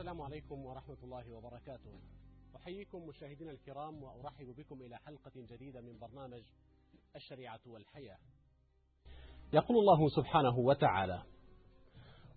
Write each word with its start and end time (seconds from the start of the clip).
السلام 0.00 0.22
عليكم 0.22 0.64
ورحمة 0.66 0.96
الله 1.04 1.32
وبركاته. 1.32 1.92
أحييكم 2.56 3.06
مشاهدينا 3.08 3.50
الكرام 3.50 4.02
وأرحب 4.02 4.46
بكم 4.58 4.82
إلى 4.82 4.96
حلقة 4.96 5.30
جديدة 5.36 5.80
من 5.80 5.98
برنامج 5.98 6.42
الشريعة 7.16 7.60
والحياة. 7.66 8.16
يقول 9.52 9.76
الله 9.78 10.08
سبحانه 10.08 10.58
وتعالى 10.58 11.22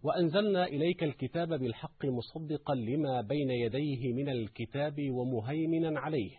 وأنزلنا 0.04 0.66
إليك 0.66 1.04
الكتاب 1.04 1.48
بالحق 1.48 2.06
مصدقا 2.06 2.76
لما 2.76 3.22
بين 3.22 3.50
يديه 3.50 4.14
من 4.14 4.30
الكتاب 4.30 4.96
ومهيمنا 5.10 6.00
عليه. 6.00 6.32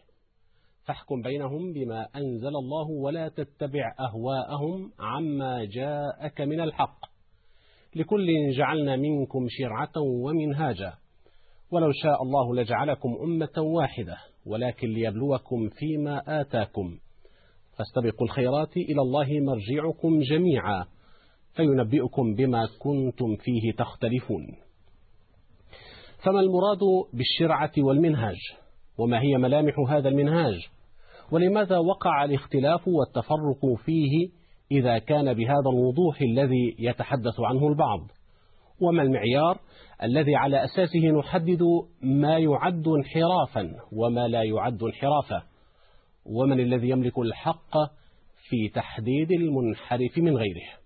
فاحكم 0.82 1.22
بينهم 1.22 1.72
بما 1.72 2.08
أنزل 2.16 2.56
الله 2.56 2.90
ولا 2.90 3.28
تتبع 3.28 3.94
أهواءهم 4.00 4.92
عما 4.98 5.64
جاءك 5.64 6.40
من 6.40 6.60
الحق. 6.60 6.98
لكل 7.96 8.26
جعلنا 8.56 8.96
منكم 8.96 9.46
شرعة 9.48 9.92
ومنهاجا. 9.96 11.03
ولو 11.70 11.92
شاء 11.92 12.22
الله 12.22 12.54
لجعلكم 12.54 13.16
أمة 13.22 13.58
واحدة 13.58 14.16
ولكن 14.46 14.88
ليبلوكم 14.88 15.68
فيما 15.68 16.40
آتاكم. 16.40 16.98
فاستبقوا 17.78 18.26
الخيرات 18.26 18.76
إلى 18.76 19.00
الله 19.00 19.26
مرجعكم 19.40 20.20
جميعا 20.20 20.84
فينبئكم 21.56 22.34
بما 22.34 22.68
كنتم 22.78 23.36
فيه 23.36 23.72
تختلفون. 23.78 24.46
فما 26.24 26.40
المراد 26.40 26.78
بالشرعة 27.12 27.72
والمنهاج؟ 27.78 28.38
وما 28.98 29.22
هي 29.22 29.38
ملامح 29.38 29.74
هذا 29.88 30.08
المنهاج؟ 30.08 30.68
ولماذا 31.32 31.78
وقع 31.78 32.24
الاختلاف 32.24 32.88
والتفرق 32.88 33.74
فيه 33.84 34.28
إذا 34.70 34.98
كان 34.98 35.34
بهذا 35.34 35.70
الوضوح 35.72 36.20
الذي 36.20 36.76
يتحدث 36.78 37.40
عنه 37.40 37.68
البعض؟ 37.68 38.00
وما 38.80 39.02
المعيار 39.02 39.58
الذي 40.02 40.36
على 40.36 40.64
أساسه 40.64 41.18
نحدد 41.18 41.62
ما 42.02 42.38
يعد 42.38 42.88
انحرافا 42.88 43.74
وما 43.92 44.28
لا 44.28 44.42
يعد 44.42 44.82
انحرافا. 44.82 45.42
ومن 46.26 46.60
الذي 46.60 46.88
يملك 46.88 47.18
الحق 47.18 47.72
في 48.48 48.68
تحديد 48.74 49.32
المنحرف 49.32 50.18
من 50.18 50.36
غيره. 50.36 50.84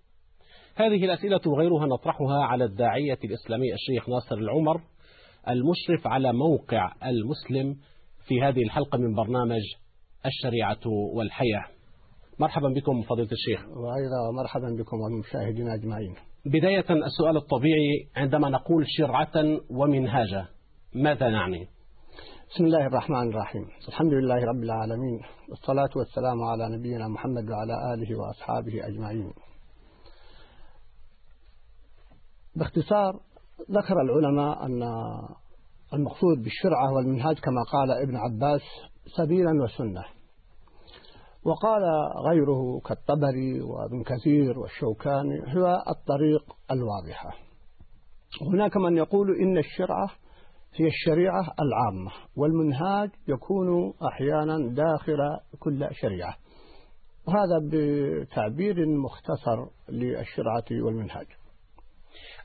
هذه 0.75 1.05
الأسئلة 1.05 1.41
وغيرها 1.45 1.87
نطرحها 1.87 2.43
على 2.43 2.63
الداعية 2.63 3.17
الإسلامي 3.23 3.73
الشيخ 3.73 4.09
ناصر 4.09 4.37
العمر 4.37 4.81
المشرف 5.47 6.07
على 6.07 6.33
موقع 6.33 6.91
المسلم 7.05 7.77
في 8.27 8.41
هذه 8.41 8.63
الحلقة 8.63 8.97
من 8.97 9.15
برنامج 9.15 9.61
الشريعة 10.25 10.79
والحياة. 11.15 11.65
مرحبا 12.39 12.69
بكم 12.69 13.01
فضيلة 13.01 13.29
الشيخ. 13.31 13.59
وأيضا 13.59 14.31
مرحبا 14.37 14.83
بكم 14.83 14.97
والمشاهدين 15.01 15.69
أجمعين. 15.69 16.28
بداية 16.45 16.85
السؤال 16.89 17.37
الطبيعي 17.37 18.09
عندما 18.15 18.49
نقول 18.49 18.85
شرعة 18.87 19.59
ومنهاجا 19.69 20.47
ماذا 20.95 21.29
نعني؟ 21.29 21.67
بسم 22.55 22.65
الله 22.65 22.87
الرحمن 22.87 23.29
الرحيم. 23.29 23.67
الحمد 23.87 24.13
لله 24.13 24.35
رب 24.35 24.63
العالمين 24.63 25.19
والصلاة 25.49 25.89
والسلام 25.95 26.43
على 26.43 26.77
نبينا 26.77 27.07
محمد 27.07 27.49
وعلى 27.49 27.93
آله 27.93 28.19
وأصحابه 28.19 28.87
أجمعين. 28.87 29.33
باختصار 32.55 33.19
ذكر 33.71 34.01
العلماء 34.01 34.65
أن 34.65 34.83
المقصود 35.93 36.43
بالشرعة 36.43 36.93
والمنهاج 36.93 37.35
كما 37.39 37.63
قال 37.71 37.91
ابن 37.91 38.15
عباس 38.15 38.61
سبيلا 39.17 39.51
وسنة. 39.63 40.18
وقال 41.49 41.83
غيره 42.29 42.79
كالطبري 42.79 43.61
وابن 43.61 44.03
كثير 44.03 44.59
والشوكاني 44.59 45.55
هو 45.55 45.83
الطريق 45.89 46.55
الواضحة. 46.71 47.31
هناك 48.53 48.77
من 48.77 48.97
يقول 48.97 49.35
إن 49.41 49.57
الشرعة 49.57 50.09
هي 50.75 50.87
الشريعة 50.87 51.41
العامة 51.41 52.11
والمنهاج 52.35 53.09
يكون 53.27 53.93
أحيانا 54.07 54.73
داخل 54.73 55.17
كل 55.59 55.87
شريعة. 55.91 56.35
وهذا 57.27 57.59
بتعبير 57.71 58.75
مختصر 58.85 59.65
للشرعة 59.89 60.65
والمنهاج. 60.85 61.25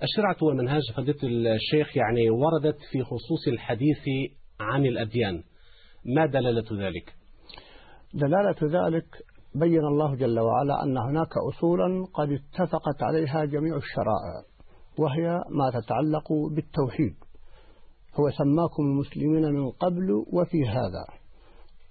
الشرعة 0.03 0.37
والمنهاج 0.43 0.83
فضيلة 0.97 1.55
الشيخ 1.55 1.97
يعني 1.97 2.31
وردت 2.31 2.79
في 2.93 3.03
خصوص 3.03 3.49
الحديث 3.49 4.05
عن 4.61 4.87
الأديان. 4.87 5.43
ما 6.05 6.27
دلالة 6.27 6.87
ذلك؟ 6.87 7.24
دلالة 8.15 8.57
ذلك 8.63 9.07
بين 9.55 9.85
الله 9.85 10.15
جل 10.15 10.41
وعلا 10.41 10.83
أن 10.83 10.99
هناك 10.99 11.37
أصولا 11.49 12.07
قد 12.15 12.29
اتفقت 12.31 13.03
عليها 13.03 13.45
جميع 13.45 13.77
الشرائع 13.77 14.43
وهي 14.99 15.43
ما 15.51 15.71
تتعلق 15.71 16.33
بالتوحيد. 16.51 17.15
هو 18.21 18.31
سماكم 18.31 18.83
المسلمين 18.83 19.53
من 19.55 19.71
قبل 19.71 20.25
وفي 20.33 20.69
هذا. 20.69 21.05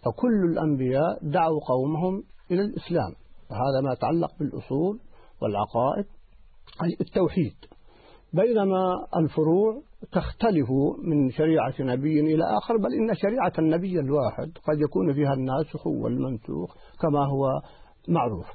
فكل 0.06 0.52
الأنبياء 0.52 1.20
دعوا 1.22 1.60
قومهم 1.68 2.24
إلى 2.52 2.62
الإسلام. 2.62 3.14
وهذا 3.52 3.82
ما 3.84 3.94
يتعلق 3.94 4.32
بالأصول 4.40 5.00
والعقائد 5.42 6.06
أي 6.84 6.98
التوحيد. 7.02 7.56
بينما 8.34 9.08
الفروع 9.18 9.82
تختلف 10.12 10.70
من 11.04 11.32
شريعة 11.32 11.74
نبي 11.80 12.20
إلى 12.20 12.44
آخر 12.58 12.78
بل 12.78 12.94
إن 12.94 13.16
شريعة 13.16 13.54
النبي 13.60 14.00
الواحد 14.00 14.52
قد 14.68 14.82
يكون 14.82 15.14
فيها 15.14 15.34
الناسخ 15.34 15.88
والمنسوخ 15.88 16.76
كما 17.02 17.26
هو 17.28 17.62
معروف. 18.08 18.46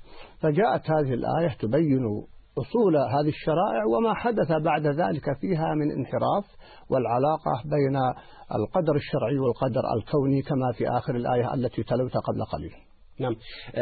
فجاءت 0.40 0.90
هذه 0.90 1.14
الآية 1.14 1.56
تبين 1.60 2.24
أصول 2.58 2.96
هذه 2.96 3.28
الشرائع 3.28 3.84
وما 3.84 4.14
حدث 4.14 4.52
بعد 4.64 4.86
ذلك 4.86 5.38
فيها 5.40 5.74
من 5.74 5.90
انحراف 5.90 6.44
والعلاقة 6.90 7.62
بين 7.64 7.96
القدر 8.54 8.96
الشرعي 8.96 9.38
والقدر 9.38 9.82
الكوني 9.96 10.42
كما 10.42 10.72
في 10.78 10.88
آخر 10.88 11.16
الآية 11.16 11.54
التي 11.54 11.82
تلوتها 11.82 12.20
قبل 12.20 12.44
قليل. 12.44 12.72
نعم. 13.20 13.36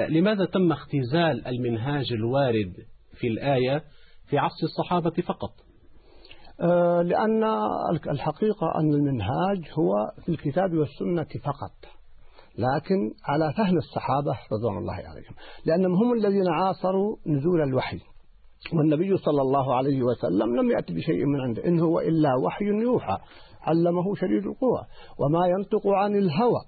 لماذا 0.08 0.44
تم 0.44 0.72
اختزال 0.72 1.46
المنهاج 1.46 2.12
الوارد 2.12 2.74
في 3.20 3.26
الآية 3.26 3.82
في 4.26 4.38
عصر 4.38 4.62
الصحابة 4.64 5.22
فقط؟ 5.22 5.65
لأن 7.02 7.44
الحقيقة 8.08 8.74
أن 8.80 8.94
المنهاج 8.94 9.70
هو 9.78 9.94
في 10.24 10.28
الكتاب 10.28 10.74
والسنة 10.74 11.42
فقط 11.44 11.72
لكن 12.58 13.10
على 13.24 13.52
فهم 13.52 13.76
الصحابة 13.76 14.38
رضوان 14.52 14.78
الله 14.78 14.94
عليهم 14.94 15.34
لأنهم 15.66 15.94
هم 15.94 16.12
الذين 16.12 16.48
عاصروا 16.48 17.16
نزول 17.26 17.62
الوحي 17.62 18.00
والنبي 18.72 19.16
صلى 19.16 19.42
الله 19.42 19.74
عليه 19.74 20.02
وسلم 20.02 20.56
لم 20.56 20.70
يأتي 20.70 20.94
بشيء 20.94 21.24
من 21.26 21.40
عنده 21.40 21.64
إن 21.64 21.80
هو 21.80 22.00
إلا 22.00 22.28
وحي 22.44 22.64
يوحى 22.64 23.18
علمه 23.62 24.14
شديد 24.14 24.46
القوى 24.46 24.82
وما 25.18 25.46
ينطق 25.46 25.86
عن 25.86 26.16
الهوى. 26.16 26.60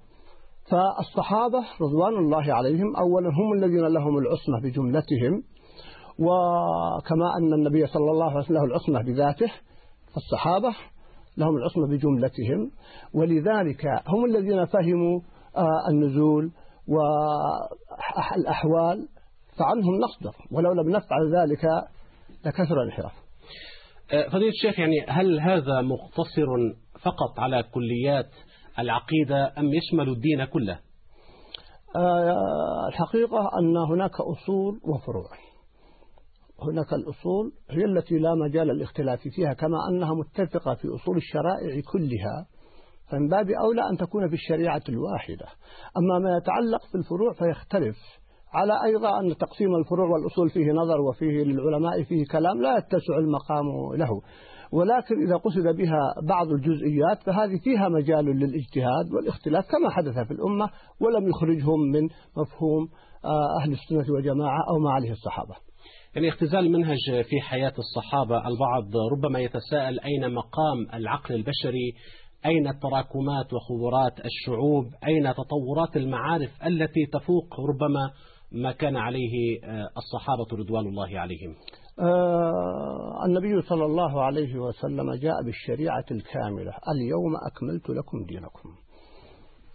فالصحابة 0.71 1.59
رضوان 1.81 2.13
الله 2.17 2.53
عليهم 2.53 2.95
أولا 2.95 3.29
هم 3.29 3.53
الذين 3.53 3.85
لهم 3.87 4.17
العصمة 4.17 4.59
بجملتهم 4.63 5.43
وكما 6.19 7.37
أن 7.37 7.53
النبي 7.53 7.87
صلى 7.87 8.11
الله 8.11 8.29
عليه 8.29 8.39
وسلم 8.39 8.57
له 8.57 8.63
العصمة 8.63 9.01
بذاته 9.01 9.51
فالصحابة 10.13 10.75
لهم 11.37 11.57
العصمة 11.57 11.87
بجملتهم 11.87 12.71
ولذلك 13.13 13.85
هم 13.85 14.25
الذين 14.25 14.65
فهموا 14.65 15.21
النزول 15.89 16.51
والأحوال 18.37 19.07
فعنهم 19.59 19.95
نصدر 19.95 20.35
ولو 20.51 20.71
لم 20.71 20.89
نفعل 20.89 21.35
ذلك 21.35 21.65
لكثر 22.45 22.81
الانحراف. 22.81 23.11
فضيلة 24.31 24.49
الشيخ 24.49 24.79
يعني 24.79 25.05
هل 25.07 25.39
هذا 25.39 25.81
مقتصر 25.81 26.47
فقط 27.01 27.39
على 27.39 27.63
كليات 27.63 28.29
العقيدة 28.79 29.53
أم 29.57 29.73
يشمل 29.73 30.09
الدين 30.09 30.45
كله؟ 30.45 30.79
الحقيقة 32.87 33.49
أن 33.59 33.77
هناك 33.77 34.11
أصول 34.21 34.79
وفروع. 34.83 35.29
هناك 36.63 36.93
الأصول 36.93 37.51
هي 37.69 37.85
التي 37.85 38.17
لا 38.17 38.35
مجال 38.35 38.67
للاختلاف 38.67 39.19
فيها 39.19 39.53
كما 39.53 39.77
أنها 39.89 40.13
متفقة 40.13 40.75
في 40.75 40.87
أصول 40.95 41.17
الشرائع 41.17 41.81
كلها. 41.91 42.47
فمن 43.11 43.27
باب 43.27 43.49
أولى 43.49 43.89
أن 43.91 43.97
تكون 43.97 44.27
في 44.27 44.33
الشريعة 44.33 44.81
الواحدة. 44.89 45.45
أما 45.97 46.19
ما 46.19 46.37
يتعلق 46.37 46.81
في 46.91 46.95
الفروع 46.95 47.33
فيختلف. 47.33 47.97
على 48.53 48.73
أيضا 48.85 49.19
أن 49.19 49.37
تقسيم 49.37 49.75
الفروع 49.75 50.09
والأصول 50.09 50.49
فيه 50.49 50.71
نظر 50.71 51.01
وفيه 51.01 51.43
للعلماء 51.43 52.03
فيه 52.03 52.23
كلام 52.31 52.61
لا 52.61 52.77
يتسع 52.77 53.17
المقام 53.17 53.65
له. 53.95 54.21
ولكن 54.71 55.27
إذا 55.27 55.35
قصد 55.35 55.75
بها 55.77 55.99
بعض 56.27 56.47
الجزئيات 56.47 57.23
فهذه 57.25 57.59
فيها 57.63 57.89
مجال 57.89 58.25
للاجتهاد 58.25 59.13
والاختلاف 59.13 59.65
كما 59.71 59.89
حدث 59.89 60.27
في 60.27 60.33
الأمة 60.33 60.69
ولم 61.01 61.27
يخرجهم 61.27 61.79
من 61.79 62.03
مفهوم 62.37 62.87
أهل 63.61 63.71
السنة 63.71 64.13
والجماعة 64.15 64.59
أو 64.69 64.79
ما 64.79 64.91
عليه 64.91 65.11
الصحابة. 65.11 65.55
يعني 66.15 66.29
اختزال 66.29 66.59
المنهج 66.59 66.97
في 67.23 67.41
حياة 67.41 67.73
الصحابة 67.79 68.37
البعض 68.47 68.85
ربما 69.11 69.39
يتساءل 69.39 69.99
أين 69.99 70.33
مقام 70.33 70.87
العقل 70.93 71.35
البشري؟ 71.35 71.93
أين 72.45 72.67
التراكمات 72.67 73.53
وخبرات 73.53 74.25
الشعوب؟ 74.25 74.85
أين 75.07 75.33
تطورات 75.33 75.97
المعارف 75.97 76.49
التي 76.65 77.05
تفوق 77.13 77.59
ربما 77.59 78.11
ما 78.51 78.71
كان 78.71 78.95
عليه 78.97 79.59
الصحابة 79.97 80.47
رضوان 80.53 80.87
الله 80.87 81.19
عليهم؟ 81.19 81.55
آه 81.99 83.25
النبي 83.25 83.61
صلى 83.61 83.85
الله 83.85 84.21
عليه 84.23 84.59
وسلم 84.59 85.13
جاء 85.13 85.43
بالشريعة 85.45 86.05
الكاملة. 86.11 86.71
اليوم 86.95 87.35
أكملت 87.51 87.89
لكم 87.89 88.23
دينكم. 88.25 88.69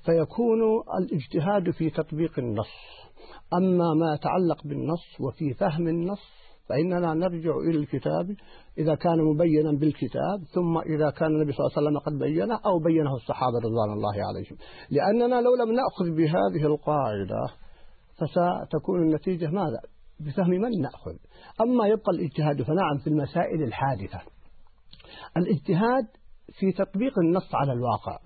فيكون 0.05 0.61
الاجتهاد 0.99 1.71
في 1.71 1.91
تطبيق 1.91 2.39
النص. 2.39 2.75
أما 3.55 3.95
ما 3.95 4.15
يتعلق 4.15 4.65
بالنص 4.65 5.21
وفي 5.21 5.55
فهم 5.55 5.89
النص 5.89 6.45
فإننا 6.69 7.15
نرجع 7.15 7.57
إلى 7.71 7.79
الكتاب 7.79 8.37
إذا 8.79 8.95
كان 8.95 9.19
مبينا 9.19 9.73
بالكتاب 9.73 10.45
ثم 10.55 10.79
إذا 10.79 11.11
كان 11.11 11.31
النبي 11.31 11.53
صلى 11.53 11.67
الله 11.67 11.77
عليه 11.77 11.89
وسلم 11.89 11.99
قد 11.99 12.19
بينه 12.19 12.61
أو 12.67 12.79
بينه 12.79 13.15
الصحابة 13.15 13.59
رضوان 13.59 13.93
الله 13.93 14.15
عليهم. 14.29 14.57
لأننا 14.91 15.41
لو 15.41 15.55
لم 15.55 15.73
نأخذ 15.73 16.17
بهذه 16.17 16.67
القاعدة 16.67 17.47
فستكون 18.19 19.03
النتيجة 19.03 19.47
ماذا؟ 19.47 19.81
بفهم 20.21 20.51
من 20.51 20.81
نأخذ. 20.81 21.17
أما 21.61 21.87
يبقى 21.87 22.13
الاجتهاد 22.13 22.63
فنعم 22.63 22.99
في 22.99 23.07
المسائل 23.07 23.63
الحادثة. 23.63 24.21
الاجتهاد 25.37 26.07
في 26.59 26.73
تطبيق 26.73 27.19
النص 27.19 27.55
على 27.55 27.73
الواقع. 27.73 28.19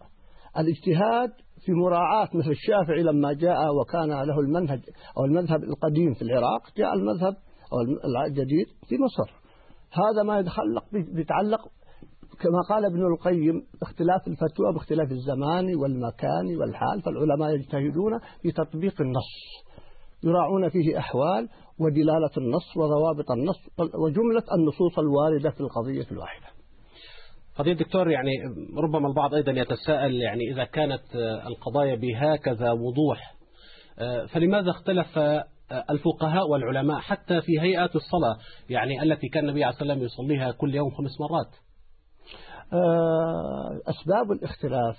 الاجتهاد 0.59 1.31
في 1.69 1.75
مراعاة 1.75 2.29
مثل 2.35 2.51
الشافعي 2.51 3.03
لما 3.03 3.33
جاء 3.33 3.59
وكان 3.81 4.09
له 4.09 4.41
المنهج 4.41 4.81
أو 5.19 5.25
المذهب 5.25 5.65
القديم 5.65 6.15
في 6.15 6.23
العراق 6.23 6.63
جاء 6.77 6.95
المذهب 6.95 7.37
أو 7.73 7.79
الجديد 8.27 8.67
في 8.89 8.95
مصر. 8.99 9.33
هذا 9.93 10.23
ما 10.23 10.39
يتعلق 10.39 10.85
بيتعلق 10.93 11.61
كما 12.41 12.61
قال 12.69 12.85
ابن 12.85 13.07
القيم 13.07 13.63
اختلاف 13.83 14.29
الفتوى 14.29 14.73
باختلاف 14.73 15.13
الزمان 15.13 15.77
والمكان 15.77 16.57
والحال 16.61 17.03
فالعلماء 17.03 17.55
يجتهدون 17.55 18.19
في 18.43 18.53
تطبيق 18.53 19.01
النص. 19.01 19.33
يراعون 20.25 20.69
فيه 20.69 20.99
أحوال 20.99 21.49
ودلالة 21.81 22.31
النص 22.37 22.77
وضوابط 22.77 23.31
النص 23.31 23.61
وجملة 24.05 24.45
النصوص 24.59 24.99
الواردة 24.99 25.51
في 25.51 25.61
القضية 25.61 26.07
الواحدة. 26.13 26.47
قضية 27.59 27.73
دكتور 27.73 28.11
يعني 28.11 28.31
ربما 28.83 29.09
البعض 29.09 29.35
أيضا 29.35 29.53
يتساءل 29.53 30.15
يعني 30.15 30.51
إذا 30.53 30.65
كانت 30.65 31.03
القضايا 31.47 31.95
بهكذا 31.95 32.73
وضوح 32.73 33.35
فلماذا 34.29 34.71
اختلف 34.71 35.19
الفقهاء 35.91 36.49
والعلماء 36.49 36.99
حتى 37.01 37.41
في 37.41 37.61
هيئات 37.61 37.97
الصلاة؟ 37.97 38.37
يعني 38.71 39.03
التي 39.03 39.29
كان 39.29 39.45
النبي 39.45 39.65
عليه 39.65 39.75
الصلاة 39.75 39.89
والسلام 39.89 40.07
يصليها 40.07 40.53
كل 40.53 40.75
يوم 40.75 40.91
خمس 40.91 41.21
مرات. 41.21 41.55
أسباب 43.89 44.33
الاختلاف 44.33 44.97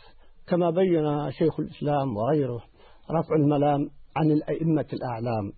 كما 0.48 0.70
بين 0.70 1.32
شيخ 1.32 1.60
الإسلام 1.60 2.18
وغيره 2.18 2.62
رفع 3.12 3.36
الملام 3.36 3.90
عن 4.16 4.32
الأئمة 4.32 4.86
الأعلام. 4.94 5.52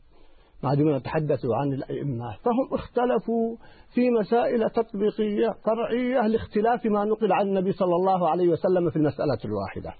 ما 0.63 0.73
دمنا 0.75 0.97
نتحدث 0.97 1.45
عن 1.45 1.73
الأئمة. 1.73 2.31
فهم 2.31 2.73
اختلفوا 2.73 3.55
في 3.93 4.09
مسائل 4.09 4.69
تطبيقية 4.69 5.49
فرعية 5.65 6.27
لاختلاف 6.27 6.85
ما 6.85 7.05
نقل 7.05 7.33
عن 7.33 7.47
النبي 7.47 7.71
صلى 7.71 7.95
الله 7.95 8.29
عليه 8.29 8.49
وسلم 8.49 8.89
في 8.89 8.95
المسألة 8.95 9.37
الواحدة. 9.45 9.93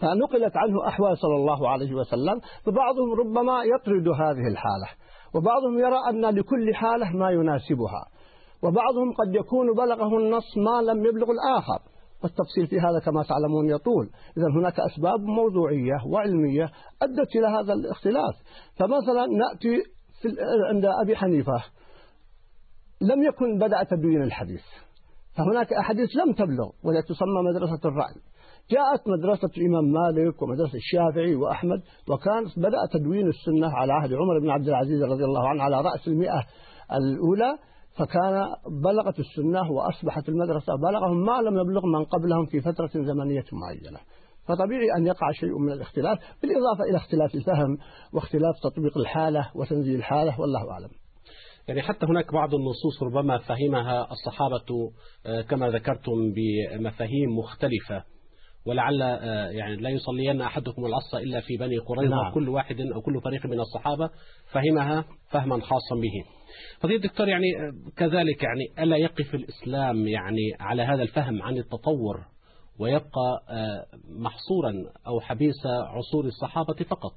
فنقلت 0.00 0.56
عنه 0.56 0.88
أحوال 0.88 1.18
صلى 1.18 1.36
الله 1.36 1.68
عليه 1.70 1.94
وسلم 1.94 2.40
فبعضهم 2.64 3.12
ربما 3.20 3.64
يطرد 3.64 4.08
هذه 4.08 4.46
الحالة 4.52 4.88
وبعضهم 5.34 5.78
يرى 5.78 5.98
أن 6.10 6.34
لكل 6.34 6.74
حالة 6.74 7.10
ما 7.10 7.30
يناسبها 7.30 8.06
وبعضهم 8.62 9.12
قد 9.12 9.34
يكون 9.34 9.66
بلغه 9.74 10.18
النص 10.18 10.56
ما 10.56 10.92
لم 10.92 11.06
يبلغ 11.06 11.26
الآخر. 11.30 11.95
والتفصيل 12.22 12.66
في 12.66 12.80
هذا 12.80 12.98
كما 13.04 13.22
تعلمون 13.22 13.68
يطول. 13.68 14.10
إذا 14.36 14.46
هناك 14.60 14.80
أسباب 14.80 15.20
موضوعية 15.20 15.96
وعلمية 16.06 16.70
أدت 17.02 17.36
إلى 17.36 17.46
هذا 17.46 17.72
الاختلاف. 17.72 18.34
فمثلا 18.78 19.26
نأتي 19.26 19.82
عند 20.70 20.84
أبي 21.02 21.16
حنيفة. 21.16 21.64
لم 23.00 23.22
يكن 23.22 23.58
بدأ 23.58 23.82
تدوين 23.82 24.22
الحديث. 24.22 24.62
فهناك 25.36 25.72
أحاديث 25.72 26.08
لم 26.16 26.32
تبلغ 26.32 26.70
ولا 26.84 27.00
تسمى 27.00 27.42
مدرسة 27.50 27.88
الرأي 27.88 28.14
جاءت 28.70 29.08
مدرسة 29.08 29.50
الإمام 29.56 29.84
مالك 29.84 30.42
ومدرسة 30.42 30.74
الشافعي 30.74 31.34
وأحمد 31.34 31.82
وكان 32.08 32.44
بدأ 32.56 32.78
تدوين 32.92 33.28
السنة 33.28 33.76
على 33.76 33.92
عهد 33.92 34.12
عمر 34.12 34.38
بن 34.40 34.50
عبد 34.50 34.68
العزيز 34.68 35.02
رضي 35.02 35.24
الله 35.24 35.48
عنه 35.48 35.62
على 35.62 35.80
رأس 35.80 36.08
المئة 36.08 36.46
الأولى. 36.92 37.58
فكان 37.98 38.46
بلغت 38.82 39.18
السنة 39.18 39.72
وأصبحت 39.72 40.28
المدرسة 40.28 40.76
بلغهم 40.76 41.24
ما 41.24 41.50
لم 41.50 41.58
يبلغ 41.58 41.86
من 41.86 42.04
قبلهم 42.04 42.46
في 42.46 42.60
فترة 42.60 42.90
زمنية 42.94 43.44
معينة. 43.52 44.00
فطبيعي 44.48 44.96
أن 44.98 45.06
يقع 45.06 45.32
شيء 45.32 45.58
من 45.58 45.72
الاختلاف 45.72 46.18
بالإضافة 46.42 46.84
إلى 46.90 46.96
اختلاف 46.96 47.34
الفهم 47.34 47.78
واختلاف 48.12 48.54
تطبيق 48.62 48.98
الحالة 48.98 49.50
وتنزيل 49.54 49.94
الحالة 49.94 50.40
والله 50.40 50.70
أعلم. 50.70 50.90
يعني 51.68 51.82
حتى 51.82 52.06
هناك 52.06 52.32
بعض 52.32 52.54
النصوص 52.54 53.02
ربما 53.02 53.38
فهمها 53.38 54.08
الصحابة 54.12 54.92
آه، 55.26 55.42
كما 55.42 55.70
ذكرتم 55.70 56.32
بمفاهيم 56.32 57.38
مختلفة. 57.38 58.15
ولعل 58.66 59.02
آه، 59.02 59.48
يعني 59.48 59.76
لا 59.76 59.90
يصلين 59.90 60.40
أحدكم 60.40 60.86
العصر 60.86 61.18
إلا 61.18 61.40
في 61.40 61.56
بني 61.56 61.78
قريظة 61.78 62.16
نعم. 62.22 62.34
كل 62.34 62.48
واحد 62.48 62.80
أو 62.80 63.00
كل 63.00 63.20
فريق 63.20 63.46
من 63.46 63.60
الصحابة 63.60 64.10
فهمها 64.52 65.04
فهما 65.30 65.60
خاصا 65.60 65.94
به. 65.94 66.36
فضيلة 66.80 66.96
الدكتور 66.96 67.28
يعني 67.28 67.46
آه، 67.56 67.90
كذلك 67.96 68.42
يعني 68.42 68.84
ألا 68.84 68.96
يقف 68.96 69.34
الإسلام 69.34 70.06
يعني 70.08 70.52
على 70.60 70.82
هذا 70.82 71.02
الفهم 71.02 71.42
عن 71.42 71.58
التطور 71.58 72.24
ويبقى 72.80 73.42
آه، 73.50 73.86
محصورا 74.08 74.72
أو 75.06 75.20
حبيس 75.20 75.66
عصور 75.66 76.24
الصحابة 76.24 76.74
فقط؟ 76.74 77.12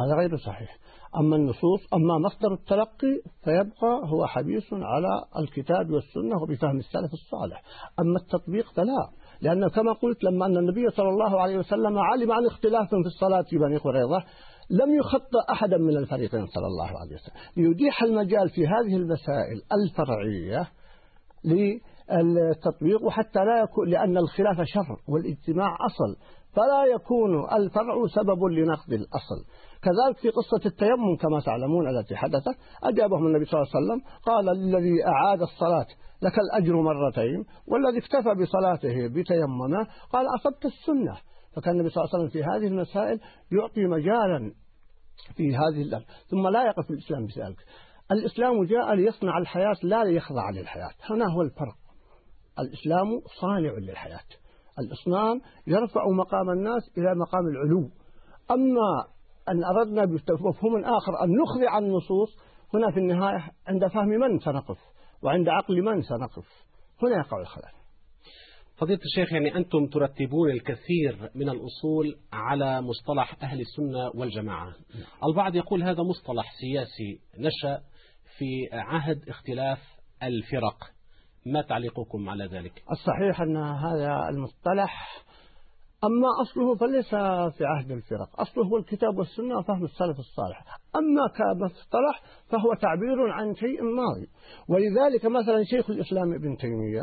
هذا 0.00 0.20
غير 0.20 0.36
صحيح. 0.36 0.78
أما 1.20 1.36
النصوص 1.36 1.80
أما 1.94 2.18
مصدر 2.18 2.54
التلقي 2.54 3.20
فيبقى 3.44 4.00
هو 4.04 4.26
حبيس 4.26 4.72
على 4.72 5.08
الكتاب 5.38 5.90
والسنة 5.90 6.42
وبفهم 6.42 6.78
السلف 6.78 7.12
الصالح. 7.12 7.62
أما 8.00 8.16
التطبيق 8.16 8.72
فلا. 8.72 9.10
لأنه 9.42 9.68
كما 9.68 9.92
قلت 9.92 10.24
لما 10.24 10.46
أن 10.46 10.56
النبي 10.56 10.90
صلى 10.90 11.08
الله 11.08 11.40
عليه 11.40 11.58
وسلم 11.58 11.98
علم 11.98 12.32
عن 12.32 12.46
اختلاف 12.46 12.88
في 12.88 13.06
الصلاة 13.06 13.42
في 13.42 13.58
بني 13.58 13.76
قريظة 13.76 14.24
لم 14.70 14.94
يخطئ 14.94 15.52
أحدا 15.52 15.76
من 15.78 15.96
الفريقين 15.96 16.46
صلى 16.46 16.66
الله 16.66 16.98
عليه 16.98 17.14
وسلم. 17.14 17.34
ليتيح 17.56 18.02
المجال 18.02 18.48
في 18.48 18.66
هذه 18.66 18.96
المسائل 18.96 19.62
الفرعية 19.72 20.68
للتطبيق 21.44 23.02
وحتى 23.02 23.38
لا 23.38 23.62
يكون 23.62 23.88
لأن 23.88 24.16
الخلاف 24.16 24.56
شر 24.64 24.96
والاجتماع 25.08 25.76
أصل 25.86 26.16
فلا 26.52 26.84
يكون 26.94 27.52
الفرع 27.52 28.06
سبب 28.14 28.44
لنقض 28.44 28.92
الأصل. 28.92 29.44
كذلك 29.82 30.16
في 30.16 30.28
قصة 30.28 30.66
التيمم 30.66 31.16
كما 31.16 31.40
تعلمون 31.40 31.88
التي 31.88 32.16
حدثت 32.16 32.56
أجابهم 32.82 33.26
النبي 33.26 33.44
صلى 33.44 33.60
الله 33.60 33.72
عليه 33.74 33.86
وسلم 33.86 34.00
قال 34.26 34.44
للذي 34.44 35.06
أعاد 35.06 35.42
الصلاة 35.42 35.86
لك 36.22 36.32
الأجر 36.38 36.76
مرتين 36.76 37.44
والذي 37.66 37.98
اكتفى 37.98 38.34
بصلاته 38.42 39.08
بتيممه 39.08 39.86
قال 40.12 40.26
أصبت 40.38 40.64
السنة. 40.64 41.16
فكان 41.56 41.74
النبي 41.74 41.88
صلى 41.90 42.04
الله 42.04 42.14
عليه 42.14 42.24
وسلم 42.24 42.42
في 42.42 42.44
هذه 42.48 42.66
المسائل 42.66 43.20
يعطي 43.52 43.86
مجالا 43.86 44.52
في 45.36 45.56
هذه 45.56 45.82
الأرض 45.82 46.04
ثم 46.30 46.48
لا 46.48 46.66
يقف 46.66 46.90
الإسلام 46.90 47.26
بذلك. 47.26 47.56
الإسلام 48.12 48.64
جاء 48.64 48.94
ليصنع 48.94 49.38
الحياة 49.38 49.76
لا 49.82 50.04
ليخضع 50.04 50.50
للحياة. 50.50 50.92
هنا 51.10 51.24
هو 51.32 51.42
الفرق. 51.42 51.76
الإسلام 52.58 53.20
صانع 53.40 53.72
للحياة. 53.72 54.28
الإصنام 54.78 55.40
يرفع 55.66 56.08
مقام 56.08 56.50
الناس 56.50 56.82
إلى 56.98 57.14
مقام 57.14 57.46
العلو. 57.46 57.90
أما 58.50 59.04
أن 59.48 59.64
أردنا 59.64 60.04
بمفهوم 60.04 60.84
آخر 60.84 61.24
أن 61.24 61.28
نخضع 61.30 61.78
النصوص 61.78 62.36
هنا 62.74 62.90
في 62.90 62.98
النهاية 63.00 63.50
عند 63.68 63.86
فهم 63.86 64.08
من 64.08 64.38
سنقف؟ 64.38 64.78
وعند 65.22 65.48
عقل 65.48 65.82
من 65.82 66.02
سنقف 66.02 66.46
هنا 67.02 67.18
يقع 67.18 67.40
الخلاف. 67.40 67.72
فضيلة 68.76 69.00
الشيخ 69.04 69.32
يعني 69.32 69.56
أنتم 69.56 69.86
ترتبون 69.86 70.50
الكثير 70.50 71.30
من 71.34 71.48
الأصول 71.48 72.16
على 72.32 72.82
مصطلح 72.82 73.36
أهل 73.42 73.60
السنة 73.60 74.10
والجماعة. 74.14 74.74
البعض 75.28 75.56
يقول 75.56 75.82
هذا 75.82 76.02
مصطلح 76.02 76.52
سياسي. 76.60 77.20
نشأ 77.38 77.82
في 78.38 78.68
عهد 78.72 79.28
اختلاف 79.28 79.78
الفرق. 80.22 80.78
ما 81.46 81.62
تعليقكم 81.62 82.28
على 82.28 82.46
ذلك؟ 82.46 82.82
الصحيح 82.90 83.40
أن 83.40 83.56
هذا 83.56 84.28
المصطلح 84.30 85.22
أما 86.04 86.26
أصله 86.42 86.74
فليس 86.74 87.08
في 87.56 87.64
عهد 87.64 87.90
الفرق. 87.90 88.40
أصله 88.40 88.64
هو 88.64 88.76
الكتاب 88.76 89.18
والسنة 89.18 89.58
وفهم 89.58 89.84
السلف 89.84 90.18
الصالح. 90.18 90.78
أما 90.96 91.28
كمصطلح 91.28 92.22
فهو 92.48 92.74
تعبير 92.74 93.30
عن 93.30 93.54
شيء 93.54 93.82
ماضي. 93.82 94.28
ولذلك 94.68 95.26
مثلا 95.26 95.64
شيخ 95.64 95.90
الإسلام 95.90 96.32
ابن 96.34 96.56
تيمية 96.56 97.02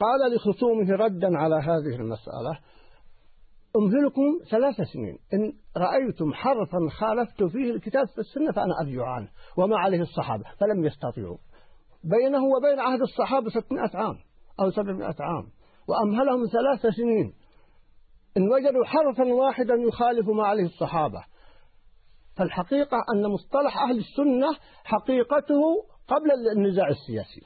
قال 0.00 0.34
لخصومه 0.34 0.90
ردا 0.90 1.38
على 1.38 1.54
هذه 1.54 1.96
المسألة 1.96 2.58
أمهلكم 3.76 4.38
ثلاث 4.50 4.74
سنين. 4.92 5.18
إن 5.34 5.52
رأيتم 5.76 6.32
حرفا 6.32 6.78
خالفت 6.90 7.42
فيه 7.42 7.70
الكتاب 7.70 8.06
في 8.06 8.18
السنة 8.18 8.52
فأنا 8.52 8.74
أرجع 8.80 9.06
عنه 9.06 9.28
وما 9.56 9.78
عليه 9.78 10.00
الصحابة 10.00 10.44
فلم 10.60 10.84
يستطيعوا. 10.84 11.38
بينه 12.04 12.44
وبين 12.44 12.80
عهد 12.80 13.00
الصحابة 13.00 13.50
600 13.50 13.90
عام 13.94 14.16
أو 14.60 14.70
700 14.70 15.14
عام 15.20 15.46
وأمهلهم 15.88 16.46
ثلاث 16.46 16.94
سنين. 16.94 17.32
إن 18.36 18.52
وجدوا 18.52 18.84
حرفا 18.84 19.32
واحدا 19.32 19.74
يخالف 19.74 20.28
ما 20.28 20.46
عليه 20.46 20.64
الصحابة. 20.64 21.24
فالحقيقة 22.36 22.96
أن 23.14 23.30
مصطلح 23.30 23.78
أهل 23.78 23.98
السنة 23.98 24.56
حقيقته 24.84 25.62
قبل 26.08 26.30
النزاع 26.56 26.88
السياسي. 26.88 27.42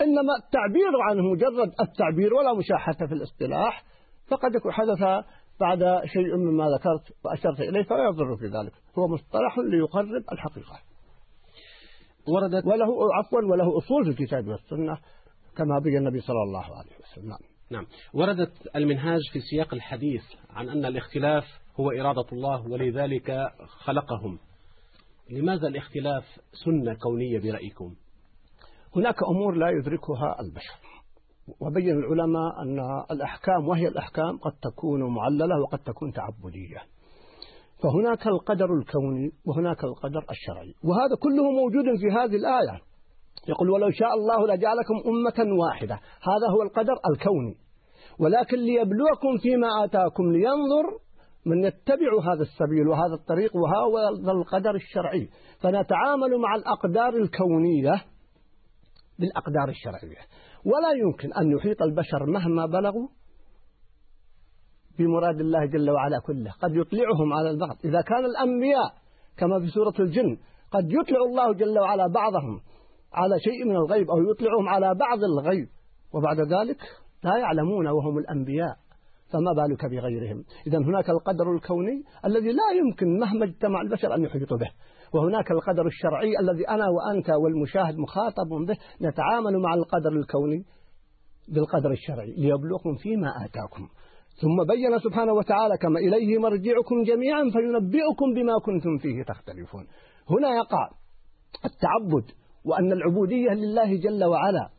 إنما 0.00 0.36
التعبير 0.44 1.00
عنه 1.10 1.22
مجرد 1.22 1.72
التعبير 1.80 2.34
ولا 2.34 2.54
مشاحة 2.54 2.92
في 2.92 3.14
الاصطلاح. 3.14 3.84
فقد 4.28 4.50
حدث 4.70 5.24
بعد 5.60 6.02
شيء 6.04 6.36
مما 6.36 6.64
ذكرت 6.64 7.16
وأشرت 7.24 7.60
إليه 7.60 7.82
فلا 7.82 8.04
يضر 8.04 8.36
في 8.36 8.46
ذلك. 8.46 8.72
هو 8.98 9.08
مصطلح 9.08 9.58
ليقرب 9.58 10.24
الحقيقة. 10.32 10.78
وردت 12.28 12.66
وله 12.66 13.14
عفوا 13.14 13.40
وله 13.40 13.78
أصول 13.78 14.04
في 14.04 14.10
الكتاب 14.10 14.48
والسنة 14.48 14.98
كما 15.56 15.78
بين 15.78 15.96
النبي 15.96 16.20
صلى 16.20 16.42
الله 16.42 16.64
عليه 16.64 16.96
وسلم. 17.00 17.57
نعم. 17.70 17.86
وردت 18.14 18.76
المنهاج 18.76 19.20
في 19.32 19.40
سياق 19.40 19.74
الحديث 19.74 20.22
عن 20.50 20.68
أن 20.68 20.84
الاختلاف 20.84 21.44
هو 21.80 21.90
إرادة 21.90 22.26
الله 22.32 22.68
ولذلك 22.68 23.52
خلقهم. 23.66 24.38
لماذا 25.30 25.68
الاختلاف 25.68 26.24
سنة 26.64 26.94
كونية 26.94 27.38
برأيكم؟ 27.38 27.94
هناك 28.96 29.14
أمور 29.22 29.54
لا 29.54 29.70
يدركها 29.70 30.40
البشر. 30.40 30.78
وبين 31.60 31.98
العلماء 31.98 32.62
أن 32.62 32.78
الأحكام 33.10 33.68
وهي 33.68 33.88
الأحكام 33.88 34.38
قد 34.38 34.52
تكون 34.62 35.14
معللة 35.14 35.60
وقد 35.62 35.78
تكون 35.78 36.12
تعبدية. 36.12 36.82
فهناك 37.82 38.26
القدر 38.26 38.74
الكوني 38.74 39.30
وهناك 39.44 39.84
القدر 39.84 40.24
الشرعي. 40.30 40.74
وهذا 40.84 41.14
كله 41.22 41.50
موجود 41.50 41.84
في 42.00 42.06
هذه 42.06 42.36
الآية. 42.36 42.87
يقول 43.48 43.70
ولو 43.70 43.90
شاء 43.90 44.14
الله 44.14 44.46
لجعلكم 44.46 44.94
أمة 45.06 45.58
واحدة. 45.60 45.94
هذا 46.22 46.46
هو 46.54 46.62
القدر 46.62 46.92
الكوني. 47.10 47.56
ولكن 48.20 48.56
ليبلوكم 48.56 49.38
فيما 49.42 49.84
آتاكم 49.84 50.32
لينظر 50.32 50.86
من 51.46 51.64
يتبع 51.64 52.32
هذا 52.32 52.42
السبيل 52.42 52.88
وهذا 52.88 53.14
الطريق 53.14 53.56
وهذا 53.56 54.32
القدر 54.32 54.74
الشرعي. 54.74 55.28
فنتعامل 55.60 56.38
مع 56.38 56.54
الأقدار 56.54 57.16
الكونية 57.16 58.04
بالأقدار 59.18 59.68
الشرعية. 59.68 60.20
ولا 60.64 60.92
يمكن 61.02 61.32
أن 61.32 61.50
يحيط 61.56 61.82
البشر 61.82 62.26
مهما 62.26 62.66
بلغوا 62.66 63.08
بمراد 64.98 65.40
الله 65.40 65.66
جل 65.66 65.90
وعلا 65.90 66.18
كله. 66.26 66.50
قد 66.62 66.76
يطلعهم 66.76 67.32
على 67.32 67.50
البعض. 67.50 67.76
إذا 67.84 68.00
كان 68.00 68.24
الأنبياء 68.24 68.92
كما 69.36 69.60
في 69.60 69.66
سورة 69.66 69.94
الجن 70.00 70.36
قد 70.72 70.92
يطلع 70.92 71.18
الله 71.28 71.52
جل 71.52 71.78
وعلا 71.78 72.06
بعضهم 72.06 72.60
على 73.12 73.40
شيء 73.40 73.64
من 73.64 73.76
الغيب 73.76 74.10
أو 74.10 74.30
يطلعهم 74.30 74.68
على 74.68 74.94
بعض 74.94 75.18
الغيب. 75.24 75.68
وبعد 76.14 76.40
ذلك 76.40 76.80
لا 77.24 77.36
يعلمون 77.38 77.88
وهم 77.88 78.18
الأنبياء. 78.18 78.76
فما 79.32 79.52
بالك 79.52 79.84
بغيرهم؟ 79.84 80.44
إذا 80.66 80.78
هناك 80.78 81.10
القدر 81.10 81.52
الكوني 81.52 82.02
الذي 82.24 82.52
لا 82.52 82.68
يمكن 82.80 83.18
مهما 83.18 83.44
اجتمع 83.44 83.80
البشر 83.80 84.14
أن 84.14 84.22
يحيطوا 84.24 84.56
به. 84.56 84.70
وهناك 85.14 85.50
القدر 85.50 85.86
الشرعي 85.86 86.32
الذي 86.40 86.68
أنا 86.68 86.84
وأنت 86.88 87.30
والمشاهد 87.30 87.98
مخاطب 87.98 88.48
به 88.48 88.76
نتعامل 89.08 89.58
مع 89.58 89.74
القدر 89.74 90.12
الكوني 90.12 90.64
بالقدر 91.48 91.90
الشرعي 91.90 92.34
ليبلغكم 92.38 92.94
فيما 92.94 93.28
آتاكم. 93.44 93.88
ثم 94.42 94.74
بين 94.74 94.98
سبحانه 94.98 95.32
وتعالى 95.32 95.76
كما 95.78 95.98
إليه 95.98 96.38
مرجعكم 96.38 97.02
جميعا 97.02 97.42
فينبئكم 97.52 98.34
بما 98.34 98.52
كنتم 98.64 98.98
فيه 98.98 99.22
تختلفون. 99.22 99.86
هنا 100.30 100.48
يقع 100.56 100.88
التعبد 101.64 102.24
وأن 102.68 102.92
العبودية 102.92 103.50
لله 103.50 103.96
جل 103.96 104.24
وعلا 104.24 104.70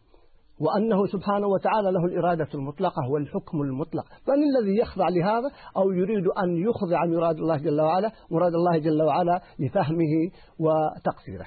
وأنه 0.60 1.06
سبحانه 1.06 1.48
وتعالى 1.48 1.92
له 1.92 2.06
الإرادة 2.06 2.48
المطلقة 2.54 3.10
والحكم 3.12 3.62
المطلق. 3.62 4.06
فمن 4.28 4.44
الذي 4.44 4.78
يخضع 4.82 5.10
لهذا؟ 5.10 5.52
أو 5.78 5.92
يريد 5.92 6.26
أن 6.44 6.58
يخضع 6.70 7.06
مراد 7.06 7.36
الله 7.36 7.58
جل 7.58 7.82
وعلا 7.82 8.12
مراد 8.32 8.54
الله 8.54 8.78
جل 8.78 9.02
وعلا 9.02 9.42
لفهمه 9.60 10.32
وتقصيره 10.60 11.46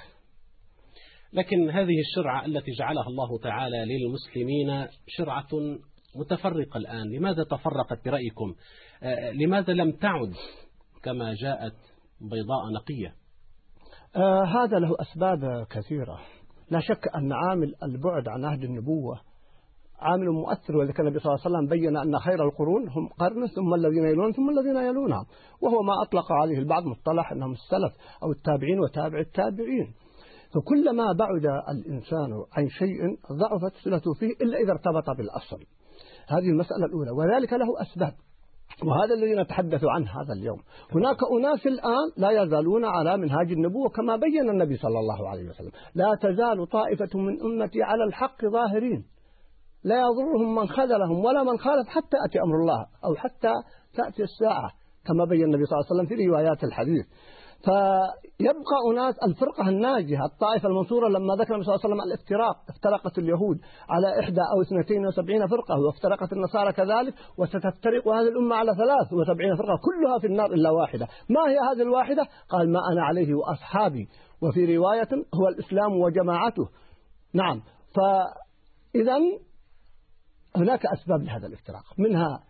لكن 1.32 1.70
هذه 1.70 2.00
الشرعة 2.00 2.44
التي 2.46 2.70
جعلها 2.78 3.06
الله 3.06 3.38
تعالى 3.38 3.84
للمسلمين 3.84 4.86
شرعة 5.06 5.48
متفرقة 6.16 6.76
الآن. 6.76 7.06
لماذا 7.16 7.44
تفرقت 7.44 8.04
برأيكم؟ 8.04 8.54
آه، 9.02 9.30
لماذا 9.30 9.72
لم 9.72 9.92
تعد 9.92 10.32
كما 11.02 11.34
جاءت 11.34 11.76
بيضاء 12.20 12.72
نقية؟ 12.74 13.21
آه 14.16 14.44
هذا 14.44 14.78
له 14.78 14.96
أسباب 15.00 15.66
كثيرة. 15.70 16.20
لا 16.70 16.80
شك 16.80 17.08
أن 17.16 17.32
عامل 17.32 17.74
البعد 17.82 18.28
عن 18.28 18.44
عهد 18.44 18.62
النبوة 18.64 19.20
عامل 20.00 20.30
مؤثر 20.30 20.76
وذكر 20.76 21.02
النبي 21.02 21.18
صلى 21.18 21.32
الله 21.32 21.44
عليه 21.44 21.56
وسلم 21.56 21.68
بين 21.68 21.96
أن 21.96 22.18
خير 22.18 22.44
القرون 22.44 22.88
هم 22.88 23.08
قرن 23.08 23.46
ثم 23.46 23.74
الذين 23.74 24.04
يلون 24.04 24.32
ثم 24.32 24.50
الذين 24.50 24.76
يلونهم 24.76 25.24
وهو 25.60 25.82
ما 25.82 25.92
أطلق 26.02 26.32
عليه 26.32 26.58
البعض 26.58 26.82
مصطلح 26.84 27.32
أنهم 27.32 27.52
السلف 27.52 27.92
أو 28.22 28.32
التابعين 28.32 28.80
وتابع 28.80 29.18
التابعين. 29.18 29.94
فكلما 30.54 31.12
بعد 31.12 31.46
الإنسان 31.68 32.44
عن 32.52 32.68
شيء 32.68 33.00
ضعفت 33.32 33.76
صلته 33.84 34.14
فيه 34.14 34.32
إلا 34.44 34.58
إذا 34.58 34.72
ارتبط 34.72 35.16
بالأصل. 35.16 35.64
هذه 36.28 36.48
المسألة 36.50 36.86
الأولى 36.86 37.10
وذلك 37.10 37.52
له 37.52 37.82
أسباب. 37.82 38.14
وهذا 38.84 39.14
الذي 39.14 39.34
نتحدث 39.34 39.84
عنه 39.84 40.06
هذا 40.06 40.32
اليوم. 40.38 40.58
هناك 40.94 41.16
أناس 41.38 41.66
الآن 41.66 42.06
لا 42.16 42.42
يزالون 42.42 42.84
على 42.84 43.16
منهاج 43.16 43.52
النبوة 43.52 43.88
كما 43.88 44.16
بين 44.16 44.50
النبي 44.50 44.76
صلى 44.76 44.98
الله 44.98 45.28
عليه 45.28 45.48
وسلم. 45.48 45.70
لا 45.94 46.14
تزال 46.20 46.68
طائفة 46.68 47.18
من 47.18 47.42
أمتي 47.42 47.82
على 47.82 48.04
الحق 48.04 48.44
ظاهرين. 48.44 49.04
لا 49.84 49.96
يضرهم 49.96 50.54
من 50.54 50.68
خذلهم 50.68 51.24
ولا 51.24 51.42
من 51.42 51.58
خالف 51.58 51.88
حتى 51.88 52.16
أتي 52.28 52.38
أمر 52.42 52.54
الله 52.54 52.86
أو 53.04 53.14
حتى 53.14 53.52
تأتي 53.94 54.22
الساعة 54.22 54.70
كما 55.06 55.24
بين 55.24 55.44
النبي 55.44 55.64
صلى 55.64 55.78
الله 55.78 55.86
عليه 55.90 56.02
وسلم 56.02 56.16
في 56.16 56.26
روايات 56.26 56.64
الحديث. 56.64 57.06
فيبقى 57.64 58.76
أناس 58.92 59.14
الفرقة 59.28 59.68
الناجحة. 59.68 60.24
الطائفة 60.24 60.68
المنصورة 60.68 61.08
لما 61.08 61.34
ذكر 61.34 61.54
النبي 61.54 61.64
صلى 61.64 61.74
الله 61.74 61.84
عليه 61.84 61.94
وسلم 61.94 62.00
الافتراق 62.00 62.56
افترقت 62.68 63.18
اليهود 63.18 63.58
على 63.88 64.20
إحدى 64.20 64.40
أو 64.54 64.62
اثنتين 64.62 65.06
وسبعين 65.06 65.46
فرقة 65.46 65.74
وافترقت 65.86 66.32
النصارى 66.32 66.72
كذلك 66.72 67.14
وستفترق 67.38 68.08
هذه 68.08 68.28
الأمة 68.28 68.56
على 68.56 68.72
ثلاث 68.74 69.12
وسبعين 69.12 69.56
فرقة 69.56 69.78
كلها 69.84 70.18
في 70.18 70.26
النار 70.26 70.52
إلا 70.52 70.70
واحدة. 70.70 71.08
ما 71.30 71.40
هي 71.50 71.58
هذه 71.72 71.82
الواحدة؟ 71.82 72.26
قال 72.48 72.72
ما 72.72 72.80
أنا 72.92 73.02
عليه 73.02 73.34
وأصحابي. 73.34 74.08
وفي 74.42 74.76
رواية 74.76 75.08
هو 75.34 75.48
الإسلام 75.48 76.00
وجماعته. 76.00 76.68
نعم. 77.34 77.62
فإذا 77.94 79.16
هناك 80.56 80.86
أسباب 80.86 81.22
لهذا 81.22 81.46
الافتراق. 81.46 81.84
منها 81.98 82.40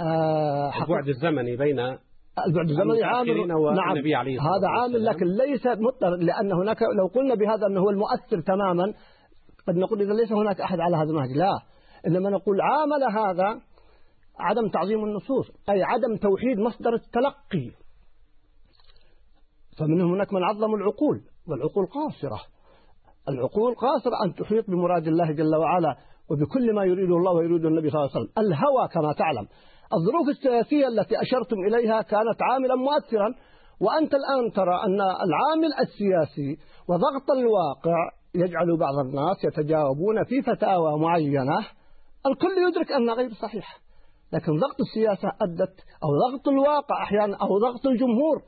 آه 0.00 0.72
البعد 0.82 1.08
الزمني 1.08 1.56
بين 1.56 1.98
البعد 2.46 2.68
الزمني 2.70 3.04
عامل 3.04 3.48
نعم 3.74 3.96
هذا 4.40 4.68
عامل 4.68 5.04
لكن 5.04 5.26
ليس 5.26 5.66
مضطر 5.66 6.16
لأن 6.16 6.52
هناك 6.52 6.82
لو 6.82 7.06
قلنا 7.06 7.34
بهذا 7.34 7.66
أنه 7.66 7.80
هو 7.80 7.90
المؤثر 7.90 8.40
تماما 8.40 8.94
قد 9.68 9.76
نقول 9.76 10.00
إذا 10.00 10.12
ليس 10.12 10.32
هناك 10.32 10.60
أحد 10.60 10.80
على 10.80 10.96
هذا 10.96 11.10
المنهج. 11.10 11.36
لا 11.36 11.52
إنما 12.06 12.30
نقول 12.30 12.60
عامل 12.60 13.18
هذا 13.18 13.60
عدم 14.38 14.68
تعظيم 14.68 15.04
النصوص 15.04 15.50
أي 15.70 15.82
عدم 15.82 16.16
توحيد 16.16 16.58
مصدر 16.58 16.94
التلقي. 16.94 17.70
فمنهم 19.78 20.12
هناك 20.12 20.32
من 20.32 20.44
عظم 20.44 20.74
العقول 20.74 21.20
والعقول 21.48 21.86
قاصرة. 21.86 22.40
العقول 23.28 23.74
قاصرة 23.74 24.24
أن 24.24 24.34
تحيط 24.34 24.70
بمراد 24.70 25.06
الله 25.06 25.32
جل 25.32 25.56
وعلا 25.56 25.96
وبكل 26.30 26.74
ما 26.74 26.84
يريده 26.84 27.16
الله 27.16 27.32
ويريده 27.32 27.68
النبي 27.68 27.90
صلى 27.90 28.00
الله 28.00 28.10
عليه 28.14 28.20
وسلم. 28.24 28.32
الهوى 28.38 28.88
كما 28.88 29.12
تعلم. 29.12 29.48
الظروف 29.92 30.28
السياسية 30.28 30.88
التي 30.88 31.14
أشرتم 31.22 31.56
إليها 31.68 32.02
كانت 32.02 32.42
عاملا 32.42 32.74
مؤثرا 32.74 33.34
وأنت 33.80 34.14
الآن 34.14 34.52
ترى 34.52 34.74
أن 34.84 35.00
العامل 35.00 35.72
السياسي 35.80 36.58
وضغط 36.88 37.30
الواقع 37.30 38.10
يجعل 38.34 38.76
بعض 38.76 38.98
الناس 38.98 39.44
يتجاوبون 39.44 40.24
في 40.24 40.42
فتاوى 40.42 40.98
معينة. 40.98 41.58
الكل 42.26 42.68
يدرك 42.68 42.92
أنها 42.92 43.14
غير 43.14 43.30
صحيحة 43.32 43.78
لكن 44.32 44.52
ضغط 44.52 44.80
السياسة 44.80 45.28
أدت 45.42 45.80
أو 46.04 46.08
ضغط 46.28 46.48
الواقع 46.48 47.02
أحيانا 47.02 47.36
أو 47.36 47.58
ضغط 47.58 47.86
الجمهور 47.86 48.42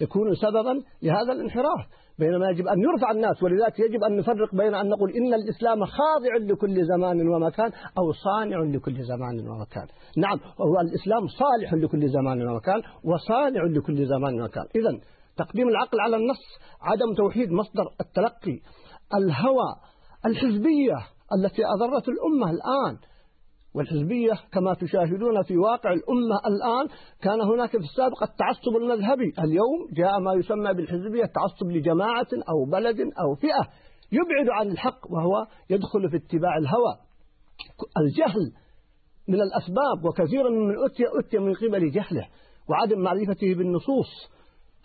يكون 0.00 0.34
سببا 0.34 0.82
لهذا 1.02 1.32
الانحراف. 1.32 1.86
بينما 2.18 2.50
يجب 2.50 2.68
أن 2.68 2.80
يرفع 2.80 3.10
الناس 3.10 3.42
ولذلك 3.42 3.78
يجب 3.80 4.04
أن 4.04 4.16
نفرق 4.16 4.54
بين 4.54 4.74
أن 4.74 4.88
نقول 4.88 5.10
إن 5.10 5.34
الإسلام 5.34 5.84
خاضع 5.84 6.36
لكل 6.40 6.86
زمان 6.86 7.28
ومكان 7.28 7.70
أو 7.98 8.12
صانع 8.12 8.62
لكل 8.62 9.02
زمان 9.02 9.48
ومكان. 9.48 9.86
نعم 10.16 10.40
هو 10.60 10.80
الإسلام 10.80 11.26
صالح 11.28 11.74
لكل 11.74 12.08
زمان 12.08 12.48
ومكان 12.48 12.82
وصانع 13.04 13.64
لكل 13.64 14.06
زمان 14.06 14.40
ومكان. 14.40 14.64
إذا 14.76 15.00
تقديم 15.36 15.68
العقل 15.68 16.00
على 16.00 16.16
النص 16.16 16.42
عدم 16.82 17.14
توحيد 17.14 17.52
مصدر 17.52 17.88
التلقي 18.00 18.60
الهوى 19.14 19.74
الحزبية 20.26 20.96
التي 21.38 21.62
أضرت 21.66 22.08
الأمة 22.08 22.50
الآن 22.50 22.98
والحزبية 23.74 24.32
كما 24.52 24.74
تشاهدون 24.74 25.42
في 25.42 25.56
واقع 25.56 25.92
الأمة 25.92 26.36
الآن 26.46 26.88
كان 27.22 27.40
هناك 27.40 27.70
في 27.70 27.76
السابق 27.76 28.22
التعصب 28.22 28.76
المذهبي. 28.76 29.32
اليوم 29.38 29.88
جاء 29.92 30.20
ما 30.20 30.34
يسمى 30.34 30.74
بالحزبية 30.74 31.24
التعصب 31.24 31.66
لجماعة 31.66 32.28
أو 32.48 32.64
بلد 32.64 33.00
أو 33.00 33.34
فئة 33.34 33.68
يبعد 34.12 34.48
عن 34.50 34.66
الحق 34.66 35.10
وهو 35.10 35.46
يدخل 35.70 36.10
في 36.10 36.16
اتباع 36.16 36.56
الهوى. 36.56 36.96
الجهل 37.98 38.52
من 39.28 39.40
الأسباب 39.40 40.04
وكثيرا 40.04 40.50
من 40.50 40.84
أتي 40.84 41.04
أتي 41.20 41.38
من 41.38 41.54
قبل 41.54 41.90
جهله 41.90 42.28
وعدم 42.70 43.00
معرفته 43.00 43.54
بالنصوص. 43.54 44.30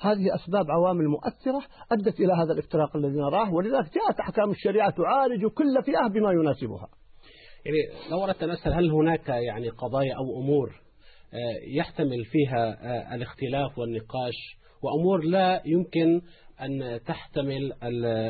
هذه 0.02 0.36
أسباب 0.36 0.72
عوامل 0.72 1.08
مؤثرة 1.08 1.62
أدت 1.92 2.20
إلى 2.20 2.34
هذا 2.34 2.54
الافتراق 2.54 2.96
الذي 2.96 3.18
نراه 3.18 3.54
ولذلك 3.54 3.94
جاءت 3.94 4.20
أحكام 4.20 4.52
الشريعة 4.52 4.90
تعالج 4.90 5.46
كل 5.46 5.84
فئة 5.86 6.08
بما 6.08 6.32
يناسبها. 6.32 6.88
يعني 7.66 8.10
لو 8.12 8.24
أردت 8.24 8.44
أن 8.44 8.50
أسأل 8.50 8.74
هل 8.74 8.92
هناك 8.92 9.30
يعني 9.30 9.70
قضايا 9.70 10.14
أو 10.16 10.42
أمور 10.42 10.82
آه، 11.34 11.78
يحتمل 11.78 12.26
فيها 12.26 12.78
آه، 12.82 13.16
الاختلاف 13.16 13.78
والنقاش؟ 13.78 14.60
وأمور 14.84 15.24
لا 15.24 15.62
يمكن 15.66 16.22
أن 16.62 17.00
تحتمل 17.08 17.74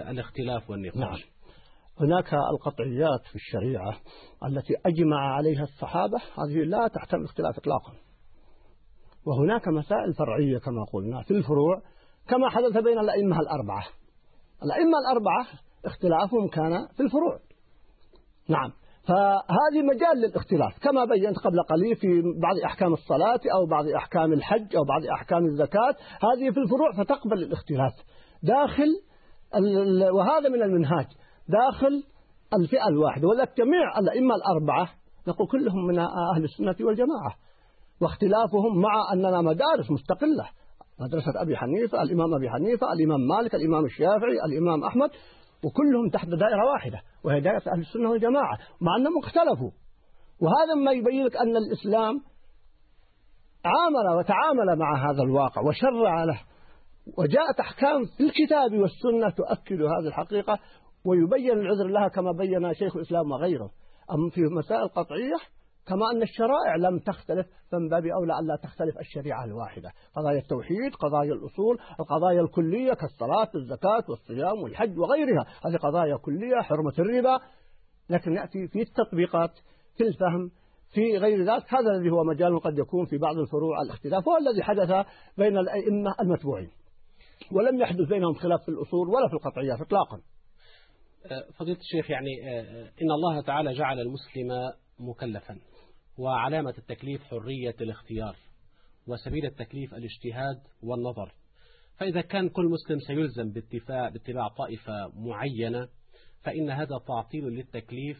الاختلاف 0.09 0.69
والنقاش. 0.69 0.99
نعم. 0.99 1.19
هناك 1.99 2.33
القطعيات 2.33 3.21
في 3.29 3.35
الشريعة 3.35 3.97
التي 4.45 4.73
أجمع 4.85 5.35
عليها 5.35 5.63
الصحابة 5.63 6.17
هذه 6.17 6.63
لا 6.63 6.87
تحتمل 6.87 7.23
اختلاف 7.23 7.57
إطلاقا. 7.57 7.93
وهناك 9.25 9.67
مسائل 9.67 10.13
فرعية 10.13 10.57
كما 10.57 10.83
قلنا 10.93 11.21
في 11.21 11.31
الفروع 11.31 11.81
كما 12.27 12.49
حدث 12.49 12.77
بين 12.83 12.99
الأئمة 12.99 13.39
الأربعة. 13.39 13.83
الأئمة 14.63 14.97
الأربعة 14.99 15.47
اختلافهم 15.85 16.47
كان 16.47 16.87
في 16.97 17.03
الفروع. 17.03 17.39
نعم. 18.49 18.71
فهذه 19.09 19.81
مجال 19.83 20.17
للاختلاف 20.17 20.79
كما 20.81 21.05
بينت 21.05 21.37
قبل 21.37 21.63
قليل 21.63 21.95
في 21.95 22.21
بعض 22.41 22.55
أحكام 22.65 22.93
الصلاة 22.93 23.39
أو 23.55 23.65
بعض 23.65 23.87
أحكام 23.87 24.33
الحج 24.33 24.75
أو 24.75 24.83
بعض 24.83 25.05
أحكام 25.05 25.45
الزكاة 25.45 25.95
هذه 26.21 26.51
في 26.51 26.59
الفروع 26.59 26.91
فتقبل 26.97 27.43
الاختلاف. 27.43 27.93
داخل 28.43 28.87
وهذا 30.13 30.49
من 30.49 30.61
المنهاج 30.61 31.05
داخل 31.47 32.03
الفئة 32.59 32.87
الواحدة 32.87 33.27
ولذلك 33.27 33.57
جميع 33.57 33.99
الأئمة 33.99 34.35
الأربعة 34.35 34.89
نقول 35.27 35.47
كلهم 35.47 35.87
من 35.87 35.99
أهل 35.99 36.43
السنة 36.43 36.75
والجماعة. 36.79 37.35
واختلافهم 38.01 38.81
مع 38.81 39.13
أننا 39.13 39.41
مدارس 39.41 39.91
مستقلة 39.91 40.49
مدرسة 40.99 41.41
أبي 41.41 41.57
حنيفة 41.57 42.01
الإمام 42.01 42.33
أبي 42.33 42.49
حنيفة 42.49 42.93
الإمام 42.93 43.21
مالك 43.27 43.55
الإمام 43.55 43.85
الشافعي 43.85 44.37
الإمام 44.45 44.83
أحمد. 44.83 45.09
وكلهم 45.63 46.09
تحت 46.09 46.27
دائرة 46.27 46.65
واحدة 46.73 47.01
وهي 47.23 47.41
دائرة 47.41 47.63
أهل 47.73 47.79
السنة 47.79 48.09
والجماعة 48.09 48.57
مع 48.81 48.95
أنهم 48.97 49.17
اختلفوا. 49.17 49.71
وهذا 50.41 50.73
ما 50.85 50.91
يبين 50.91 51.25
لك 51.25 51.35
أن 51.35 51.57
الإسلام 51.57 52.21
عامل 53.65 54.17
وتعامل 54.17 54.79
مع 54.79 55.09
هذا 55.09 55.23
الواقع 55.23 55.61
وشرع 55.61 56.23
له. 56.23 56.41
وجاءت 57.17 57.59
أحكام 57.59 58.05
في 58.17 58.23
الكتاب 58.23 58.73
والسنة 58.73 59.29
تؤكد 59.29 59.81
هذه 59.81 60.07
الحقيقة 60.07 60.59
ويبين 61.05 61.59
العذر 61.59 61.87
لها 61.87 62.07
كما 62.07 62.31
بين 62.31 62.73
شيخ 62.73 62.95
الإسلام 62.95 63.31
وغيره. 63.31 63.71
أما 64.11 64.29
في 64.29 64.41
مسائل 64.41 64.87
قطعية 64.87 65.37
كما 65.89 66.11
أن 66.13 66.21
الشرائع 66.21 66.75
لم 66.75 66.99
تختلف 66.99 67.47
فمن 67.71 67.89
باب 67.89 68.05
أولى 68.05 68.33
أن 68.39 68.47
لا 68.47 68.55
تختلف 68.63 68.99
الشريعة 68.99 69.45
الواحدة. 69.45 69.91
قضايا 70.15 70.39
التوحيد 70.39 70.95
قضايا 70.99 71.33
الأصول 71.33 71.79
القضايا 71.99 72.41
الكلية 72.41 72.93
كالصلاة 72.93 73.49
الزكاة 73.55 74.03
والصيام 74.09 74.63
والحج 74.63 74.99
وغيرها. 74.99 75.45
هذه 75.65 75.77
قضايا 75.77 76.17
كلية 76.17 76.61
حرمة 76.61 76.93
الربا. 76.99 77.39
لكن 78.09 78.33
يأتي 78.33 78.67
في 78.67 78.81
التطبيقات 78.81 79.51
في 79.97 80.03
الفهم 80.03 80.51
في 80.93 81.17
غير 81.17 81.43
ذلك. 81.53 81.73
هذا 81.73 81.91
الذي 81.95 82.09
هو 82.09 82.23
مجال 82.23 82.59
قد 82.59 82.77
يكون 82.77 83.05
في 83.05 83.17
بعض 83.17 83.37
الفروع 83.37 83.81
الاختلاف 83.81 84.23
هو 84.27 84.37
الذي 84.37 84.63
حدث 84.63 85.05
بين 85.37 85.57
الأئمة 85.57 86.15
المتبوعين. 86.21 86.71
ولم 87.51 87.81
يحدث 87.81 88.07
بينهم 88.09 88.33
خلاف 88.33 88.61
في 88.61 88.69
الأصول 88.69 89.09
ولا 89.09 89.27
في 89.27 89.33
القطعيات 89.33 89.81
إطلاقا. 89.81 90.21
فضيلة 91.59 91.77
الشيخ 91.79 92.09
يعني 92.11 92.31
إن 93.01 93.11
الله 93.11 93.41
تعالى 93.41 93.73
جعل 93.73 93.99
المسلم 93.99 94.71
مكلفا. 94.99 95.68
وعلامة 96.19 96.73
التكليف 96.77 97.23
حرية 97.23 97.75
الاختيار 97.81 98.35
وسبيل 99.07 99.45
التكليف 99.45 99.93
الاجتهاد 99.93 100.61
والنظر. 100.83 101.33
فإذا 101.97 102.21
كان 102.21 102.49
كل 102.49 102.65
مسلم 102.65 102.99
سيلزم 102.99 103.51
باتباع 104.13 104.47
طائفة 104.57 105.11
معينة 105.15 105.87
فإن 106.41 106.69
هذا 106.69 106.99
تعطيل 107.07 107.43
للتكليف 107.43 108.17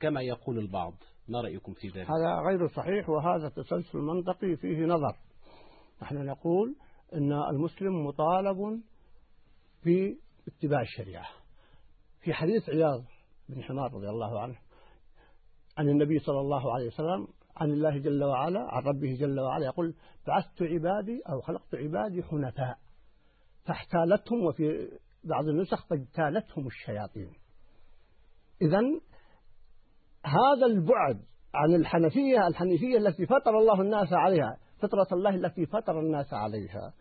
كما 0.00 0.20
يقول 0.20 0.58
البعض. 0.58 0.94
ما 1.28 1.40
رأيكم 1.40 1.72
في 1.72 1.88
ذلك؟ 1.88 2.10
هذا 2.10 2.34
غير 2.48 2.68
صحيح 2.68 3.08
وهذا 3.08 3.48
تسلسل 3.48 3.98
منطقي 3.98 4.56
فيه 4.56 4.84
نظر. 4.84 5.16
نحن 6.02 6.26
نقول 6.26 6.76
أن 7.14 7.32
المسلم 7.32 8.06
مطالب 8.06 8.82
باتباع 9.84 10.80
الشريعة. 10.80 11.26
في 12.20 12.32
حديث 12.32 12.68
عياض 12.68 13.04
بن 13.48 13.62
حمار 13.62 13.94
رضي 13.94 14.08
الله 14.08 14.40
عنه 14.40 14.56
عن 15.78 15.88
النبي 15.88 16.18
صلى 16.18 16.40
الله 16.40 16.74
عليه 16.74 16.86
وسلم 16.86 17.28
عن 17.56 17.70
الله 17.70 17.98
جل 17.98 18.24
وعلا 18.24 18.60
عن 18.60 18.82
ربه 18.82 19.16
جل 19.20 19.40
وعلا 19.40 19.66
يقول 19.66 19.94
بعثت 20.26 20.62
عبادي 20.62 21.22
أو 21.28 21.40
خلقت 21.40 21.74
عبادي 21.74 22.22
حنفاء 22.22 22.78
فاحتالتهم 23.64 24.44
وفي 24.44 24.88
بعض 25.24 25.48
النسخ 25.48 25.86
فاجتالتهم 25.86 26.66
الشياطين. 26.66 27.32
إذا 28.62 28.80
هذا 30.24 30.66
البعد 30.66 31.20
عن 31.54 31.74
الحنفية 31.74 32.46
الحنيفية 32.46 32.98
التي 32.98 33.26
فطر 33.26 33.58
الله 33.58 33.80
الناس 33.80 34.12
عليها 34.12 34.56
فطرة 34.82 35.06
الله 35.12 35.34
التي 35.34 35.66
فطر 35.66 36.00
الناس 36.00 36.32
عليها. 36.32 36.92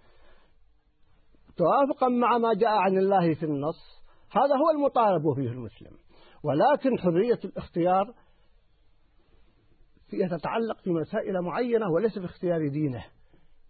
توافقا 1.58 2.08
مع 2.08 2.38
ما 2.38 2.54
جاء 2.54 2.72
عن 2.72 2.98
الله 2.98 3.34
في 3.34 3.44
النص 3.44 4.02
هذا 4.32 4.56
هو 4.56 4.70
المطالب 4.76 5.34
فيه 5.36 5.52
المسلم. 5.52 5.92
ولكن 6.44 7.00
حرية 7.00 7.40
الاختيار 7.46 8.14
يتتعلق 10.14 10.78
في 10.84 10.90
مسائل 10.90 11.42
معينة 11.42 11.90
وليس 11.92 12.20
في 12.20 12.26
اختيار 12.26 12.68
دينه. 12.68 13.06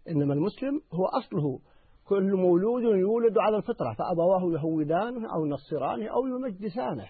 إنما 0.08 0.34
المسلم 0.34 0.80
هو 0.92 1.06
أصله. 1.06 1.60
كل 2.04 2.36
مولود 2.36 2.82
يولد 2.82 3.38
على 3.38 3.56
الفطرة 3.56 3.92
فأبواه 3.92 4.52
يهودانه 4.52 5.34
أو 5.34 5.46
ينصرانه 5.46 6.06
أو 6.06 6.26
يمجسانه. 6.26 7.08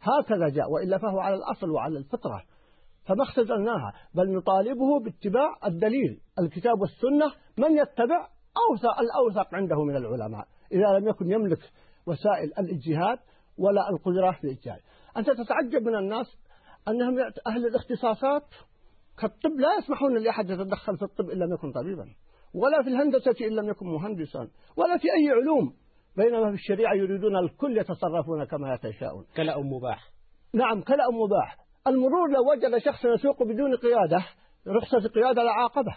هكذا 0.00 0.48
جاء 0.48 0.70
وإلا 0.70 0.98
فهو 0.98 1.20
على 1.20 1.34
الأصل 1.34 1.70
وعلى 1.70 1.98
الفطرة. 1.98 2.42
فما 3.04 3.22
اختزلناها 3.22 3.92
بل 4.14 4.32
نطالبه 4.32 5.00
باتباع 5.00 5.56
الدليل. 5.66 6.20
الكتاب 6.38 6.80
والسنة 6.80 7.32
من 7.58 7.76
يتبع 7.76 8.28
أوثق 8.70 9.00
الأوثق 9.00 9.54
عنده 9.54 9.84
من 9.84 9.96
العلماء. 9.96 10.46
إذا 10.72 10.98
لم 10.98 11.08
يكن 11.08 11.30
يملك 11.30 11.60
وسائل 12.06 12.52
الاجتهاد 12.58 13.18
ولا 13.58 13.90
القدرة 13.90 14.30
في 14.32 14.44
الاجتهاد 14.44 14.80
أنت 15.16 15.30
تتعجب 15.30 15.82
من 15.82 15.96
الناس 15.96 16.26
أنهم 16.88 17.18
أهل 17.46 17.66
الاختصاصات 17.66 18.46
كالطب 19.18 19.50
لا 19.50 19.68
يسمحون 19.78 20.18
لأحد 20.18 20.50
يتدخل 20.50 20.96
في 20.96 21.02
الطب 21.02 21.30
إن 21.30 21.38
لم 21.38 21.54
يكن 21.54 21.72
طبيبا 21.72 22.14
ولا 22.54 22.82
في 22.82 22.88
الهندسة 22.88 23.46
إن 23.46 23.52
لم 23.52 23.68
يكن 23.68 23.86
مهندسا 23.86 24.48
ولا 24.76 24.98
في 24.98 25.04
أي 25.04 25.30
علوم 25.30 25.74
بينما 26.16 26.48
في 26.48 26.54
الشريعة 26.54 26.94
يريدون 26.94 27.36
الكل 27.36 27.78
يتصرفون 27.78 28.44
كما 28.44 28.74
يتشاءون. 28.74 29.26
كلأ 29.36 29.58
مباح. 29.58 30.10
نعم 30.54 30.82
كلأ 30.82 31.10
مباح. 31.12 31.56
المرور 31.86 32.30
لو 32.30 32.50
وجد 32.50 32.78
شخص 32.78 33.04
يسوق 33.04 33.42
بدون 33.42 33.76
قيادة 33.76 34.26
رخصة 34.66 35.08
قيادة 35.08 35.42
لعاقبه 35.42 35.96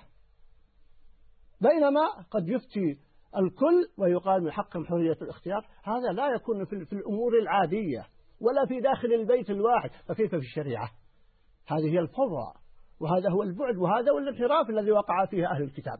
بينما 1.61 2.01
قد 2.31 2.49
يفتي 2.49 2.99
الكل 3.37 3.87
ويقال 3.97 4.43
من 4.43 4.51
حقهم 4.51 4.85
حرية 4.85 5.17
الاختيار 5.21 5.67
هذا 5.83 6.11
لا 6.13 6.35
يكون 6.35 6.65
في 6.65 6.93
الأمور 6.93 7.39
العادية. 7.39 8.05
ولا 8.43 8.65
في 8.65 8.79
داخل 8.79 9.13
البيت 9.13 9.49
الواحد. 9.49 9.89
فكيف 10.07 10.29
في 10.29 10.35
الشريعة؟ 10.35 10.91
هذه 11.67 11.93
هي 11.93 11.99
الفوضى 11.99 12.53
وهذا 12.99 13.29
هو 13.29 13.43
البعد 13.43 13.77
وهذا 13.77 14.11
هو 14.11 14.17
الانحراف 14.17 14.69
الذي 14.69 14.91
وقع 14.91 15.25
فيه 15.25 15.47
أهل 15.51 15.63
الكتاب. 15.63 15.99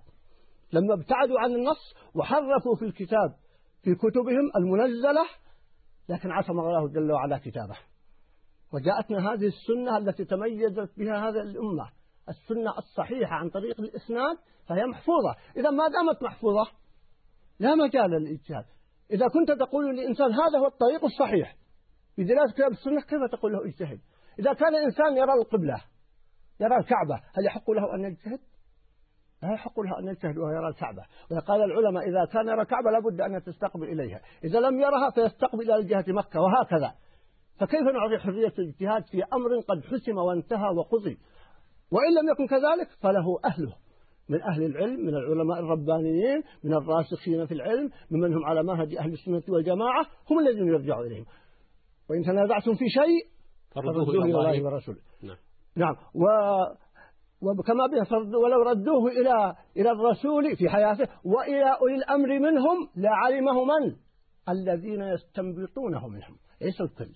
لما 0.74 0.94
ابتعدوا 0.94 1.40
عن 1.40 1.52
النص 1.52 1.94
وحرفوا 2.16 2.76
في 2.80 2.86
الكتاب 2.86 3.36
في 3.84 3.96
كتبهم 3.96 4.52
المنزلة 4.56 5.26
لكن 6.10 6.32
عصم 6.32 6.60
الله 6.60 6.88
جل 6.88 7.12
وعلا 7.12 7.38
كتابه. 7.38 7.78
وجاءتنا 8.74 9.34
هذه 9.34 9.48
السنة 9.48 9.98
التي 9.98 10.26
تميزت 10.26 11.00
بها 11.00 11.30
هذه 11.30 11.42
الأمة. 11.42 11.90
السنة 12.30 12.78
الصحيحة 12.78 13.36
عن 13.36 13.50
طريق 13.50 13.80
الإسناد 13.80 14.38
فهي 14.68 14.86
محفوظة. 14.86 15.36
إذا 15.58 15.70
ما 15.70 15.84
دامت 15.88 16.24
محفوظة 16.24 16.66
لا 17.60 17.76
مجال 17.76 18.12
للاجتهاد 18.12 18.66
إذا 19.12 19.28
كنت 19.28 19.52
تقول 19.52 19.96
للإنسان 19.96 20.32
هذا 20.32 20.60
هو 20.60 20.68
الطريق 20.68 21.06
الصحيح 21.06 21.56
بدلالة 22.18 22.52
كتاب 22.54 22.72
السنة 22.72 23.02
كيف 23.02 23.20
تقول 23.32 23.54
له 23.54 23.66
اجتهد؟ 23.66 24.00
إذا 24.40 24.54
كان 24.54 24.76
الإنسان 24.76 25.18
يرى 25.18 25.34
القبلة 25.34 25.82
يرى 26.60 26.78
الكعبة 26.78 27.16
هل 27.16 27.46
يحق 27.46 27.72
له 27.72 27.96
أن 27.96 28.04
يجتهد؟ 28.04 28.40
لا 29.44 29.54
يحق 29.54 29.80
له 29.80 30.00
أن 30.00 30.08
يجتهد 30.08 30.38
وهو 30.38 30.52
يرى 30.52 30.68
الكعبة. 30.68 31.04
وقال 31.32 31.62
العلماء 31.64 32.10
إذا 32.10 32.26
كان 32.26 32.48
يرى 32.48 32.62
الكعبة 32.62 32.92
لابد 32.92 33.22
أن 33.22 33.44
تستقبل 33.44 33.84
إليها. 33.84 34.22
إذا 34.44 34.60
لم 34.60 34.80
يرها 34.80 35.10
فيستقبل 35.16 35.72
إلى 35.72 35.84
جهة 35.84 36.06
مكة 36.08 36.42
وهكذا. 36.42 36.94
فكيف 37.60 37.82
نعطي 37.82 38.18
حرية 38.18 38.54
الاجتهاد 38.60 39.04
في 39.04 39.24
أمر 39.24 39.60
قد 39.70 39.84
حسم 39.84 40.18
وانتهى 40.18 40.70
وقضي؟ 40.78 41.18
وإن 41.92 42.14
لم 42.22 42.32
يكن 42.32 42.48
كذلك 42.48 42.90
فله 43.02 43.40
أهله 43.46 43.76
من 44.30 44.42
أهل 44.42 44.64
العلم 44.64 45.00
من 45.00 45.16
العلماء 45.16 45.60
الربانيين 45.60 46.44
من 46.64 46.74
الراسخين 46.74 47.46
في 47.46 47.54
العلم 47.54 47.90
ممن 48.12 48.34
هم 48.34 48.46
على 48.46 48.64
منهج 48.64 48.96
أهل 48.96 49.14
السنة 49.14 49.44
والجماعة 49.50 50.06
هم 50.32 50.40
الذين 50.40 50.68
يرجعوا 50.68 51.06
إليهم. 51.06 51.26
وإن 52.10 52.24
تنازعتم 52.24 52.74
في 52.74 52.86
شيء 52.90 53.34
فردوه 53.76 54.10
إلى 54.10 54.24
الله. 54.24 54.64
ورسوله. 54.64 54.98
نعم. 55.24 55.38
نعم. 55.76 55.96
و 56.16 56.26
وكما 57.42 57.84
ولو 58.44 58.62
ردوه 58.70 59.12
إلى 59.12 59.56
إلى 59.78 59.92
الرسول 59.92 60.56
في 60.56 60.70
حياته 60.70 61.08
وإلى 61.26 61.78
أولي 61.82 61.96
الأمر 61.96 62.40
منهم 62.40 62.90
لعلمه 62.96 63.64
من؟ 63.66 63.96
الذين 64.50 65.02
يستنبطونه 65.02 66.08
منهم. 66.08 66.38
ليس 66.62 66.82
الكل 66.82 67.12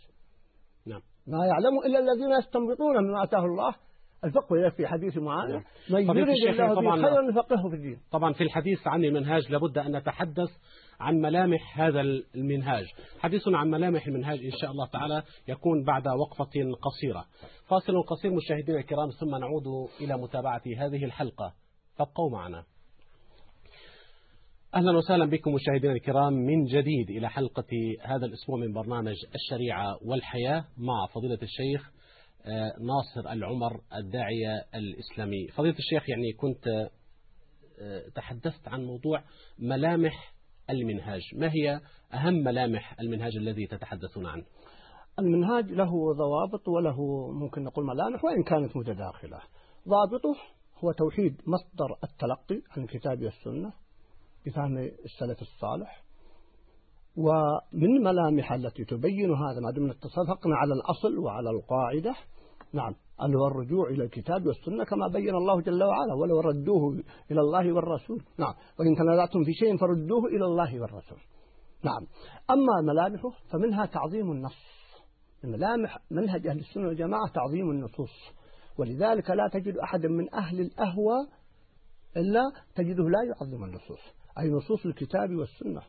نعم. 0.86 1.02
ما 1.28 1.45
يعلم 1.45 1.80
إلا 1.86 2.00
الذين 2.00 2.32
يستنبطون 2.39 3.04
مما 3.04 3.23
أتاه 3.23 3.45
الله. 3.45 3.76
الفقه 4.23 4.69
في 4.78 4.88
حديث 4.88 5.17
معاذ. 5.17 5.52
نعم. 5.52 5.63
من 5.89 6.17
يريد 6.17 6.47
الله 6.47 6.67
به 6.67 6.76
طبعاً- 6.76 7.02
خيرا 7.02 7.30
يفقهه 7.30 7.69
في 7.69 7.76
الدين. 7.76 8.00
طبعا 8.12 8.34
في 8.34 8.43
الحديث 8.43 8.88
عن 8.88 9.04
المنهاج 9.04 9.52
لابد 9.52 9.78
أن 9.78 9.95
نتحدث 9.95 10.50
عن 11.00 11.16
ملامح 11.16 11.80
هذا 11.80 12.02
المنهاج. 12.36 12.86
حديثنا 13.20 13.58
عن 13.58 13.70
ملامح 13.70 14.08
المنهاج 14.08 14.40
إن 14.40 14.52
شاء 14.62 14.72
الله 14.72 14.86
تعالى 14.86 15.24
يكون 15.48 15.84
بعد 15.84 16.08
وقفة 16.08 16.52
قصيرة. 16.82 17.26
فاصل 17.68 18.04
قصير 18.04 18.32
مشاهدينا 18.32 18.80
الكرام 18.80 19.10
ثم 19.10 19.36
نعود 19.36 19.90
إلى 20.02 20.18
متابعة 20.18 20.62
هذه 20.78 21.06
الحلقة. 21.06 21.54
فابقوا 21.96 22.32
معنا. 22.32 22.64
أهلا 24.76 24.98
وسهلا 24.98 25.26
بكم 25.26 25.54
مشاهدينا 25.54 25.94
الكرام. 25.94 26.34
من 26.34 26.64
جديد 26.64 27.10
إلى 27.10 27.30
حلقة 27.30 27.96
هذا 28.02 28.26
الأسبوع 28.26 28.60
من 28.60 28.74
برنامج 28.74 29.16
الشريعة 29.36 29.98
والحياة 30.06 30.66
مع 30.78 31.06
فضيلة 31.14 31.40
الشيخ 31.44 31.92
آه، 32.46 32.74
ناصر 32.80 33.32
العمر 33.32 33.82
الداعية 33.96 34.66
الإسلامي. 34.76 35.48
فضيلة 35.48 35.76
الشيخ 35.80 36.10
يعني 36.10 36.34
كنت 36.34 36.68
آه، 37.82 38.04
تحدثت 38.16 38.68
عن 38.68 38.86
موضوع 38.86 39.24
ملامح 39.60 40.34
المنهاج. 40.69 41.21
ما 41.36 41.51
هي 41.51 41.82
أهم 42.13 42.34
ملامح 42.34 42.99
المنهاج 42.99 43.38
الذي 43.38 43.67
تتحدثون 43.67 44.25
عنه؟ 44.25 44.43
المنهاج 45.19 45.71
له 45.71 46.13
ضوابط 46.13 46.67
وله 46.67 47.32
ممكن 47.32 47.63
نقول 47.63 47.86
ملامح 47.86 48.23
وإن 48.23 48.43
كانت 48.43 48.77
متداخلة. 48.77 49.39
ضابطه 49.88 50.36
هو 50.84 50.91
توحيد 50.91 51.41
مصدر 51.47 51.97
التلقي 52.03 52.62
عن 52.71 52.84
الكتاب 52.84 53.23
والسنة 53.23 53.73
بفهم 54.45 54.77
السلف 54.77 55.41
الصالح. 55.41 56.03
ومن 57.15 58.03
ملامح 58.03 58.51
التي 58.51 58.86
تبين 58.86 59.34
هذا 59.34 59.60
ما 59.60 59.71
دمنا 59.71 59.91
اتفقنا 59.91 60.56
على 60.56 60.73
الأصل 60.73 61.17
وعلى 61.17 61.49
القاعدة. 61.49 62.15
نعم. 62.73 62.95
هو 63.21 63.47
الرجوع 63.47 63.89
إلى 63.89 64.03
الكتاب 64.03 64.45
والسنة 64.45 64.84
كما 64.84 65.08
بين 65.08 65.36
الله 65.36 65.62
جل 65.62 65.84
وعلا 65.84 66.13
ولو 66.13 66.39
ردوه 66.39 67.03
إلى 67.32 67.41
الله 67.41 67.73
والرسول. 67.73 68.23
نعم. 68.38 68.53
وإن 68.80 68.95
تنازعتم 68.95 69.43
في 69.43 69.53
شيء 69.53 69.77
فردوه 69.77 70.25
إلى 70.25 70.45
الله 70.45 70.82
والرسول. 70.82 71.17
نعم. 71.84 72.08
أما 72.49 72.93
ملامحه 72.93 73.30
فمنها 73.51 73.86
تعظيم 73.86 74.32
النص. 74.32 74.77
من 75.43 75.51
ملامح 75.51 75.97
منهج 76.12 76.47
أهل 76.47 76.60
السنة 76.60 76.88
والجماعة 76.88 77.27
تعظيم 77.34 77.69
النصوص. 77.69 78.34
ولذلك 78.77 79.30
لا 79.30 79.49
تجد 79.53 79.77
أحدا 79.77 80.08
من 80.08 80.34
أهل 80.34 80.60
الأهوى 80.60 81.27
إلا 82.17 82.41
تجده 82.75 83.03
لا 83.03 83.19
يعظم 83.23 83.63
النصوص. 83.63 84.01
أي 84.39 84.49
نصوص 84.49 84.86
الكتاب 84.86 85.36
والسنة. 85.36 85.82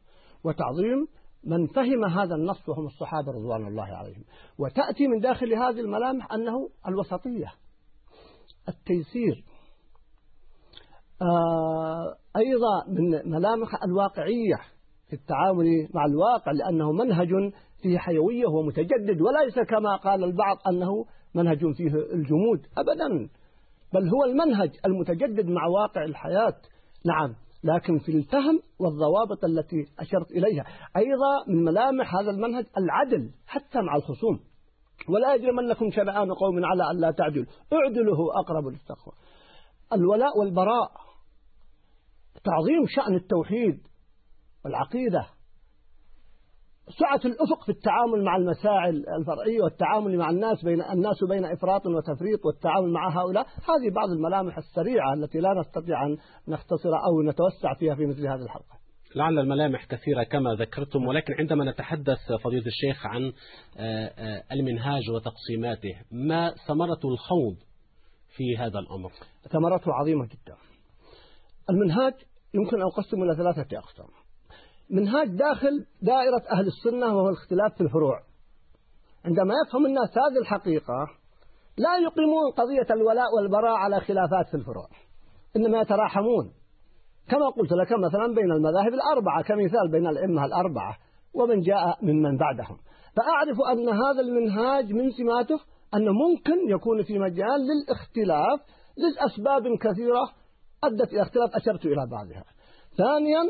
وتعظيم 0.45 1.09
من 1.45 1.67
فهم 1.67 2.05
هذا 2.05 2.35
النص 2.35 2.69
وهم 2.69 2.87
الصحابة 2.87 3.33
رضوان 3.33 3.67
الله 3.67 3.85
عليهم. 3.85 4.25
وتأتي 4.59 5.09
من 5.09 5.21
داخل 5.21 5.55
هذه 5.55 5.81
الملامح 5.81 6.33
أنه 6.33 6.69
الوسطية 6.89 7.53
التيسير. 8.69 9.45
آه 11.23 12.17
أيضا 12.37 12.87
من 12.89 13.31
ملامح 13.31 13.83
الواقعية 13.85 14.57
في 15.09 15.13
التعامل 15.13 15.89
مع 15.95 16.05
الواقع 16.05 16.53
لأنه 16.53 16.93
منهج 16.93 17.53
فيه 17.83 17.99
حيوية 17.99 18.47
ومتجدد 18.47 19.21
وليس 19.21 19.69
كما 19.69 19.97
قال 19.97 20.25
البعض 20.25 20.57
أنه 20.69 21.05
منهج 21.35 21.59
فيه 21.59 21.95
الجمود 22.15 22.67
أبدا 22.79 23.29
بل 23.95 24.09
هو 24.09 24.25
المنهج 24.25 24.71
المتجدد 24.87 25.47
مع 25.47 25.67
واقع 25.67 26.05
الحياة. 26.05 26.55
نعم. 27.07 27.35
لكن 27.65 27.99
في 27.99 28.13
الفهم 28.13 28.61
والضوابط 28.79 29.45
التي 29.45 29.87
أشرت 29.99 30.31
إليها. 30.31 30.65
أيضا 30.97 31.45
من 31.49 31.65
ملامح 31.65 32.15
هذا 32.15 32.31
المنهج 32.31 32.67
العدل 32.79 33.31
حتى 33.47 33.81
مع 33.81 33.97
الخصوم. 33.97 34.41
ولا 35.09 35.35
يجرمنكم 35.35 35.91
شنآن 35.91 36.33
قوم 36.33 36.65
على 36.65 36.91
أن 36.91 37.01
لا 37.01 37.11
تعدلوا. 37.11 37.47
اعدلوا 37.73 38.17
هو 38.17 38.31
أقرب 38.31 38.67
للتقوى. 38.67 39.15
الولاء 39.93 40.39
والبراء 40.39 40.91
تعظيم 42.45 42.87
شأن 42.87 43.15
التوحيد 43.15 43.81
والعقيدة 44.65 45.27
سعة 46.89 47.21
الأفق 47.25 47.65
في 47.65 47.69
التعامل 47.69 48.25
مع 48.25 48.37
المسائل 48.37 49.09
الفرعية 49.09 49.63
والتعامل 49.63 50.19
مع 50.19 50.31
الناس 50.31 50.65
بين 50.65 50.83
الناس 50.83 51.25
بين 51.25 51.45
إفراط 51.45 51.87
وتفريط 51.87 52.47
والتعامل 52.47 52.91
مع 52.91 53.21
هؤلاء 53.21 53.47
هذه 53.47 53.95
بعض 53.95 54.09
الملامح 54.09 54.57
السريعة 54.59 55.15
التي 55.15 55.39
لا 55.39 55.55
نستطيع 55.61 56.07
أن 56.07 56.17
نختصر 56.49 56.89
أو 56.89 57.23
نتوسع 57.23 57.75
فيها 57.75 57.95
في 57.95 58.07
مثل 58.07 58.27
هذه 58.27 58.43
الحلقة. 58.43 58.79
لعل 59.17 59.39
الملامح 59.39 59.85
كثيرة 59.85 60.23
كما 60.23 60.55
ذكرتم 60.55 61.07
ولكن 61.07 61.35
عندما 61.39 61.71
نتحدث 61.71 62.19
فضيلة 62.45 62.67
الشيخ 62.67 63.07
عن 63.07 63.33
المنهاج 64.53 65.11
وتقسيماته 65.11 65.95
ما 66.13 66.55
ثمرة 66.67 67.01
الخوض 67.05 67.57
في 68.37 68.57
هذا 68.57 68.79
الأمر؟ 68.79 69.11
ثمرته 69.53 69.93
عظيمة 69.95 70.27
جدا. 70.27 70.57
المنهاج 71.71 72.15
يمكن 72.55 72.77
أن 72.77 72.83
أقسم 72.83 73.23
إلى 73.23 73.37
ثلاثة 73.37 73.79
أقسام. 73.79 74.07
منهاج 74.91 75.29
داخل 75.29 75.87
دائرة 76.03 76.43
أهل 76.53 76.67
السنة 76.67 77.17
وهو 77.17 77.29
الاختلاف 77.29 77.75
في 77.75 77.81
الفروع. 77.81 78.21
عندما 79.25 79.55
يفهم 79.67 79.87
الناس 79.87 80.09
هذه 80.09 80.41
الحقيقة 80.41 81.07
لا 81.79 81.99
يقيمون 81.99 82.53
قضية 82.57 82.95
الولاء 82.95 83.35
والبراء 83.37 83.73
على 83.73 84.01
خلافات 84.01 84.49
في 84.51 84.55
الفروع 84.57 84.89
إنما 85.57 85.81
يتراحمون. 85.81 86.53
كما 87.31 87.49
قلت 87.49 87.73
لك 87.73 87.93
مثلا 87.93 88.35
بين 88.35 88.53
المذاهب 88.53 88.95
الأربعة 88.95 89.43
كمثال 89.43 89.91
بين 89.91 90.07
الأئمة 90.07 90.45
الأربعة 90.45 90.97
ومن 91.35 91.61
جاء 91.61 92.05
ممن 92.05 92.37
بعدهم. 92.37 92.79
فأعرف 93.17 93.57
أن 93.73 93.89
هذا 93.89 94.21
المنهاج 94.21 94.93
من 94.93 95.11
سماته 95.11 95.61
أنه 95.95 96.13
ممكن 96.13 96.71
يكون 96.71 97.03
في 97.03 97.19
مجال 97.19 97.61
للاختلاف 97.69 98.61
لأسباب 98.97 99.63
كثيرة 99.79 100.31
أدت 100.85 101.13
إلى 101.13 101.23
اختلاف 101.23 101.51
أشرت 101.55 101.87
إلى 101.87 102.07
بعضها. 102.11 102.45
ثانيا 102.97 103.43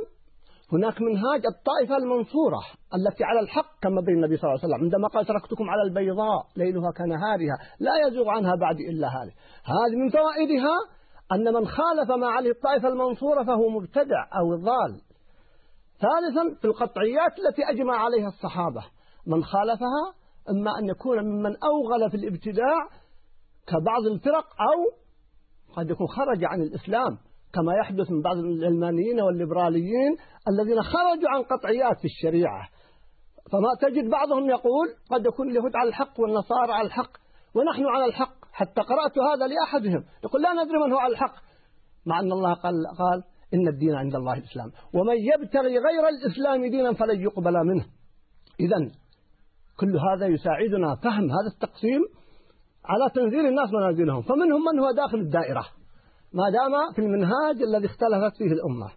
هناك 0.73 1.01
منهاج 1.01 1.43
الطائفة 1.47 1.97
المنصورة 1.97 2.61
التي 2.95 3.25
على 3.25 3.41
الحق 3.41 3.81
كما 3.83 4.01
بين 4.01 4.15
النبي 4.15 4.37
صلى 4.37 4.51
الله 4.51 4.61
عليه 4.63 4.75
وسلم 4.75 4.85
عندما 4.85 5.09
قال 5.09 5.27
تركتكم 5.27 5.71
على 5.71 5.83
البيضاء 5.83 6.47
ليلها 6.57 6.91
كنهارها 6.91 7.57
لا 7.81 7.93
يزوغ 8.07 8.29
عنها 8.29 8.55
بعد 8.57 8.77
إلا 8.81 9.09
هذه. 9.09 9.33
هذه 9.65 9.97
من 9.97 10.11
فوائدها 10.11 10.77
أن 11.33 11.55
من 11.55 11.67
خالف 11.67 12.11
ما 12.11 12.27
عليه 12.27 12.51
الطائفة 12.51 12.89
المنصورة 12.89 13.45
فهو 13.45 13.69
مبتدع 13.69 14.29
أو 14.41 14.57
ضال. 14.57 15.01
ثالثا 16.01 16.61
في 16.61 16.65
القطعيات 16.65 17.33
التي 17.39 17.63
أجمع 17.71 17.97
عليها 17.97 18.29
الصحابة 18.29 18.85
من 19.27 19.45
خالفها 19.45 20.15
إما 20.51 20.79
أن 20.79 20.89
يكون 20.89 21.19
ممن 21.25 21.57
أوغل 21.65 22.11
في 22.11 22.17
الابتداع 22.17 22.89
كبعض 23.67 24.03
الفرق 24.13 24.47
أو 24.61 24.99
قد 25.77 25.91
يكون 25.91 26.07
خرج 26.07 26.45
عن 26.45 26.63
الإسلام. 26.63 27.19
كما 27.55 27.73
يحدث 27.81 28.11
من 28.11 28.23
بعض 28.23 28.37
العلمانيين 28.37 29.21
والليبراليين 29.21 30.17
الذين 30.49 30.83
خرجوا 30.83 31.29
عن 31.29 31.43
قطعيات 31.43 31.99
في 31.99 32.05
الشريعة. 32.05 32.69
فما 33.53 33.69
تجد 33.81 34.11
بعضهم 34.11 34.51
يقول 34.51 34.87
قد 35.11 35.27
يكون 35.27 35.51
اليهود 35.51 35.77
على 35.77 35.89
الحق 35.89 36.21
والنصارى 36.21 36.73
على 36.73 36.87
الحق 36.87 37.13
ونحن 37.55 37.87
على 37.87 38.05
الحق. 38.05 38.35
حتى 38.53 38.81
قرأت 38.81 39.19
هذا 39.19 39.47
لأحدهم 39.47 40.05
يقول 40.25 40.43
لا 40.43 40.53
ندري 40.53 40.79
من 40.87 40.93
هو 40.93 40.99
على 40.99 41.13
الحق. 41.13 41.35
مع 42.07 42.21
أن 42.21 42.33
الله 42.33 42.55
قال, 42.55 42.75
قال 42.99 43.23
إن 43.55 43.69
الدين 43.69 43.95
عند 43.95 44.15
الله 44.15 44.35
الإسلام. 44.35 44.71
ومن 44.95 45.17
يبتغي 45.17 45.79
غير 45.79 46.09
الإسلام 46.09 46.71
دينا 46.71 46.93
فلن 46.93 47.21
يقبل 47.21 47.53
منه. 47.67 47.87
إذا 48.61 48.91
كل 49.81 49.97
هذا 49.97 50.27
يساعدنا 50.27 50.95
فهم 50.95 51.25
هذا 51.25 51.49
التقسيم 51.55 52.01
على 52.85 53.11
تنزيل 53.15 53.47
الناس 53.47 53.69
منازلهم. 53.73 54.23
فمنهم 54.23 54.65
من 54.73 54.79
هو 54.79 54.91
داخل 54.91 55.19
الدائرة. 55.19 55.65
ما 56.33 56.51
دام 56.51 56.93
في 56.95 56.99
المنهاج 56.99 57.63
الذي 57.63 57.87
اختلفت 57.87 58.37
فيه 58.39 58.53
الأمة 58.53 58.91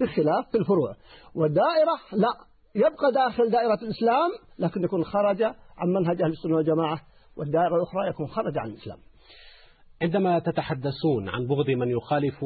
بخلاف 0.00 0.50
في 0.52 0.58
الفروع. 0.58 0.96
والدائرة 1.34 1.96
لا 2.12 2.28
يبقى 2.74 3.12
داخل 3.14 3.50
دائرة 3.50 3.78
الإسلام 3.82 4.30
لكن 4.58 4.84
يكون 4.84 5.04
خرج 5.04 5.42
عن 5.76 5.88
منهج 5.88 6.22
أهل 6.22 6.30
السنة 6.30 6.56
والجماعة 6.56 7.00
والدائرة 7.36 7.76
الأخرى 7.76 8.08
يكون 8.08 8.26
خرج 8.26 8.58
عن 8.58 8.68
الإسلام. 8.68 8.98
عندما 10.02 10.38
تتحدثون 10.38 11.28
عن 11.28 11.46
بغض 11.46 11.70
من 11.70 11.88
يخالف 11.90 12.44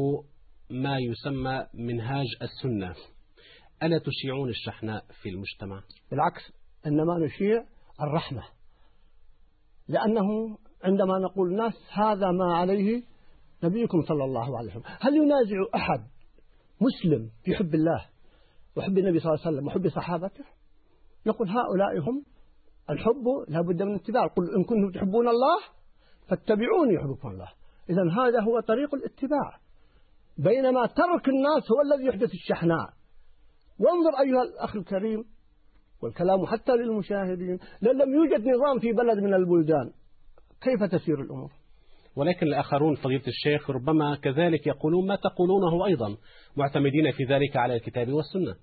ما 0.71 0.99
يسمى 0.99 1.67
منهاج 1.75 2.27
السنة 2.43 2.95
ألا 3.83 3.99
تشيعون 3.99 4.49
الشحناء 4.49 5.05
في 5.23 5.29
المجتمع؟ 5.29 5.83
بالعكس 6.11 6.53
إنما 6.87 7.19
نشيع 7.19 7.65
الرحمة. 8.01 8.43
لأنه 9.89 10.59
عندما 10.85 11.19
نقول 11.19 11.49
الناس 11.51 11.75
هذا 11.93 12.31
ما 12.31 12.57
عليه 12.57 13.03
نبيكم 13.65 14.03
صلى 14.03 14.25
الله 14.25 14.59
عليه 14.59 14.71
وسلم. 14.71 14.83
هل 15.01 15.17
ينازع 15.17 15.57
أحد 15.75 16.01
مسلم 16.81 17.31
في 17.45 17.55
حب 17.55 17.75
الله 17.75 18.07
وحب 18.77 18.99
النبي 18.99 19.21
صلى 19.21 19.33
الله 19.33 19.47
عليه 19.47 19.57
وسلم 19.57 19.67
وحب 19.67 19.89
صحابته؟ 19.89 20.45
نقول 21.27 21.49
هؤلاء 21.49 21.99
هم 21.99 22.25
الحب 22.91 23.25
لا 23.49 23.61
بد 23.61 23.83
من 23.83 23.95
اتباع. 23.95 24.27
قل 24.27 24.55
إن 24.57 24.65
كنتم 24.65 24.91
تحبون 24.91 25.29
الله 25.29 25.61
فاتبعوني 26.29 26.95
يحبكم 26.95 27.29
الله. 27.29 27.49
إذا 27.91 28.03
هذا 28.03 28.41
هو 28.41 28.61
طريق 28.61 28.95
الاتباع. 28.95 29.59
بينما 30.39 30.87
ترك 30.87 31.29
الناس 31.29 31.71
هو 31.73 31.81
الذي 31.81 32.09
يحدث 32.09 32.31
الشحناء. 32.35 32.89
وانظر 33.79 34.21
أيها 34.21 34.43
الأخ 34.43 34.77
الكريم 34.77 35.25
والكلام 36.03 36.47
حتى 36.47 36.73
للمشاهدين. 36.73 37.59
لأن 37.81 37.97
لم 37.97 38.15
يوجد 38.15 38.49
نظام 38.49 38.79
في 38.81 38.93
بلد 38.93 39.19
من 39.19 39.35
البلدان. 39.35 39.93
كيف 40.61 40.83
تسير 40.91 41.21
الأمور؟ 41.21 41.53
ولكن 42.21 42.47
الآخرون 42.47 42.95
فضيلة 42.95 43.23
الشيخ 43.27 43.71
ربما 43.71 44.17
كذلك 44.17 44.67
يقولون 44.67 45.07
ما 45.07 45.17
تقولونه 45.17 45.87
أيضا. 45.87 46.17
معتمدين 46.57 47.13
في 47.13 47.25
ذلك 47.25 47.57
على 47.57 47.75
الكتاب 47.75 48.13
والسنة. 48.13 48.55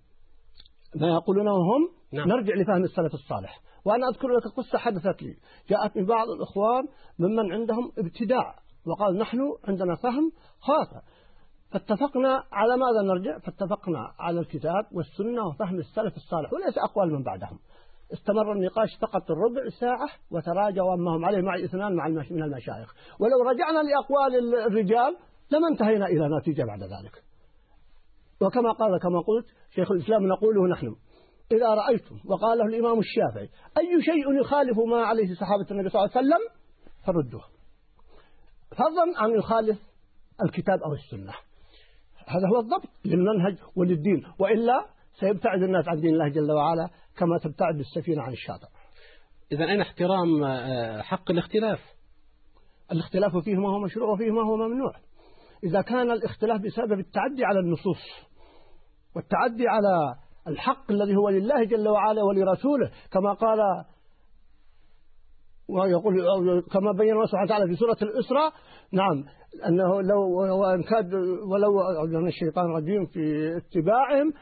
ما 0.96 1.08
يقولونه 1.08 1.52
هم؟ 1.52 1.90
نعم. 2.14 2.28
نرجع 2.28 2.56
لفهم 2.56 2.84
السلف 2.84 3.14
الصالح. 3.14 3.62
وأنا 3.86 4.08
أذكر 4.08 4.28
لك 4.28 4.44
قصة 4.58 4.78
حدثت 4.78 5.22
لي 5.22 5.36
جاءتني 5.70 6.04
بعض 6.04 6.30
الإخوان 6.30 6.88
ممن 7.20 7.52
عندهم 7.52 7.92
ابتداع 7.98 8.56
وقال 8.88 9.18
نحن 9.18 9.40
عندنا 9.68 9.96
فهم 9.96 10.32
خاطئ. 10.60 11.06
فاتفقنا 11.72 12.44
على 12.52 12.78
ماذا 12.78 13.02
نرجع؟ 13.02 13.40
فاتفقنا 13.40 14.00
على 14.20 14.40
الكتاب 14.40 14.84
والسنة 14.92 15.48
وفهم 15.48 15.80
السلف 15.80 16.16
الصالح. 16.16 16.54
وليس 16.54 16.78
أقوال 16.78 17.14
من 17.14 17.24
بعدهم. 17.24 17.60
استمر 18.14 18.52
النقاش 18.52 18.90
فقط 19.02 19.32
ربع 19.32 19.70
ساعة 19.80 20.10
وتراجعوا 20.32 20.94
أما 20.94 21.16
هم 21.16 21.26
عليه 21.26 21.42
معي 21.42 21.66
اثنان 21.66 21.96
مع 21.96 22.08
من 22.08 22.44
المشايخ. 22.44 22.96
ولو 23.20 23.50
رجعنا 23.50 23.80
لأقوال 23.80 24.56
الرجال 24.66 25.18
لما 25.52 25.68
انتهينا 25.68 26.06
إلى 26.06 26.38
نتيجة 26.38 26.64
بعد 26.64 26.84
ذلك. 26.84 27.24
وكما 28.42 28.72
قال 28.72 29.00
كما 29.00 29.20
قلت 29.20 29.46
شيخ 29.76 29.92
الإسلام 29.92 30.28
نقوله 30.28 30.68
نحن 30.68 30.96
إذا 31.52 31.74
رأيتم 31.74 32.20
وقاله 32.26 32.66
الإمام 32.66 33.00
الشافعي 33.00 33.50
أي 33.78 34.02
شيء 34.02 34.40
يخالف 34.42 34.78
ما 34.80 35.06
عليه 35.06 35.34
صحابة 35.34 35.66
النبي 35.72 35.90
صلى 35.90 36.02
الله 36.02 36.12
عليه 36.16 36.28
وسلم؟ 36.28 36.42
فردوه. 37.06 37.44
فضلا 38.72 39.26
أن 39.26 39.38
يخالف 39.38 39.78
الكتاب 40.44 40.84
أو 40.84 40.94
السنة. 40.94 41.34
هذا 42.28 42.48
هو 42.54 42.60
الضبط 42.60 42.90
للمنهج 43.06 43.58
وللدين. 43.76 44.24
وإلا 44.40 44.86
سيبتعد 45.20 45.64
الناس 45.64 45.88
عن 45.88 46.00
دين 46.00 46.14
الله 46.14 46.30
جل 46.30 46.52
وعلا. 46.52 46.90
كما 47.18 47.38
تبتعد 47.38 47.80
السفينة 47.80 48.22
عن 48.22 48.34
الشاطئ. 48.34 48.68
إذا 49.52 49.66
أين 49.66 49.82
احترام 49.82 50.44
آه، 50.44 51.02
حق 51.02 51.32
الاختلاف؟ 51.32 51.80
الاختلاف 52.92 53.38
فيه 53.38 53.56
ما 53.56 53.70
هو 53.70 53.80
مشروع 53.80 54.10
وفيه 54.10 54.32
ما 54.32 54.42
هو 54.42 54.58
ممنوع. 54.58 54.92
إذا 55.64 55.82
كان 55.82 56.12
الاختلاف 56.12 56.62
بسبب 56.62 57.00
التعدي 57.00 57.46
على 57.46 57.60
النصوص 57.60 58.28
والتعدي 59.16 59.68
على 59.68 60.16
الحق 60.48 60.92
الذي 60.92 61.16
هو 61.16 61.30
لله 61.30 61.64
جل 61.64 61.88
وعلا 61.88 62.24
ولرسوله 62.24 62.92
كما 63.12 63.34
قال 63.34 63.60
ويقول 65.70 66.16
كما 66.74 66.92
بين 66.92 67.14
الله 67.14 67.26
سبحانه 67.26 67.46
وتعالى 67.46 67.68
في 67.68 67.76
سورة 67.76 67.98
الإسراء 68.02 68.54
نعم 68.92 69.26
أنه 69.68 70.02
لو 70.02 70.22
وإن 70.62 70.84
كاد 70.84 71.14
ولو 71.52 72.28
الشيطان 72.28 72.66
الرجيم 72.66 73.06
في 73.06 73.58
اتباعهم 73.58 74.34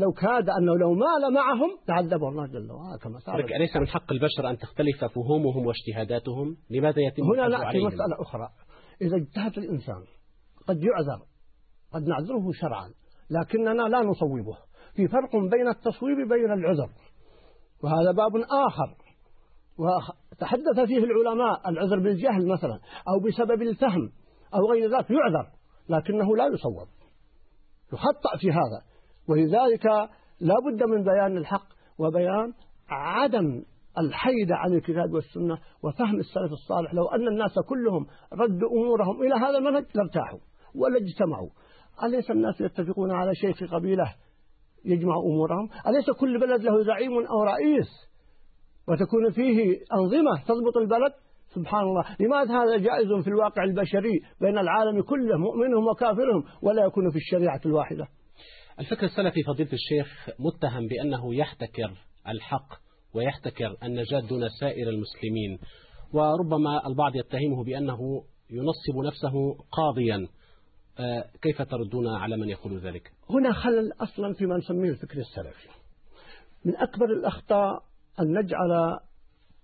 لو 0.00 0.12
كاد 0.12 0.50
أنه 0.50 0.78
لو 0.78 0.94
مال 0.94 1.34
معهم 1.34 1.78
لعذبه 1.88 2.28
الله 2.28 2.46
جل 2.46 2.72
وعلا 2.72 2.98
كما 2.98 3.18
صار. 3.18 3.40
أليس 3.40 3.76
من 3.76 3.88
حق 3.88 4.12
البشر 4.12 4.50
أن 4.50 4.58
تختلف 4.58 5.04
فهومهم 5.04 5.66
واجتهاداتهم 5.66 6.56
لماذا 6.70 7.02
يتم 7.02 7.22
هنا 7.22 7.48
نأتي 7.48 7.78
مسألة 7.78 8.20
أخرى. 8.20 8.48
إذا 9.02 9.16
اجتهد 9.16 9.58
الإنسان 9.58 10.04
قد 10.68 10.76
يعذر 10.84 11.22
قد 11.92 12.02
نعذره 12.02 12.50
شرعا 12.52 12.90
لكننا 13.30 13.82
لا 13.82 14.00
نصوبه. 14.00 14.56
في 14.94 15.08
فرق 15.08 15.36
بين 15.36 15.68
التصويب 15.68 16.16
بين 16.28 16.52
العذر. 16.52 16.90
وهذا 17.82 18.12
باب 18.12 18.36
آخر. 18.66 18.96
وتحدث 19.78 20.86
فيه 20.86 20.98
العلماء 20.98 21.68
العذر 21.68 21.98
بالجهل 21.98 22.48
مثلا 22.48 22.80
أو 23.08 23.20
بسبب 23.20 23.62
الفهم 23.62 24.12
أو 24.54 24.72
غير 24.72 24.96
ذلك 24.96 25.10
يعذر 25.10 25.50
لكنه 25.88 26.36
لا 26.36 26.46
يصوب. 26.46 26.88
يخطأ 27.92 28.36
في 28.40 28.50
هذا. 28.50 28.95
ولذلك 29.28 29.86
لا 30.40 30.54
بد 30.66 30.82
من 30.82 31.04
بيان 31.04 31.36
الحق 31.36 31.66
وبيان 31.98 32.52
عدم 32.88 33.62
الحيد 33.98 34.52
عن 34.52 34.72
الكتاب 34.72 35.12
والسنة 35.12 35.58
وفهم 35.82 36.18
السلف 36.18 36.52
الصالح. 36.52 36.94
لو 36.94 37.06
أن 37.06 37.28
الناس 37.28 37.54
كلهم 37.68 38.06
ردوا 38.32 38.70
أمورهم 38.70 39.22
إلى 39.22 39.34
هذا 39.34 39.58
المنهج 39.58 39.84
لارتاحوا 39.94 40.38
ولا 40.74 40.96
اجتمعوا. 40.96 41.48
أليس 42.04 42.30
الناس 42.30 42.60
يتفقون 42.60 43.10
على 43.10 43.34
شيخ 43.34 43.74
قبيلة 43.74 44.14
يجمع 44.84 45.14
أمورهم؟ 45.16 45.68
أليس 45.86 46.10
كل 46.20 46.40
بلد 46.40 46.62
له 46.62 46.82
زعيم 46.82 47.12
أو 47.12 47.42
رئيس؟ 47.42 47.88
وتكون 48.88 49.30
فيه 49.30 49.78
أنظمة 49.92 50.44
تضبط 50.48 50.76
البلد؟ 50.76 51.12
سبحان 51.54 51.82
الله. 51.82 52.04
لماذا 52.20 52.54
هذا 52.62 52.76
جائز 52.76 53.24
في 53.24 53.28
الواقع 53.30 53.64
البشري 53.64 54.20
بين 54.40 54.58
العالم 54.58 55.02
كله 55.02 55.38
مؤمنهم 55.38 55.88
وكافرهم 55.88 56.44
ولا 56.62 56.84
يكون 56.84 57.10
في 57.10 57.16
الشريعة 57.16 57.60
الواحدة؟ 57.66 58.06
الفكر 58.80 59.06
السلفي 59.06 59.42
فضيلة 59.42 59.72
الشيخ 59.72 60.28
متهم 60.38 60.86
بأنه 60.86 61.34
يحتكر 61.34 61.90
الحق 62.28 62.74
ويحتكر 63.14 63.76
النجاة 63.82 64.20
دون 64.20 64.48
سائر 64.48 64.88
المسلمين 64.88 65.58
وربما 66.12 66.86
البعض 66.86 67.16
يتهمه 67.16 67.64
بأنه 67.64 68.24
ينصب 68.50 69.06
نفسه 69.06 69.56
قاضيا. 69.72 70.28
آه، 70.98 71.24
كيف 71.42 71.62
تردون 71.62 72.08
على 72.08 72.36
من 72.36 72.48
يقول 72.48 72.78
ذلك؟ 72.78 73.12
هنا 73.30 73.52
خلل 73.52 73.92
أصلا 74.00 74.34
فيما 74.34 74.56
نسميه 74.56 74.90
الفكر 74.90 75.18
السلفي. 75.18 75.68
من 76.64 76.76
أكبر 76.76 77.06
الأخطاء 77.06 77.82
أن 78.20 78.38
نجعل 78.38 78.98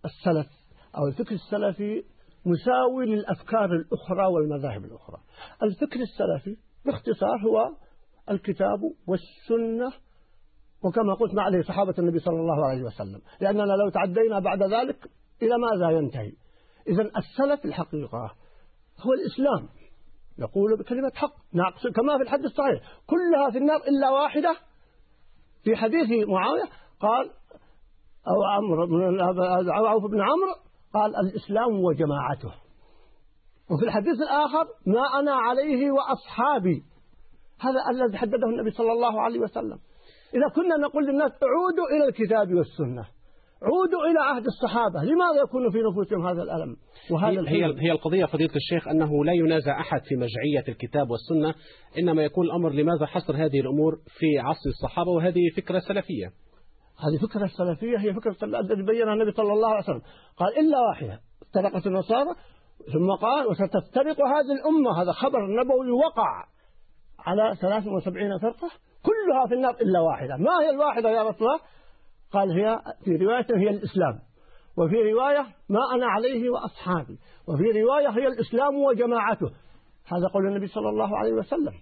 السلف 0.05 0.51
أو 0.96 1.07
الفكر 1.07 1.35
السلفي 1.35 2.05
مساوي 2.46 3.07
للأفكار 3.07 3.64
الأخرى 3.64 4.27
والمذاهب 4.27 4.85
الأخرى. 4.85 5.20
الفكر 5.62 6.01
السلفي 6.01 6.57
باختصار 6.87 7.38
هو 7.46 7.77
الكتاب 8.33 8.81
والسنة 9.07 9.92
وكما 10.85 11.14
قلت 11.14 11.35
ما 11.35 11.42
عليه 11.42 11.62
صحابة 11.62 11.95
النبي 11.99 12.18
صلى 12.18 12.40
الله 12.40 12.66
عليه 12.66 12.83
وسلم. 12.83 13.21
لأننا 13.40 13.73
لو 13.73 13.88
تعدينا 13.88 14.38
بعد 14.38 14.62
ذلك 14.62 15.11
إلى 15.42 15.55
ماذا 15.59 15.90
ينتهي؟ 15.90 16.33
إذا 16.88 17.03
السلف 17.03 17.64
الحقيقة 17.64 18.35
هو 19.01 19.12
الإسلام. 19.12 19.68
يقول 20.38 20.79
بكلمة 20.79 21.12
حق. 21.14 21.35
ناقص 21.53 21.87
كما 21.87 22.16
في 22.16 22.23
الحديث 22.23 22.47
الصحيح. 22.47 22.81
كلها 23.07 23.51
في 23.51 23.59
النار 23.59 23.77
إلا 23.77 24.11
واحدة. 24.11 24.57
في 25.64 25.77
حديث 25.77 26.29
معاوية 26.29 26.64
قال 27.01 27.31
أو 28.29 28.42
عمرو 28.45 28.87
بن 28.87 29.21
عوف 29.87 30.05
بن 30.11 30.21
عمرو 30.21 30.55
قال 30.95 31.16
الإسلام 31.16 31.85
وجماعته. 31.85 32.53
وفي 33.71 33.85
الحديث 33.85 34.16
الآخر 34.21 34.66
ما 34.87 35.21
أنا 35.21 35.33
عليه 35.33 35.90
وأصحابي. 35.90 36.85
هذا 37.64 37.81
الذي 37.90 38.18
حدده 38.18 38.46
النبي 38.46 38.70
صلى 38.70 38.92
الله 38.92 39.20
عليه 39.20 39.40
وسلم. 39.40 39.79
إذا 40.35 40.48
كنا 40.55 40.77
نقول 40.87 41.07
للناس 41.07 41.31
عودوا 41.31 41.87
إلى 41.96 42.05
الكتاب 42.09 42.55
والسنة. 42.55 43.05
عودوا 43.62 44.03
إلى 44.11 44.20
عهد 44.20 44.44
الصحابة. 44.46 44.98
لماذا 45.03 45.42
يكون 45.44 45.70
في 45.70 45.79
نفوسهم 45.90 46.27
هذا 46.27 46.42
الألم 46.42 46.77
وهذا 47.11 47.48
هي, 47.48 47.64
هي 47.64 47.92
القضية 47.92 48.25
فضيلة 48.25 48.55
الشيخ 48.57 48.88
أنه 48.88 49.25
لا 49.25 49.33
ينازع 49.33 49.81
أحد 49.81 50.01
في 50.05 50.14
مجعية 50.16 50.64
الكتاب 50.68 51.11
والسنة 51.11 51.55
إنما 51.98 52.22
يكون 52.25 52.46
الأمر 52.46 52.70
لماذا 52.70 53.07
حصر 53.07 53.37
هذه 53.37 53.61
الأمور 53.61 53.92
في 54.18 54.38
عصر 54.38 54.68
الصحابة 54.68 55.11
وهذه 55.11 55.40
فكرة 55.57 55.79
سلفية؟ 55.79 56.27
هذه 57.05 57.27
فكرة 57.27 57.46
سلفية 57.46 57.98
هي 57.98 58.14
فكرة 58.14 58.37
التي 58.61 58.83
بينها 58.83 59.14
النبي 59.14 59.33
صلى 59.33 59.53
الله 59.53 59.68
عليه 59.68 59.85
وسلم. 59.85 60.03
قال 60.37 60.59
إلا 60.59 60.79
واحدة 60.88 61.20
افترقت 61.42 61.87
النصارى 61.87 62.35
ثم 62.92 63.11
قال 63.20 63.46
وستفترق 63.46 64.20
هذه 64.20 64.53
الأمة. 64.59 65.03
هذا 65.03 65.12
خبر 65.12 65.40
نبوي 65.61 65.90
وقع. 65.90 66.44
على 67.26 67.56
73 67.61 68.38
فرقة 68.38 68.70
كلها 69.02 69.46
في 69.48 69.54
النار 69.54 69.74
إلا 69.80 70.00
واحدة. 70.00 70.37
ما 70.37 70.61
هي 70.62 70.70
الواحدة 70.70 71.11
يا 71.11 71.22
رسول 71.22 71.48
الله؟ 71.48 71.61
قال 72.32 72.50
هي 72.50 72.78
في 73.04 73.16
رواية 73.16 73.46
هي 73.56 73.70
الإسلام 73.70 74.18
وفي 74.76 75.12
رواية 75.12 75.46
ما 75.68 75.80
أنا 75.94 76.06
عليه 76.06 76.50
وأصحابي 76.50 77.18
وفي 77.48 77.80
رواية 77.82 78.08
هي 78.08 78.26
الإسلام 78.26 78.76
وجماعته. 78.76 79.50
هذا 80.06 80.28
قول 80.35 80.46
النبي 80.46 80.66
صلى 80.66 80.88
الله 80.88 81.18
عليه 81.18 81.32
وسلم. 81.32 81.72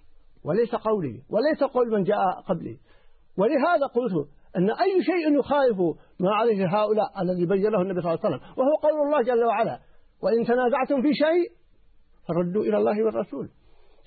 وليس 0.45 0.75
قولي 0.75 1.23
وليس 1.31 1.73
قول 1.75 1.91
من 1.91 2.03
جاء 2.03 2.41
قبلي. 2.49 2.79
ولهذا 3.39 3.87
قلت 3.87 4.29
أن 4.57 4.71
أي 4.71 5.05
شيء 5.05 5.39
يخالف 5.39 5.79
ما 6.21 6.35
عليه 6.35 6.67
هؤلاء 6.67 7.23
الذي 7.23 7.47
بينه 7.47 7.83
النبي 7.83 8.01
صلى 8.01 8.15
الله 8.15 8.25
عليه 8.25 8.37
وسلم 8.37 8.49
وهو 8.57 8.75
قول 8.83 9.07
الله 9.07 9.23
جل 9.23 9.45
وعلا 9.45 9.81
وإن 10.23 10.45
تنازعتم 10.45 11.03
في 11.03 11.15
شيء 11.15 11.53
فردوا 12.29 12.63
إلى 12.63 12.77
الله 12.77 13.05
والرسول. 13.05 13.49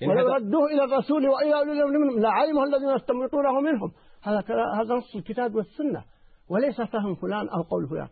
ولو 0.02 0.28
ردوه 0.34 0.66
إلى 0.74 0.84
الرسول 0.84 1.28
وإلى 1.28 1.54
أولي 1.54 1.72
الأمر 1.72 1.98
منهم 1.98 2.22
لعلمه 2.22 2.64
الذين 2.64 2.96
يستنبطونه 2.96 3.60
منهم. 3.60 3.92
هذا 4.22 4.38
هذا 4.80 4.94
نص 4.94 5.16
الكتاب 5.16 5.54
والسنة. 5.54 6.04
وليس 6.50 6.80
فهم 6.80 7.14
فلان 7.14 7.48
أو 7.48 7.62
قول 7.62 7.88
فلان. 7.88 8.08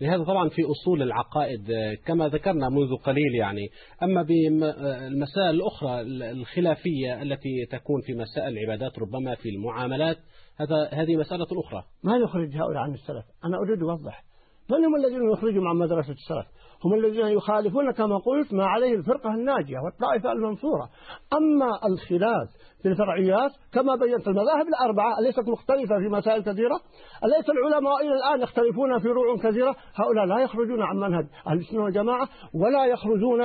لهذا 0.00 0.24
طبعا 0.24 0.48
في 0.48 0.62
أصول 0.62 1.02
العقائد 1.02 1.66
كما 2.06 2.28
ذكرنا 2.28 2.68
منذ 2.68 2.96
قليل 3.04 3.34
يعني. 3.34 3.68
أما 4.02 4.22
بالمسائل 4.22 5.50
الأخرى 5.50 6.00
الخلافية 6.30 7.22
التي 7.22 7.66
تكون 7.70 8.00
في 8.00 8.14
مسائل 8.14 8.58
العبادات 8.58 8.98
ربما 8.98 9.34
في 9.34 9.48
المعاملات 9.48 10.16
هذا 10.56 10.88
هذه 10.92 11.16
مسألة 11.16 11.46
أخرى. 11.66 11.82
ما 12.04 12.16
يخرج 12.16 12.56
هؤلاء 12.56 12.82
عن 12.82 12.94
السلف. 12.94 13.24
أنا 13.44 13.56
أريد 13.56 13.82
أوضح 13.82 14.24
من 14.70 14.84
هم 14.84 14.96
الذين 14.96 15.32
يخرجهم 15.32 15.68
عن 15.68 15.76
مدرسة 15.76 16.12
السلف؟ 16.12 16.46
هم 16.84 16.94
الذين 16.94 17.26
يخالفون 17.26 17.90
كما 17.90 18.18
قلت 18.18 18.52
ما 18.52 18.66
عليه 18.66 18.94
الفرقة 18.94 19.34
الناجية 19.34 19.78
والطائفة 19.78 20.32
المنصورة. 20.32 20.88
أما 21.32 21.70
الخلاف 21.86 22.48
في 22.82 22.88
الفرعيات 22.88 23.50
كما 23.72 23.94
بينت 23.94 24.28
المذاهب 24.28 24.68
الأربعة 24.68 25.18
أليست 25.18 25.48
مختلفة 25.48 25.98
في 25.98 26.08
مسائل 26.08 26.42
كثيرة؟ 26.42 26.80
أليس 27.24 27.50
العلماء 27.50 28.00
إلى 28.00 28.14
الآن 28.14 28.40
يختلفون 28.40 28.98
في 28.98 29.08
روع 29.08 29.36
كثيرة؟ 29.36 29.76
هؤلاء 29.94 30.24
لا 30.24 30.38
يخرجون 30.38 30.82
عن 30.82 30.96
منهج 30.96 31.26
أهل 31.46 31.58
السنة 31.58 31.82
والجماعة 31.84 32.28
ولا 32.54 32.84
يخرجون 32.84 33.40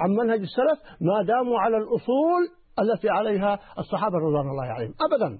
عن 0.00 0.10
منهج 0.10 0.40
السلف 0.40 0.78
ما 1.00 1.22
داموا 1.22 1.58
على 1.58 1.76
الأصول 1.76 2.42
التي 2.80 3.08
عليها 3.10 3.58
الصحابة 3.78 4.16
رضوان 4.18 4.48
الله 4.50 4.64
عليهم. 4.64 4.94
أبدا. 5.12 5.38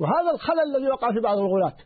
وهذا 0.00 0.30
الخلل 0.34 0.76
الذي 0.76 0.90
وقع 0.90 1.12
في 1.12 1.20
بعض 1.20 1.38
الغلاة. 1.38 1.76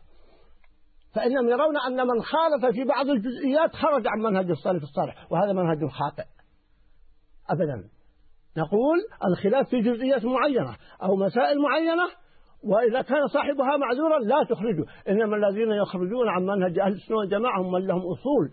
فإنهم 1.15 1.49
يرون 1.49 1.77
أن 1.87 2.07
من 2.07 2.21
خالف 2.21 2.75
في 2.75 2.83
بعض 2.83 3.09
الجزئيات 3.09 3.75
خرج 3.75 4.07
عن 4.07 4.19
منهج 4.19 4.49
السلف 4.49 4.83
الصالح 4.83 5.31
وهذا 5.31 5.53
منهج 5.53 5.77
خاطئ. 5.89 6.23
أبدا. 7.49 7.89
نقول 8.57 8.97
الخلاف 9.25 9.69
في 9.69 9.81
جزئيات 9.81 10.25
معينة 10.25 10.75
أو 11.03 11.15
مسائل 11.15 11.61
معينة 11.61 12.03
وإذا 12.63 13.01
كان 13.01 13.27
صاحبها 13.27 13.77
معذورا 13.77 14.19
لا 14.19 14.43
تخرجه 14.49 14.85
إنما 15.09 15.35
الذين 15.35 15.71
يخرجون 15.71 16.29
عن 16.29 16.45
منهج 16.45 16.79
أهل 16.79 16.91
السنة 16.91 17.17
والجماعة 17.17 17.61
هم 17.61 17.71
من 17.71 17.87
لهم 17.87 18.01
أصول 18.01 18.51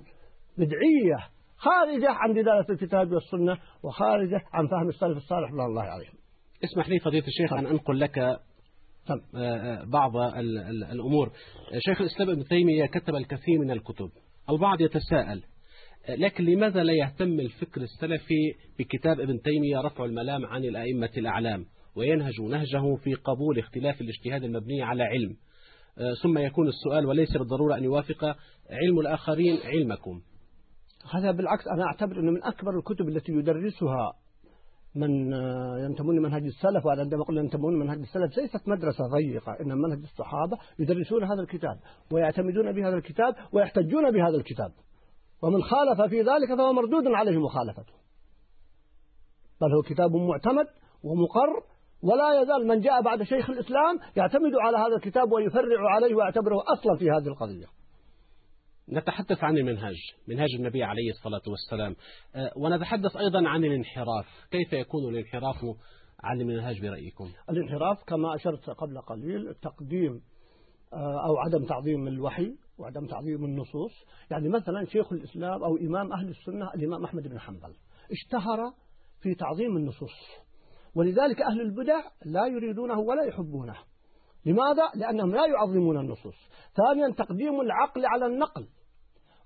بدعية 0.59 1.16
خارجة 1.57 2.11
عن 2.11 2.33
دلالة 2.33 2.66
الكتاب 2.70 3.12
والسنة 3.12 3.59
وخارجة 3.83 4.40
عن 4.53 4.66
فهم 4.66 4.88
السلف 4.88 5.16
الصالح. 5.16 5.51
الله 5.51 5.83
عليهم 5.83 6.14
اسمح 6.64 6.88
لي 6.88 6.99
فضيلة 6.99 7.27
الشيخ 7.27 7.53
أن 7.53 7.66
أنقل 7.66 8.01
لك 8.01 8.40
آه، 9.35 9.38
آه، 9.38 9.85
بعض 9.85 10.16
ال- 10.16 10.59
ال- 10.59 10.85
الأمور. 10.85 11.33
شيخ 11.79 12.01
الإسلام 12.01 12.31
ابن 12.31 12.44
تيمية 12.44 12.87
كتب 12.87 13.14
الكثير 13.14 13.59
من 13.59 13.70
الكتب. 13.70 14.11
البعض 14.51 14.81
يتساءل 14.81 15.42
آه، 16.09 16.14
لكن 16.14 16.44
لماذا 16.44 16.83
لا 16.83 16.92
يهتم 16.92 17.40
الفكر 17.40 17.81
السلفي 17.81 18.55
بكتاب 18.79 19.20
ابن 19.20 19.40
تيمية 19.40 19.81
رفع 19.81 20.05
الملام 20.05 20.46
عن 20.46 20.64
الأئمة 20.64 21.11
الأعلام 21.16 21.64
وينهج 21.96 22.40
نهجه 22.40 22.94
في 23.05 23.14
قبول 23.14 23.59
اختلاف 23.59 24.01
الاجتهاد 24.01 24.44
المبني 24.44 24.83
على 24.83 25.03
علم؟ 25.03 25.37
ثم 26.23 26.38
يكون 26.38 26.68
السؤال 26.68 27.07
وليس 27.07 27.37
بالضرورة 27.37 27.77
أن 27.77 27.85
يوافق 27.85 28.25
علم 28.70 29.01
الآخرين 29.01 29.59
علمكم. 29.64 30.20
هذا 31.14 31.31
بالعكس 31.31 31.64
أنا 31.68 31.85
أعتبر 31.87 32.20
أنه 32.20 32.31
من 32.31 32.44
أكبر 32.44 32.79
الكتب 32.79 33.09
التي 33.09 33.33
يدرسها 33.33 34.12
من 34.94 35.35
آه، 35.35 35.79
ينتمون 35.79 36.16
لمنهج 36.16 36.44
السلف 36.44 36.87
وأنا 36.87 37.00
عندما 37.00 37.22
أقول 37.22 37.38
ينتمون 37.38 37.74
لمنهج 37.74 37.98
السلف 37.98 38.38
ليست 38.38 38.68
مدرسة 38.68 39.05
ضيقة 39.07 39.57
إنما 39.61 39.88
منهج 39.88 40.03
الصحابة 40.03 40.59
يدرسون 40.79 41.24
هذا 41.24 41.40
الكتاب 41.40 41.79
ويعتمدون 42.12 42.72
بهذا 42.72 42.96
الكتاب 42.96 43.35
ويحتجون 43.53 44.11
بهذا 44.11 44.37
الكتاب. 44.37 44.72
ومن 45.42 45.62
خالف 45.62 46.00
في 46.11 46.20
ذلك 46.20 46.55
فهو 46.59 46.72
مردود 46.72 47.07
عليه 47.07 47.38
مخالفته. 47.38 47.92
بل 49.61 49.74
هو 49.74 49.83
كتاب 49.83 50.11
معتمد 50.16 50.66
ومقر 51.05 51.62
ولا 52.03 52.42
يزال 52.42 52.66
من 52.66 52.81
جاء 52.81 53.03
بعد 53.03 53.22
شيخ 53.22 53.50
الإسلام 53.50 53.98
يعتمد 54.16 54.55
على 54.55 54.76
هذا 54.76 54.96
الكتاب 54.96 55.33
ويفرع 55.33 55.94
عليه 55.94 56.14
ويعتبره 56.14 56.57
أصلا 56.57 56.96
في 56.98 57.11
هذه 57.11 57.26
القضية. 57.29 57.80
نتحدث 58.92 59.44
عن 59.44 59.59
المنهاج 59.59 59.96
منهاج 60.29 60.48
النبي 60.59 60.83
عليه 60.83 61.11
الصلاة 61.11 61.42
والسلام. 61.48 61.96
آه، 62.35 62.53
ونتحدث 62.57 63.16
أيضا 63.16 63.48
عن 63.48 63.64
الانحراف. 63.64 64.26
كيف 64.50 64.72
يكون 64.72 65.14
الانحراف 65.14 65.57
عن 66.20 66.40
المنهاج 66.40 66.81
برأيكم؟ 66.81 67.31
الانحراف 67.50 68.05
كما 68.05 68.35
أشرت 68.35 68.70
قبل 68.70 69.00
قليل 69.00 69.55
تقديم 69.55 70.22
آه، 70.92 71.26
أو 71.26 71.37
عدم 71.37 71.66
تعظيم 71.66 72.09
الوحي 72.09 72.57
وعدم 72.79 73.07
تعظيم 73.07 73.44
النصوص. 73.44 73.92
يعني 74.31 74.48
مثلا 74.48 74.85
شيخ 74.85 75.12
الإسلام 75.12 75.62
أو 75.62 75.76
إمام 75.76 76.12
أهل 76.12 76.29
السنة 76.29 76.74
الإمام 76.74 77.05
أحمد 77.05 77.29
بن 77.29 77.40
حنبل 77.40 77.74
اشتهر 78.11 78.72
في 79.20 79.35
تعظيم 79.35 79.76
النصوص. 79.76 80.14
ولذلك 80.94 81.42
أهل 81.42 81.61
البدع 81.61 82.00
لا 82.24 82.46
يريدونه 82.46 82.98
ولا 82.98 83.24
يحبونه. 83.24 83.76
لماذا؟ 84.46 84.83
لأنهم 84.94 85.35
لا 85.35 85.46
يعظمون 85.46 86.00
النصوص. 86.00 86.37
ثانيا 86.74 87.14
تقديم 87.14 87.61
العقل 87.61 88.07
على 88.07 88.26
النقل. 88.26 88.66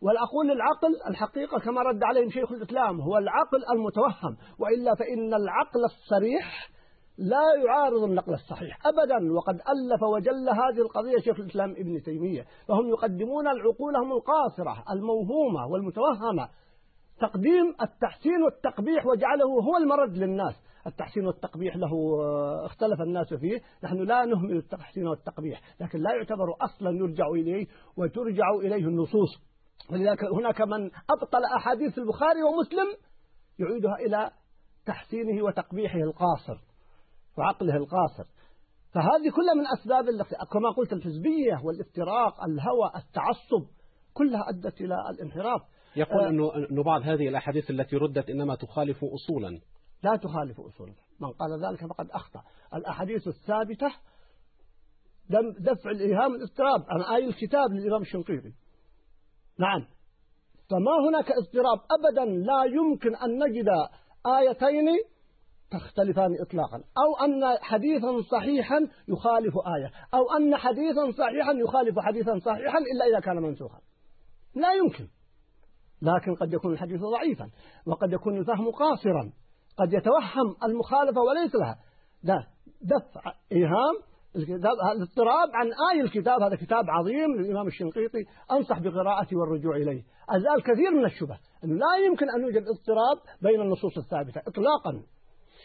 والأقول 0.03 0.51
العقل 0.51 1.11
الحقيقة 1.11 1.59
كما 1.59 1.83
رد 1.83 2.05
عليهم 2.05 2.31
شيخ 2.31 2.53
الإسلام 2.53 3.01
هو 3.01 3.19
العقل 3.19 3.65
المتوهم 3.73 4.37
وإلا 4.59 4.95
فإن 4.95 5.35
العقل 5.35 5.85
الصريح 5.85 6.75
لا 7.19 7.65
يعارض 7.67 8.03
النقل 8.03 8.33
الصحيح 8.33 8.87
أبدا 8.87 9.33
وقد 9.33 9.55
ألف 9.55 10.03
وجل 10.03 10.49
هذه 10.49 10.83
القضية 10.83 11.19
شيخ 11.19 11.41
الإسلام 11.41 11.71
ابن 11.71 12.03
تيمية 12.03 12.45
فهم 12.69 12.89
يقدمون 12.89 13.49
العقولهم 13.49 14.13
القاصرة 14.13 14.85
الموهومة 14.91 15.67
والمتوهمة. 15.67 16.49
تقديم 17.21 17.75
التحسين 17.83 18.43
والتقبيح 18.43 19.07
وجعله 19.07 19.45
هو 19.45 19.77
المرد 19.77 20.17
للناس. 20.17 20.55
التحسين 20.87 21.27
والتقبيح 21.27 21.77
له 21.77 22.21
آه، 22.21 22.67
اختلف 22.67 23.01
الناس 23.01 23.35
فيه. 23.35 23.61
نحن 23.85 23.97
لا 23.97 24.25
نهمل 24.25 24.57
التحسين 24.57 25.09
والتقبيح 25.09 25.61
لكن 25.81 25.99
لا 25.99 26.15
يعتبر 26.15 26.55
أصلا 26.61 26.91
يرجع 26.91 27.27
إليه 27.29 27.67
وترجع 27.97 28.51
إليه 28.51 28.87
النصوص. 28.87 29.54
ولذلك 29.91 30.25
هناك 30.25 30.61
من 30.61 30.91
أبطل 31.11 31.45
أحاديث 31.57 31.99
البخاري 31.99 32.43
ومسلم 32.43 32.97
يعيدها 33.59 33.95
إلى 33.95 34.31
تحسينه 34.87 35.45
وتقبيحه 35.45 35.99
القاصر 35.99 36.59
وعقله 37.39 37.77
القاصر. 37.77 38.25
فهذه 38.95 39.31
كلها 39.37 39.55
من 39.55 39.67
أسباب 39.79 40.05
كما 40.53 40.71
قلت 40.77 40.93
الحزبية 40.93 41.61
والافتراق 41.65 42.45
الهوى 42.45 42.91
التعصب 42.97 43.67
كلها 44.15 44.49
أدت 44.49 44.81
إلى 44.81 44.95
الانحراف. 45.11 45.63
يقول 45.97 46.25
آه. 46.25 46.29
أنه 46.29 46.55
أنه 46.71 46.83
بعض 46.83 47.03
هذه 47.03 47.29
الأحاديث 47.29 47.71
التي 47.71 47.97
ردت 47.97 48.31
إنما 48.31 48.55
تخالف 48.55 49.05
أصولا. 49.05 49.61
لا 50.03 50.17
تخالف 50.17 50.61
أصوله 50.61 50.95
من 51.21 51.33
قال 51.33 51.65
ذلك 51.67 51.87
فقد 51.87 52.11
أخطأ. 52.11 52.43
الأحاديث 52.75 53.29
الثابتة 53.29 53.93
دفع 55.59 55.91
الإيهام 55.91 56.35
الاضطراب. 56.35 56.85
عن 56.89 57.17
آي 57.17 57.27
الكتاب 57.27 57.73
للإمام 57.73 58.03
الشنقيطي. 58.03 58.53
نعم. 59.59 59.87
فما 60.71 61.09
هناك 61.09 61.33
اضطراب 61.33 61.81
أبدا 61.91 62.25
لا 62.25 62.65
يمكن 62.65 63.17
أن 63.17 63.45
نجد 63.45 63.69
آيتين 64.27 64.87
تختلفان 65.71 66.37
إطلاقا. 66.41 66.77
أو 66.77 67.25
أن 67.25 67.59
حديثا 67.61 68.23
صحيحا 68.31 68.89
يخالف 69.09 69.55
آية. 69.77 69.91
أو 70.15 70.37
أن 70.37 70.57
حديثا 70.57 71.11
صحيحا 71.19 71.53
يخالف 71.53 71.99
حديثا 71.99 72.39
صحيحا 72.39 72.79
إلا 72.79 73.05
إذا 73.11 73.21
كان 73.21 73.37
منسوخا. 73.37 73.79
لا 74.55 74.73
يمكن. 74.73 75.09
لكن 76.03 76.35
قد 76.35 76.53
يكون 76.53 76.73
الحديث 76.73 77.01
ضعيفا. 77.01 77.51
وقد 77.87 78.13
يكون 78.13 78.39
الفهم 78.39 78.71
قاصرا. 78.71 79.33
قد 79.77 79.93
يتوهم 79.93 80.57
المخالفة 80.65 81.21
وليس 81.21 81.55
لها. 81.55 81.79
ده 82.23 82.47
دفع 82.83 83.33
إيهام 83.53 84.14
الكتاب 84.37 84.77
الاضطراب 84.97 85.49
عن 85.55 85.67
آي 85.93 86.01
الكتاب. 86.01 86.43
هذا 86.43 86.57
كتاب 86.57 86.85
عظيم 86.91 87.35
للإمام 87.37 87.67
الشنقيطي. 87.67 88.25
أنصح 88.51 88.79
بقراءته 88.79 89.37
والرجوع 89.37 89.77
إليه. 89.77 90.03
أزال 90.29 90.63
كثير 90.63 90.91
من 90.91 91.05
الشبه. 91.05 91.39
أنه 91.65 91.75
لا 91.75 92.07
يمكن 92.07 92.27
أن 92.31 92.43
يوجد 92.43 92.63
اضطراب 92.63 93.19
بين 93.43 93.61
النصوص 93.61 93.99
الثابتة 93.99 94.41
إطلاقا 94.41 95.03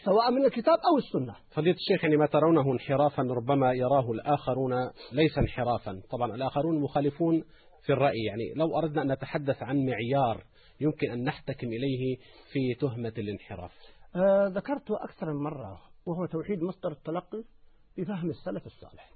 سواء 0.04 0.30
من 0.30 0.44
الكتاب 0.44 0.78
أو 0.92 0.98
السنة. 0.98 1.34
فضيلة 1.50 1.76
الشيخ 1.76 2.04
يعني 2.04 2.16
ما 2.16 2.26
ترونه 2.26 2.72
انحرافا 2.72 3.22
ربما 3.22 3.72
يراه 3.72 4.10
الآخرون 4.10 4.72
ليس 5.12 5.38
انحرافا. 5.38 6.02
طبعا 6.10 6.34
الآخرون 6.34 6.80
مخالفون 6.80 7.44
في 7.86 7.92
الرأي. 7.92 8.24
يعني 8.28 8.52
لو 8.56 8.78
أردنا 8.78 9.02
أن 9.02 9.12
نتحدث 9.12 9.62
عن 9.62 9.76
معيار 9.86 10.44
يمكن 10.80 11.10
أن 11.10 11.24
نحتكم 11.24 11.66
إليه 11.66 12.16
في 12.52 12.74
تهمة 12.80 13.12
الانحراف. 13.18 13.72
آه 14.16 14.46
ذكرته 14.46 15.04
أكثر 15.04 15.32
من 15.32 15.42
مرة 15.42 15.78
وهو 16.06 16.26
توحيد 16.26 16.62
مصدر 16.62 16.92
التلقي. 16.92 17.44
بفهم 17.98 18.30
السلف 18.30 18.66
الصالح. 18.66 19.10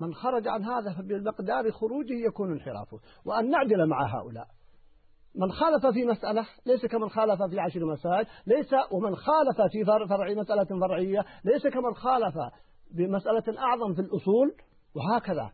من 0.00 0.14
خرج 0.14 0.48
عن 0.48 0.64
هذا 0.64 0.92
فبمقدار 0.94 1.70
خروجه 1.70 2.14
يكون 2.28 2.52
انحرافه 2.52 2.98
وأن 3.24 3.50
نعدل 3.50 3.86
مع 3.86 4.18
هؤلاء. 4.18 4.46
من 5.34 5.52
خالف 5.52 5.86
في 5.86 6.04
مسألة 6.04 6.46
ليس 6.66 6.86
كمن 6.86 7.08
خالف 7.08 7.42
في 7.42 7.60
عشر 7.60 7.84
مسائل 7.84 8.26
ليس 8.46 8.70
ومن 8.92 9.16
خالف 9.16 9.60
في 9.72 9.84
فر- 9.84 10.06
فرع 10.06 10.32
مسألة 10.34 10.80
فرعية 10.80 11.24
ليس 11.44 11.66
كمن 11.66 11.94
خالف 11.94 12.34
بمسألة 12.94 13.58
أعظم 13.58 13.94
في 13.94 14.00
الأصول 14.00 14.54
وهكذا. 14.94 15.50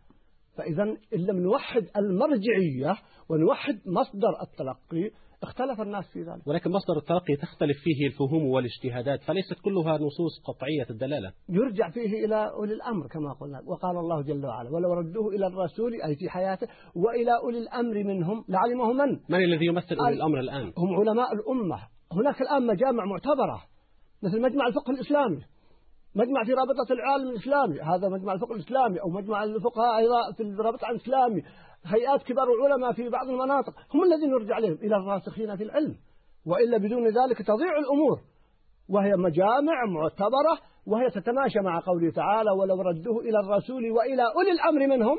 فإذا 0.56 0.82
إن 0.82 0.96
لم 1.26 1.36
نوحد 1.36 1.88
المرجعية 1.96 2.96
ونوحد 3.28 3.80
مصدر 3.86 4.42
التلقي 4.42 5.10
اختلف 5.42 5.80
الناس 5.80 6.04
في 6.12 6.18
ذلك. 6.20 6.46
ولكن 6.46 6.70
مصدر 6.70 6.96
التلقي 6.98 7.36
تختلف 7.36 7.76
فيه 7.84 8.06
الفهوم 8.06 8.46
والاجتهادات 8.46 9.22
فليست 9.22 9.54
كلها 9.64 9.94
نصوص 9.94 10.32
قطعية 10.44 10.86
الدلالة. 10.90 11.32
يرجع 11.48 11.90
فيه 11.90 12.24
إلى 12.24 12.50
أولي 12.50 12.72
الأمر 12.74 13.06
كما 13.08 13.32
قلنا. 13.32 13.60
وقال 13.66 13.96
الله 13.96 14.22
جل 14.22 14.46
وعلا 14.46 14.70
ولو 14.70 14.92
ردوه 14.92 15.28
إلى 15.34 15.46
الرسول 15.46 15.92
أي 16.02 16.16
في 16.16 16.28
حياته 16.28 16.66
وإلى 16.96 17.32
أولي 17.44 17.58
الأمر 17.58 18.04
منهم 18.04 18.44
لعلمه 18.48 18.92
من؟ 18.92 19.18
من 19.28 19.44
الذي 19.44 19.66
يمثل 19.66 19.96
أولي 19.96 20.08
ال- 20.08 20.14
الأمر 20.16 20.40
الآن؟ 20.40 20.72
هم 20.78 20.94
علماء 21.00 21.32
الأمة. 21.32 21.78
هناك 22.12 22.40
الآن 22.42 22.66
مجامع 22.66 23.04
معتبرة 23.04 23.62
مثل 24.22 24.40
مجمع 24.40 24.66
الفقه 24.66 24.90
الإسلامي. 24.90 25.40
مجمع 26.14 26.44
في 26.44 26.52
رابطة 26.52 26.92
العالم 26.92 27.30
الإسلامي 27.30 27.80
هذا 27.80 28.08
مجمع 28.08 28.32
الفقه 28.32 28.54
الإسلامي 28.54 29.00
أو 29.00 29.08
مجمع 29.08 29.44
الفقهاء 29.44 29.98
أيضا 29.98 30.32
في 30.36 30.42
الرابطة 30.42 30.90
الإسلامي. 30.90 31.42
هيئات 31.84 32.22
كبار 32.22 32.46
العلماء 32.52 32.92
في 32.92 33.08
بعض 33.08 33.28
المناطق 33.28 33.74
هم 33.94 34.04
الذين 34.04 34.30
نرجع 34.30 34.54
عليهم 34.54 34.74
إلى 34.74 34.96
الراسخين 34.96 35.56
في 35.56 35.62
العلم. 35.62 35.96
وإلا 36.46 36.78
بدون 36.78 37.06
ذلك 37.06 37.38
تضيع 37.42 37.78
الأمور. 37.78 38.20
وهي 38.88 39.16
مجامع 39.16 39.84
معتبرة 39.86 40.58
وهي 40.86 41.10
تتماشى 41.10 41.60
مع 41.60 41.80
قوله 41.80 42.10
تعالى 42.10 42.50
ولو 42.50 42.82
ردوه 42.82 43.20
إلى 43.20 43.38
الرسول 43.40 43.90
وإلى 43.90 44.22
أولي 44.36 44.52
الأمر 44.52 44.96
منهم 44.96 45.18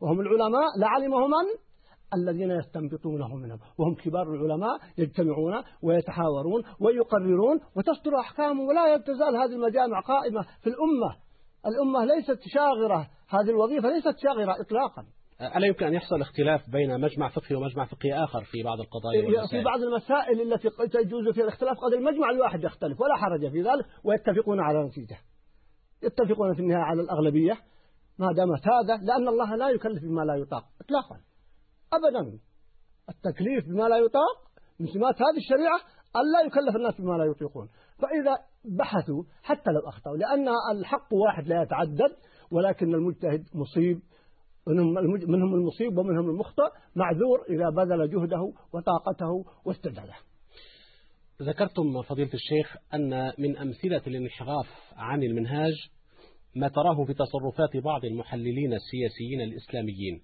وهم 0.00 0.20
العلماء 0.20 0.78
لعلمه 0.78 1.26
من؟ 1.26 1.46
الذين 2.14 2.50
يستنبطونه 2.50 3.36
منهم 3.36 3.58
وهم 3.78 3.94
كبار 3.94 4.34
العلماء 4.34 4.78
يجتمعون 4.98 5.62
ويتحاورون 5.82 6.62
ويقررون 6.80 7.60
وتصدر 7.76 8.20
أحكام 8.20 8.60
ولا 8.60 8.96
تزال 8.98 9.36
هذه 9.36 9.52
المجامع 9.52 10.00
قائمة 10.00 10.42
في 10.42 10.66
الأمة. 10.66 11.16
الأمة 11.66 12.04
ليست 12.04 12.40
شاغرة. 12.46 13.08
هذه 13.28 13.50
الوظيفة 13.50 13.88
ليست 13.88 14.18
شاغرة 14.18 14.60
إطلاقا. 14.60 15.04
ألا 15.56 15.66
يمكن 15.66 15.86
أن 15.86 15.94
يحصل 15.94 16.20
اختلاف 16.20 16.70
بين 16.70 17.00
مجمع 17.00 17.28
فقهي 17.28 17.56
ومجمع 17.56 17.84
فقهي 17.84 18.24
آخر 18.24 18.44
في 18.44 18.62
بعض 18.62 18.80
القضايا 18.80 19.24
والمسائل؟ 19.24 19.48
في 19.48 19.64
بعض 19.64 19.80
المسائل 19.80 20.52
التي 20.52 20.68
تجوز 20.88 21.34
فيها 21.34 21.44
الاختلاف 21.44 21.76
قد 21.78 21.92
المجمع 21.92 22.30
الواحد 22.30 22.64
يختلف 22.64 23.00
ولا 23.00 23.16
حرج 23.16 23.50
في 23.50 23.62
ذلك 23.62 23.84
ويتفقون 24.04 24.60
على 24.60 24.84
نتيجة. 24.84 25.18
يتفقون 26.02 26.54
في 26.54 26.60
النهاية 26.60 26.82
على 26.82 27.02
الأغلبية. 27.02 27.56
ما 28.18 28.32
دامت 28.32 28.68
هذا 28.68 28.96
لأن 29.02 29.28
الله 29.28 29.56
لا 29.56 29.70
يكلف 29.70 30.02
بما 30.02 30.22
لا 30.22 30.34
يطاق 30.34 30.64
إطلاقا. 30.80 31.16
أبدا. 31.92 32.38
التكليف 33.08 33.68
بما 33.68 33.88
لا 33.88 33.96
يطاق 33.96 34.36
من 34.80 34.86
سمات 34.86 35.14
هذه 35.14 35.36
الشريعة 35.36 35.78
ألا 36.16 36.46
يكلف 36.46 36.76
الناس 36.76 37.00
بما 37.00 37.14
لا 37.14 37.24
يطيقون. 37.24 37.68
فإذا 37.98 38.34
بحثوا 38.64 39.22
حتى 39.42 39.70
لو 39.70 39.88
أخطأوا 39.88 40.16
لأن 40.16 40.48
الحق 40.72 41.14
واحد 41.14 41.48
لا 41.48 41.62
يتعدد 41.62 42.16
ولكن 42.50 42.94
المجتهد 42.94 43.44
مصيب 43.54 44.00
منهم 45.28 45.54
المصيب 45.54 45.98
ومنهم 45.98 46.30
المخطئ 46.30 46.70
معذور 46.96 47.44
إذا 47.48 47.70
بذل 47.70 48.10
جهده 48.10 48.52
وطاقته 48.72 49.44
واستدله. 49.64 50.14
ذكرتم 51.42 52.02
فضيلة 52.02 52.30
الشيخ 52.34 52.76
أن 52.94 53.32
من 53.38 53.56
أمثلة 53.56 54.02
الانحراف 54.06 54.66
عن 54.96 55.22
المنهاج 55.22 55.72
ما 56.56 56.68
تراه 56.68 57.04
في 57.04 57.14
تصرفات 57.14 57.84
بعض 57.84 58.04
المحللين 58.04 58.72
السياسيين 58.72 59.40
الإسلاميين. 59.40 60.22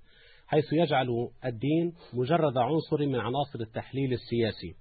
حيث 0.50 0.72
يجعل 0.72 1.28
الدين 1.44 1.92
مجرد 2.12 2.58
عنصر 2.58 3.06
من 3.06 3.16
عناصر 3.16 3.60
التحليل 3.60 4.12
السياسي. 4.12 4.74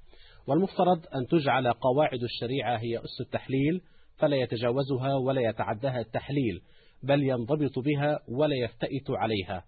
والمفترض 0.47 1.05
أن 1.15 1.27
تجعل 1.27 1.71
قواعد 1.71 2.23
الشريعة 2.23 2.77
هي 2.77 2.97
أس 2.97 3.21
التحليل 3.21 3.81
فلا 4.17 4.35
يتجاوزها 4.35 5.15
ولا 5.15 5.41
يتعداها 5.41 5.99
التحليل 5.99 6.61
بل 7.03 7.23
ينضبط 7.23 7.79
بها 7.79 8.19
ولا 8.27 8.55
يفتئت 8.55 9.09
عليها. 9.09 9.63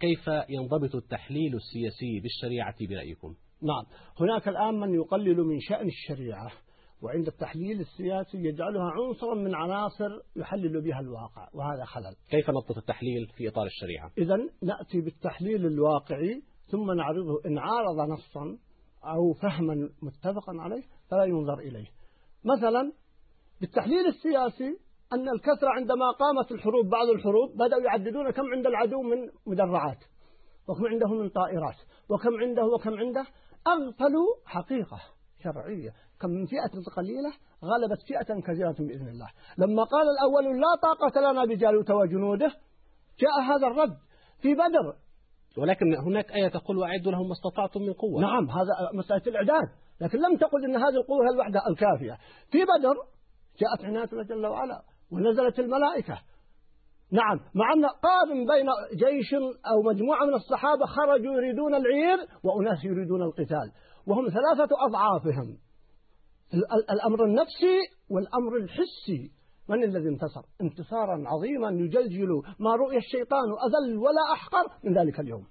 كيف 0.00 0.30
ينضبط 0.48 0.94
التحليل 0.94 1.54
السياسي 1.54 2.20
بالشريعة 2.20 2.76
برأيكم؟ 2.80 3.34
نعم. 3.62 3.84
هناك 4.20 4.48
الآن 4.48 4.74
من 4.74 4.94
يقلل 4.94 5.36
من 5.36 5.60
شأن 5.60 5.86
الشريعة. 5.86 6.52
وعند 7.02 7.26
التحليل 7.26 7.80
السياسي 7.80 8.38
يجعلها 8.38 8.90
عنصرا 8.90 9.34
من 9.34 9.54
عناصر 9.54 10.20
يحلل 10.36 10.80
بها 10.80 11.00
الواقع 11.00 11.48
وهذا 11.54 11.84
خلل. 11.84 12.16
كيف 12.30 12.50
نضبط 12.50 12.76
التحليل 12.76 13.26
في 13.36 13.48
إطار 13.48 13.66
الشريعة؟ 13.66 14.10
إذا 14.18 14.36
نأتي 14.62 15.00
بالتحليل 15.00 15.66
الواقعي 15.66 16.42
ثم 16.70 16.92
نعرضه 16.92 17.40
إن 17.46 17.58
عارض 17.58 18.10
نصا 18.10 18.58
أو 19.04 19.32
فهما 19.32 19.88
متفقا 20.02 20.52
عليه 20.52 20.82
فلا 21.10 21.24
ينظر 21.24 21.58
إليه. 21.58 21.86
مثلا 22.44 22.92
بالتحليل 23.60 24.06
السياسي 24.06 24.78
أن 25.12 25.28
الكثرة 25.28 25.68
عندما 25.68 26.10
قامت 26.10 26.52
الحروب 26.52 26.88
بعض 26.88 27.08
الحروب 27.08 27.54
بدأوا 27.54 27.82
يعددون 27.82 28.30
كم 28.30 28.52
عند 28.52 28.66
العدو 28.66 29.02
من 29.02 29.30
مدرعات 29.46 29.98
وكم 30.68 30.86
عنده 30.86 31.08
من 31.08 31.28
طائرات 31.28 31.76
وكم 32.08 32.40
عنده 32.40 32.64
وكم 32.64 32.98
عنده 32.98 33.26
أغفلوا 33.66 34.28
حقيقة 34.46 35.00
شرعية. 35.42 35.94
كم 36.20 36.30
من 36.30 36.46
فئة 36.46 36.92
قليلة 36.96 37.32
غلبت 37.64 38.02
فئة 38.08 38.40
كثيرة 38.40 38.76
بإذن 38.78 39.08
الله. 39.08 39.28
لما 39.58 39.84
قال 39.84 40.06
الأول 40.14 40.60
لا 40.60 40.72
طاقة 40.82 41.20
لنا 41.20 41.44
بجالوت 41.44 41.90
وجنوده 41.90 42.52
جاء 43.20 43.40
هذا 43.42 43.66
الرد 43.66 43.96
في 44.42 44.54
بدر. 44.54 44.94
ولكن 45.58 45.94
هناك 45.94 46.32
آية 46.32 46.48
تقول 46.48 46.78
وأعدوا 46.78 47.12
لهم 47.12 47.26
ما 47.26 47.32
استطعتم 47.32 47.82
من 47.82 47.92
قوة. 47.92 48.20
نعم 48.20 48.50
هذا 48.50 48.90
مسألة 48.94 49.22
الإعداد 49.26 49.68
لكن 50.00 50.18
لم 50.18 50.36
تقل 50.36 50.64
أن 50.64 50.76
هذه 50.76 50.96
القوة 50.96 51.24
هي 51.24 51.34
الوحدة 51.34 51.60
الكافية. 51.68 52.18
في 52.50 52.58
بدر 52.58 52.94
جاءت 53.60 53.84
عناية 53.84 54.08
الله 54.12 54.22
جل 54.22 54.46
وعلا 54.46 54.82
ونزلت 55.12 55.58
الملائكة. 55.58 56.18
نعم 57.12 57.40
مع 57.54 57.72
أن 57.72 57.84
قارن 57.86 58.46
بين 58.46 58.66
جيش 58.94 59.34
أو 59.70 59.82
مجموعة 59.82 60.24
من 60.24 60.34
الصحابة 60.34 60.86
خرجوا 60.86 61.34
يريدون 61.34 61.74
العير 61.74 62.18
وأناس 62.44 62.84
يريدون 62.84 63.22
القتال 63.22 63.72
وهم 64.06 64.28
ثلاثة 64.28 64.76
أضعافهم. 64.88 65.56
الأمر 66.90 67.24
النفسي 67.24 67.78
والأمر 68.10 68.56
الحسي. 68.56 69.30
من 69.68 69.84
الذي 69.84 70.08
انتصر؟ 70.08 70.42
انتصارا 70.60 71.24
عظيما 71.26 71.70
يجلجل 71.70 72.42
ما 72.58 72.74
رؤي 72.74 72.96
الشيطان 72.96 73.48
أذل 73.66 73.98
ولا 73.98 74.32
أحقر 74.32 74.66
من 74.84 74.98
ذلك 74.98 75.20
اليوم. 75.20 75.46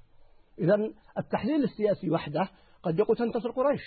إذا 0.60 0.76
التحليل 1.18 1.64
السياسي 1.64 2.10
وحده 2.12 2.50
قد 2.84 3.00
يقول 3.00 3.18
تنتصر 3.18 3.52
قريش. 3.52 3.82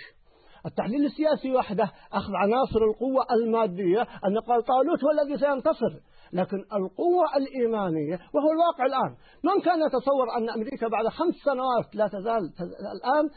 التحليل 0.67 1.05
السياسي 1.05 1.53
وحده 1.53 1.93
أخذ 2.13 2.33
عناصر 2.35 2.85
القوة 2.85 3.27
المادية 3.33 4.03
أن 4.03 4.39
قال 4.39 4.65
طالوت 4.65 5.05
هو 5.05 5.11
الذي 5.11 5.39
سينتصر. 5.39 6.01
لكن 6.33 6.57
القوة 6.57 7.37
الإيمانية 7.37 8.15
وهو 8.15 8.53
الواقع 8.53 8.87
الآن. 8.87 9.17
من 9.45 9.63
كان 9.65 9.79
يتصور 9.87 10.37
أن 10.39 10.51
أمريكا 10.51 10.89
بعد 10.89 11.09
خمس 11.09 11.35
سنوات 11.35 11.95
لا 11.95 12.09
تزال 12.09 12.53
الآن 12.97 13.31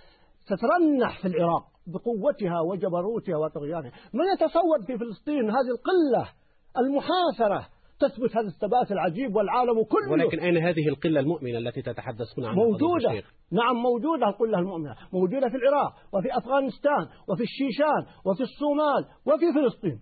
تترنح 0.48 1.22
في 1.22 1.28
العراق؟ 1.28 1.75
بقوتها 1.88 2.62
وجبروتها 2.62 3.38
وطغيانها 3.38 3.92
من 4.14 4.26
يتصور 4.34 4.82
في 4.88 4.98
فلسطين 4.98 5.50
هذه 5.50 5.72
القلة 5.76 6.30
المحاصرة 6.78 7.68
تثبت 8.00 8.38
هذا 8.38 8.48
الثبات 8.48 8.92
العجيب 8.92 9.36
والعالم 9.36 9.84
كله؟ 9.84 10.12
ولكن 10.12 10.40
أين 10.40 10.58
هذه 10.58 10.88
القلة 10.88 11.20
المؤمنة 11.20 11.58
التي 11.58 11.82
تتحدثون 11.82 12.46
عنها 12.46 12.56
موجودة. 12.56 13.24
نعم 13.52 13.76
موجودة 13.76 14.28
القلة 14.28 14.60
المؤمنة. 14.60 14.96
موجودة 15.14 15.50
في 15.50 15.56
العراق 15.56 15.94
وفي 16.14 16.38
أفغانستان 16.38 17.08
وفي 17.30 17.44
الشيشان 17.44 18.06
وفي 18.26 18.44
الصومال 18.44 19.06
وفي 19.26 19.54
فلسطين. 19.54 20.00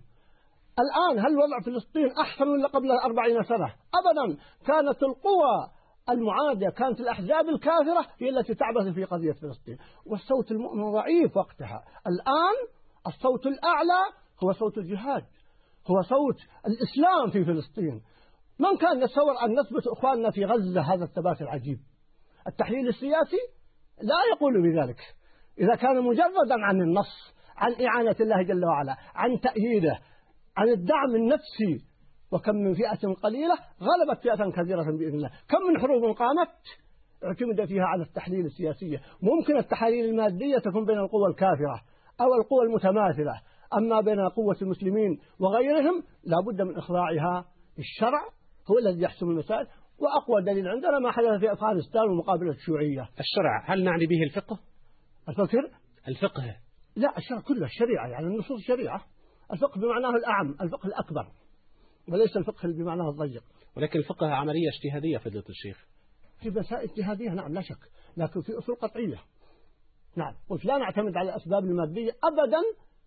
الآن 0.84 1.26
هل 1.26 1.36
وضع 1.36 1.60
فلسطين 1.66 2.10
أحسن 2.20 2.46
من 2.46 2.66
قبل 2.66 2.90
أربعين 3.04 3.42
سنة؟ 3.42 3.74
أبدا. 4.00 4.36
كانت 4.66 5.02
القوى 5.02 5.56
المعادية 6.10 6.68
كانت 6.68 7.00
الأحزاب 7.00 7.48
الكافرة 7.48 8.06
هي 8.20 8.28
التي 8.28 8.54
تعبث 8.54 8.94
في 8.94 9.04
قضية 9.04 9.32
فلسطين. 9.32 9.78
والصوت 10.06 10.50
المؤمن 10.50 10.92
ضعيف 10.92 11.36
وقتها. 11.36 11.84
الآن 12.06 12.68
الصوت 13.06 13.46
الأعلى 13.46 14.00
هو 14.44 14.52
صوت 14.52 14.78
الجهاد 14.78 15.24
هو 15.90 16.02
صوت 16.02 16.36
الإسلام 16.66 17.30
في 17.32 17.44
فلسطين. 17.44 18.02
من 18.58 18.76
كان 18.76 19.02
يتصور 19.02 19.44
أن 19.44 19.60
نثبت 19.60 19.86
إخواننا 19.86 20.30
في 20.30 20.44
غزة 20.44 20.80
هذا 20.80 21.04
الثبات 21.04 21.42
العجيب؟ 21.42 21.78
التحليل 22.46 22.88
السياسي 22.88 23.40
لا 24.02 24.36
يقول 24.36 24.62
بذلك. 24.62 25.00
إذا 25.58 25.74
كان 25.74 26.02
مجردا 26.02 26.64
عن 26.64 26.80
النص 26.80 27.34
عن 27.56 27.72
إعانة 27.86 28.16
الله 28.20 28.42
جل 28.42 28.64
وعلا 28.64 28.96
عن 29.14 29.40
تأييده 29.40 29.98
عن 30.56 30.68
الدعم 30.68 31.14
النفسي 31.14 31.93
وكم 32.32 32.56
من 32.56 32.74
فئة 32.74 33.12
قليلة 33.12 33.54
غلبت 33.80 34.22
فئة 34.22 34.50
كثيرة 34.50 34.82
بإذن 34.82 35.14
الله. 35.14 35.30
كم 35.48 35.58
من 35.72 35.80
حروب 35.80 36.16
قامت 36.16 36.48
اعتمد 37.24 37.64
فيها 37.64 37.84
على 37.84 38.02
التحليل 38.02 38.46
السياسية 38.46 39.00
ممكن 39.22 39.56
التحاليل 39.56 40.04
المادية 40.04 40.58
تكون 40.58 40.84
بين 40.84 40.98
القوى 40.98 41.28
الكافرة 41.30 41.82
أو 42.20 42.34
القوى 42.34 42.62
المتماثلة. 42.66 43.40
أما 43.78 44.00
بين 44.00 44.28
قوة 44.28 44.56
المسلمين 44.62 45.18
وغيرهم 45.40 46.02
لا 46.24 46.36
بد 46.46 46.62
من 46.62 46.76
إخضاعها. 46.76 47.44
الشرع 47.78 48.20
هو 48.70 48.78
الذي 48.78 49.02
يحسم 49.02 49.30
المسائل. 49.30 49.66
وأقوى 49.98 50.42
دليل 50.42 50.68
عندنا 50.68 50.98
ما 50.98 51.10
حدث 51.10 51.40
في 51.40 51.52
أفغانستان 51.52 52.10
ومقابلة 52.10 52.50
الشيوعية. 52.50 53.08
الشرع 53.20 53.64
هل 53.66 53.84
نعني 53.84 54.06
به 54.06 54.22
الفقه؟ 54.22 54.58
الفقه؟ 55.28 55.70
الفقه. 56.08 56.56
لا 56.96 57.18
الشرع 57.18 57.40
كله 57.40 57.64
الشريعة 57.64 58.08
يعني 58.08 58.26
النصوص 58.26 58.58
الشريعة 58.58 59.02
الفقه 59.52 59.80
بمعناه 59.80 60.10
الأعم 60.10 60.56
الفقه 60.60 60.86
الأكبر. 60.86 61.26
وليس 62.08 62.36
الفقه 62.36 62.68
بمعناه 62.68 63.10
الضيق. 63.10 63.44
ولكن 63.76 63.98
الفقه 63.98 64.26
عملية 64.26 64.68
اجتهادية 64.68 65.18
فضيلة 65.18 65.44
الشيخ. 65.48 65.86
في 66.40 66.50
مسائل 66.50 66.90
اجتهادية 66.90 67.30
نعم 67.30 67.54
لا 67.54 67.60
شك. 67.60 67.78
لكن 68.16 68.40
في 68.40 68.58
أصول 68.58 68.76
قطعية. 68.76 69.20
نعم. 70.16 70.34
قلت 70.48 70.64
لا 70.64 70.78
نعتمد 70.78 71.16
على 71.16 71.30
الأسباب 71.30 71.64
المادية 71.64 72.10
أبدا 72.24 72.62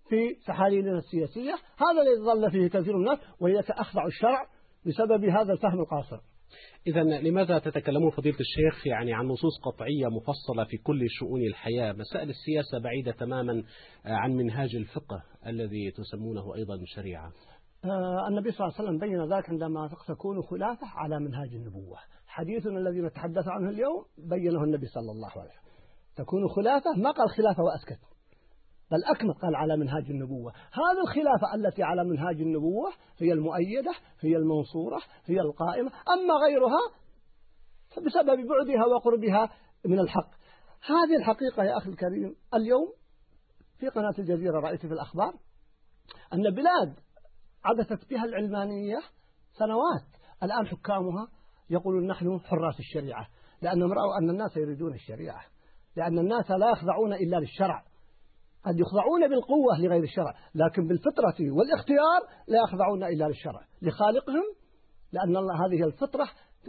في 0.09 0.33
تحاليلنا 0.47 0.97
السياسية. 0.97 1.53
هذا 1.53 2.01
الذي 2.01 2.25
ظل 2.25 2.51
فيه 2.51 2.67
كثير 2.79 2.97
من 2.97 2.99
الناس 2.99 3.19
وهي 3.39 3.59
أخضع 3.59 4.05
الشرع 4.05 4.47
بسبب 4.85 5.25
هذا 5.25 5.53
الفهم 5.53 5.79
القاصر. 5.79 6.19
إذا 6.87 7.03
لماذا 7.03 7.59
تتكلمون 7.59 8.09
فضيلة 8.09 8.37
الشيخ 8.39 8.87
يعني 8.87 9.13
عن 9.13 9.25
نصوص 9.25 9.61
قطعية 9.63 10.07
مفصلة 10.07 10.63
في 10.63 10.77
كل 10.77 11.05
شؤون 11.09 11.41
الحياة؟ 11.41 11.93
مسائل 11.93 12.29
السياسة 12.29 12.79
بعيدة 12.79 13.11
تماما 13.11 13.63
عن 14.05 14.31
منهاج 14.31 14.75
الفقه 14.75 15.23
الذي 15.47 15.91
تسمونه 15.91 16.55
أيضا 16.55 16.79
شريعة. 16.85 17.31
النبي 18.27 18.51
صلى 18.51 18.67
الله 18.67 18.77
عليه 18.77 18.87
وسلم 18.89 18.97
بين 18.97 19.33
ذلك 19.33 19.49
عندما 19.49 19.89
تكون 20.07 20.41
خلافة 20.41 20.87
على 20.87 21.19
منهاج 21.19 21.53
النبوة. 21.53 21.97
حديثنا 22.27 22.79
الذي 22.79 23.01
نتحدث 23.01 23.47
عنه 23.47 23.69
اليوم 23.69 24.05
بينه 24.17 24.63
النبي 24.63 24.87
صلى 24.87 25.11
الله 25.11 25.31
عليه 25.31 25.51
وسلم. 25.51 25.67
تكون 26.15 26.47
خلافة 26.47 26.91
ما 26.97 27.11
قال 27.11 27.29
خلافة 27.29 27.63
وأسكت 27.63 27.99
بل 28.91 29.03
أكمل 29.15 29.33
قال 29.33 29.55
على 29.55 29.77
منهاج 29.77 30.09
النبوة. 30.09 30.51
هذه 30.51 31.01
الخلافة 31.03 31.55
التي 31.55 31.83
على 31.83 32.03
منهاج 32.03 32.41
النبوة 32.41 32.91
هي 33.17 33.33
المؤيدة 33.33 33.91
هي 34.19 34.35
المنصورة 34.35 35.01
هي 35.25 35.39
القائمة. 35.39 35.91
أما 35.91 36.33
غيرها 36.45 37.07
بسبب 38.05 38.47
بعدها 38.47 38.85
وقربها 38.85 39.49
من 39.85 39.99
الحق. 39.99 40.29
هذه 40.85 41.15
الحقيقة 41.19 41.63
يا 41.63 41.77
أخي 41.77 41.89
الكريم 41.89 42.35
اليوم 42.53 42.93
في 43.79 43.87
قناة 43.87 44.13
الجزيرة 44.19 44.59
رأيت 44.59 44.85
في 44.85 44.93
الأخبار 44.93 45.33
أن 46.33 46.43
بلاد 46.43 47.06
عبثت 47.67 48.09
بها 48.09 48.23
العلمانية 48.25 48.99
سنوات. 49.51 50.07
الآن 50.43 50.67
حكامها 50.67 51.27
يقولون 51.69 52.07
نحن 52.07 52.39
حراس 52.39 52.79
الشريعة 52.79 53.27
لأنهم 53.61 53.93
رأوا 53.93 54.17
أن 54.21 54.29
الناس 54.29 54.57
يريدون 54.57 54.93
الشريعة 54.93 55.41
لأن 55.95 56.19
الناس 56.19 56.51
لا 56.51 56.69
يخضعون 56.69 57.13
إلا 57.13 57.37
للشرع. 57.37 57.83
قد 58.65 58.79
يخضعون 58.79 59.29
بالقوة 59.29 59.79
لغير 59.79 60.03
الشرع 60.03 60.33
لكن 60.55 60.87
بالفطرة 60.87 61.51
والاختيار 61.51 62.21
لا 62.47 62.57
يخضعون 62.67 63.03
إلا 63.03 63.25
للشرع 63.25 63.61
لخالقهم 63.81 64.43
لأن 65.13 65.37
الله 65.37 65.55
هذه 65.65 65.83
الفطرة 65.83 66.25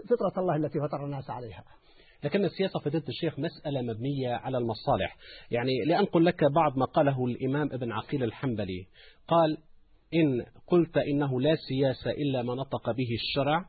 فطرة 0.08 0.40
الله 0.40 0.56
التي 0.56 0.78
فطر 0.80 1.04
الناس 1.04 1.30
عليها. 1.30 1.64
لكن 2.24 2.44
السياسة 2.44 2.80
فضيلة 2.84 3.04
الشيخ 3.08 3.38
مسألة 3.38 3.82
مبنية 3.82 4.34
على 4.34 4.58
المصالح. 4.58 5.16
يعني 5.50 5.84
لأنقل 5.86 6.24
لك 6.24 6.44
بعض 6.54 6.78
ما 6.78 6.84
قاله 6.84 7.24
الإمام 7.24 7.68
ابن 7.72 7.92
عقيل 7.92 8.24
الحنبلي 8.24 8.86
قال 9.28 9.58
إن 10.14 10.44
قلت 10.66 10.96
إنه 10.96 11.40
لا 11.40 11.56
سياسة 11.68 12.10
إلا 12.10 12.42
ما 12.42 12.54
نطق 12.54 12.90
به 12.90 13.08
الشرع 13.14 13.68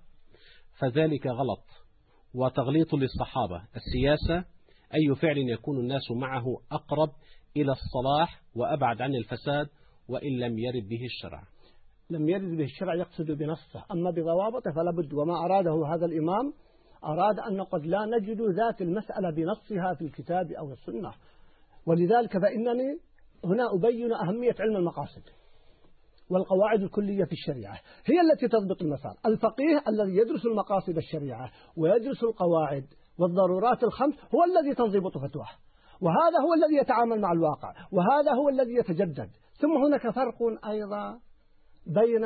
فذلك 0.79 1.27
غلط 1.27 1.63
وتغليط 2.33 2.93
للصحابة. 2.93 3.61
السياسة 3.75 4.45
أي 4.93 5.15
فعل 5.15 5.37
يكون 5.37 5.79
الناس 5.79 6.11
معه 6.11 6.45
أقرب 6.71 7.09
إلى 7.57 7.71
الصلاح 7.71 8.41
وأبعد 8.55 9.01
عن 9.01 9.15
الفساد 9.15 9.67
وإن 10.09 10.39
لم 10.39 10.59
يرد 10.59 10.87
به 10.89 11.05
الشرع. 11.05 11.43
لم 12.09 12.29
يرد 12.29 12.57
به 12.57 12.63
الشرع 12.63 12.95
يقصد 12.95 13.31
بنصه. 13.31 13.85
أما 13.91 14.11
بضوابطه 14.11 14.71
فلا 14.75 14.91
بد 14.91 15.13
وما 15.13 15.45
أراده 15.45 15.87
هذا 15.95 16.05
الإمام 16.05 16.53
أراد 17.03 17.39
أن 17.39 17.61
قد 17.61 17.85
لا 17.85 18.05
نجد 18.05 18.41
ذات 18.41 18.81
المسألة 18.81 19.31
بنصها 19.31 19.93
في 19.93 20.01
الكتاب 20.01 20.51
أو 20.51 20.71
السنة. 20.71 21.11
ولذلك 21.85 22.37
فإنني 22.37 22.99
هنا 23.45 23.63
أبين 23.73 24.13
أهمية 24.13 24.55
علم 24.59 24.75
المقاصد. 24.75 25.38
والقواعد 26.29 26.81
الكلية 26.81 27.23
في 27.23 27.31
الشريعة. 27.31 27.79
هي 28.05 28.21
التي 28.21 28.47
تضبط 28.47 28.81
المسار. 28.81 29.13
الفقيه 29.25 29.83
الذي 29.87 30.17
يدرس 30.17 30.45
المقاصد 30.45 30.97
الشريعة 30.97 31.51
ويدرس 31.77 32.23
القواعد 32.23 32.85
والضرورات 33.19 33.83
الخمس 33.83 34.13
هو 34.15 34.43
الذي 34.43 34.75
تنضبط 34.75 35.17
فتواه. 35.17 35.49
وهذا 36.01 36.37
هو 36.45 36.53
الذي 36.53 36.75
يتعامل 36.81 37.21
مع 37.21 37.31
الواقع. 37.31 37.73
وهذا 37.91 38.31
هو 38.31 38.49
الذي 38.49 38.73
يتجدد. 38.73 39.29
ثم 39.57 39.71
هناك 39.85 40.09
فرق 40.09 40.67
أيضا 40.69 41.19
بين 41.87 42.25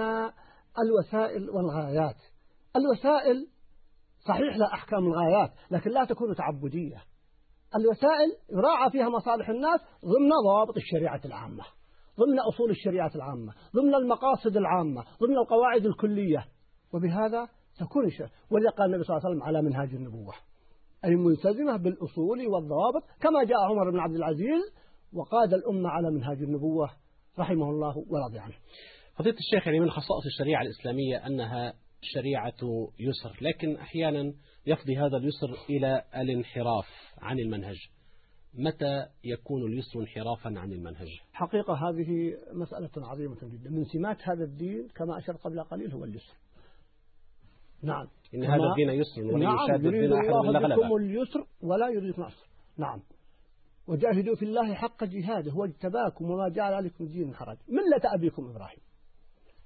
الوسائل 0.84 1.50
والغايات. 1.50 2.18
الوسائل 2.76 3.48
صحيح 4.28 4.58
لا 4.58 4.74
أحكام 4.74 5.06
الغايات 5.08 5.52
لكن 5.72 5.92
لا 5.92 6.06
تكون 6.06 6.36
تعبدية. 6.36 7.04
الوسائل 7.76 8.32
يراعى 8.52 8.92
فيها 8.92 9.10
مصالح 9.10 9.50
الناس 9.50 9.80
ضمن 10.06 10.30
ضوابط 10.46 10.78
الشريعة 10.78 11.22
العامة. 11.26 11.64
ضمن 12.20 12.40
أصول 12.40 12.70
الشريعة 12.70 13.12
العامة 13.16 13.54
ضمن 13.76 13.96
المقاصد 13.96 14.58
العامة 14.58 15.04
ضمن 15.22 15.38
القواعد 15.38 15.86
الكلية. 15.86 16.46
وبهذا 16.94 17.48
تكون 17.80 18.06
ولذا 18.52 18.70
قال 18.70 18.88
النبي 18.88 19.04
صلى 19.04 19.18
الله 19.18 19.26
عليه 19.26 19.36
وسلم 19.36 19.44
على 19.44 19.62
منهاج 19.62 19.90
النبوة. 19.90 20.34
أي 21.06 21.16
ملتزمة 21.16 21.78
بالأصول 21.78 22.48
والضوابط 22.48 23.04
كما 23.22 23.44
جاء 23.44 23.58
عمر 23.70 23.92
بن 23.92 24.00
عبد 24.00 24.16
العزيز 24.16 24.62
وقاد 25.14 25.54
الأمة 25.54 25.90
على 25.90 26.12
منهاج 26.12 26.38
النبوة 26.38 26.90
رحمه 27.40 27.70
الله 27.70 27.98
ورضي 27.98 28.40
عنه. 28.40 28.56
فضيلة 29.16 29.38
الشيخ 29.38 29.68
يعني 29.68 29.80
من 29.80 29.90
خصائص 29.90 30.26
الشريعة 30.26 30.62
الإسلامية 30.62 31.28
أنها 31.28 31.74
شريعة 32.02 32.90
يسر 33.00 33.38
لكن 33.42 33.76
أحيانا 33.76 34.34
يفضي 34.66 34.98
هذا 34.98 35.18
اليسر 35.18 35.58
إلى 35.70 36.04
الانحراف 36.16 36.86
عن 37.22 37.40
المنهج. 37.40 37.76
متى 38.54 39.06
يكون 39.24 39.64
اليسر 39.64 40.00
انحرافا 40.00 40.60
عن 40.60 40.72
المنهج؟ 40.72 41.08
حقيقة 41.34 41.74
هذه 41.74 42.38
مسألة 42.54 42.90
عظيمة 42.98 43.38
جدا. 43.44 43.70
من 43.70 43.86
سمات 43.86 44.18
هذا 44.22 44.44
الدين 44.44 44.88
كما 44.96 45.18
أشرت 45.18 45.42
قبل 45.42 45.64
قليل 45.64 45.92
هو 45.92 46.04
اليسر. 46.04 46.34
نعم. 47.84 48.08
إن 48.34 48.44
هذا 48.44 48.64
الدين 48.64 48.90
يسر 48.90 49.22
ولن 49.22 49.44
نعم 49.44 49.56
يشاد 49.56 49.86
الدين 49.86 50.14
أحد 50.14 50.26
إلا 50.26 50.38
غلبه 50.38 50.98
اليسر 50.98 51.46
ولا 51.62 51.90
يريد 51.90 52.18
العسر 52.18 52.48
نعم. 52.78 53.02
وجاهدوا 53.88 54.36
في 54.36 54.46
الله 54.46 54.74
حق 54.74 55.04
جهاده 55.04 55.52
هو 55.52 55.66
اجتباكم 55.66 56.32
وما 56.32 56.50
جعل 56.50 56.74
عليكم 56.74 57.04
الدين 57.04 57.36
حرج. 57.36 57.58
ملة 57.68 58.14
أبيكم 58.16 58.50
إبراهيم. 58.50 58.80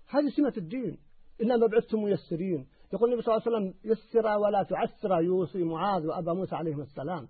هذه 0.09 0.29
سمة 0.29 0.53
الدين. 0.57 0.97
إنما 1.41 1.67
بعثتم 1.67 2.03
ميسرين. 2.03 2.67
يقول 2.93 3.09
النبي 3.09 3.21
صلى 3.21 3.35
الله 3.35 3.43
عليه 3.47 3.57
وسلم 3.57 3.91
يسر 3.91 4.37
ولا 4.37 4.63
تعسر 4.63 5.21
يوصي 5.21 5.63
معاذ 5.63 6.07
وأبا 6.07 6.33
موسى 6.33 6.55
عليهم 6.55 6.81
السلام. 6.81 7.27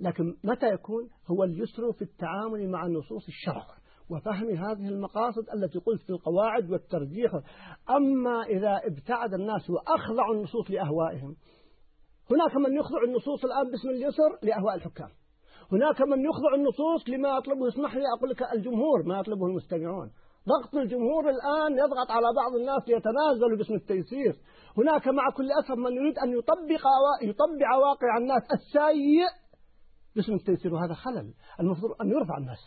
لكن 0.00 0.34
متى 0.44 0.66
يكون 0.66 1.08
هو 1.26 1.44
اليسر 1.44 1.92
في 1.92 2.02
التعامل 2.02 2.70
مع 2.70 2.86
نصوص 2.86 3.26
الشرع 3.28 3.66
وفهم 4.10 4.50
هذه 4.50 4.88
المقاصد 4.88 5.50
التي 5.54 5.78
قلت 5.78 6.02
في 6.02 6.10
القواعد 6.10 6.70
والترجيح. 6.70 7.30
أما 7.90 8.42
إذا 8.42 8.80
ابتعد 8.84 9.34
الناس 9.34 9.70
وأخضعوا 9.70 10.34
النصوص 10.34 10.70
لأهوائهم 10.70 11.36
هناك 12.30 12.56
من 12.56 12.76
يخضع 12.76 13.02
النصوص 13.04 13.44
الآن 13.44 13.70
باسم 13.70 13.88
اليسر 13.88 14.38
لأهواء 14.42 14.74
الحكام. 14.74 15.08
هناك 15.72 16.00
من 16.00 16.24
يخضع 16.24 16.54
النصوص 16.54 17.08
لما 17.08 17.28
يطلبه 17.38 17.68
اسمح 17.68 17.94
لي 17.96 18.04
أقول 18.18 18.30
لك 18.30 18.42
الجمهور 18.52 19.02
ما 19.02 19.18
يطلبه 19.18 19.46
المستمعون. 19.46 20.10
ضغط 20.48 20.74
الجمهور 20.74 21.30
الآن 21.30 21.72
يضغط 21.72 22.10
على 22.10 22.26
بعض 22.36 22.54
الناس 22.60 22.82
ليتنازلوا 22.88 23.56
باسم 23.58 23.74
التيسير. 23.74 24.36
هناك 24.78 25.08
مع 25.08 25.30
كل 25.36 25.48
أسف 25.52 25.78
من 25.78 25.92
يريد 25.92 26.18
أن 26.18 26.30
يطبق 26.38 26.84
يطبع 27.22 27.76
واقع 27.76 28.16
الناس 28.18 28.42
السيء 28.52 29.47
باسم 30.18 30.34
التيسير 30.34 30.74
وهذا 30.74 30.94
خلل. 30.94 31.34
المفروض 31.60 31.92
أن 32.02 32.10
يرفع 32.10 32.38
الناس 32.38 32.58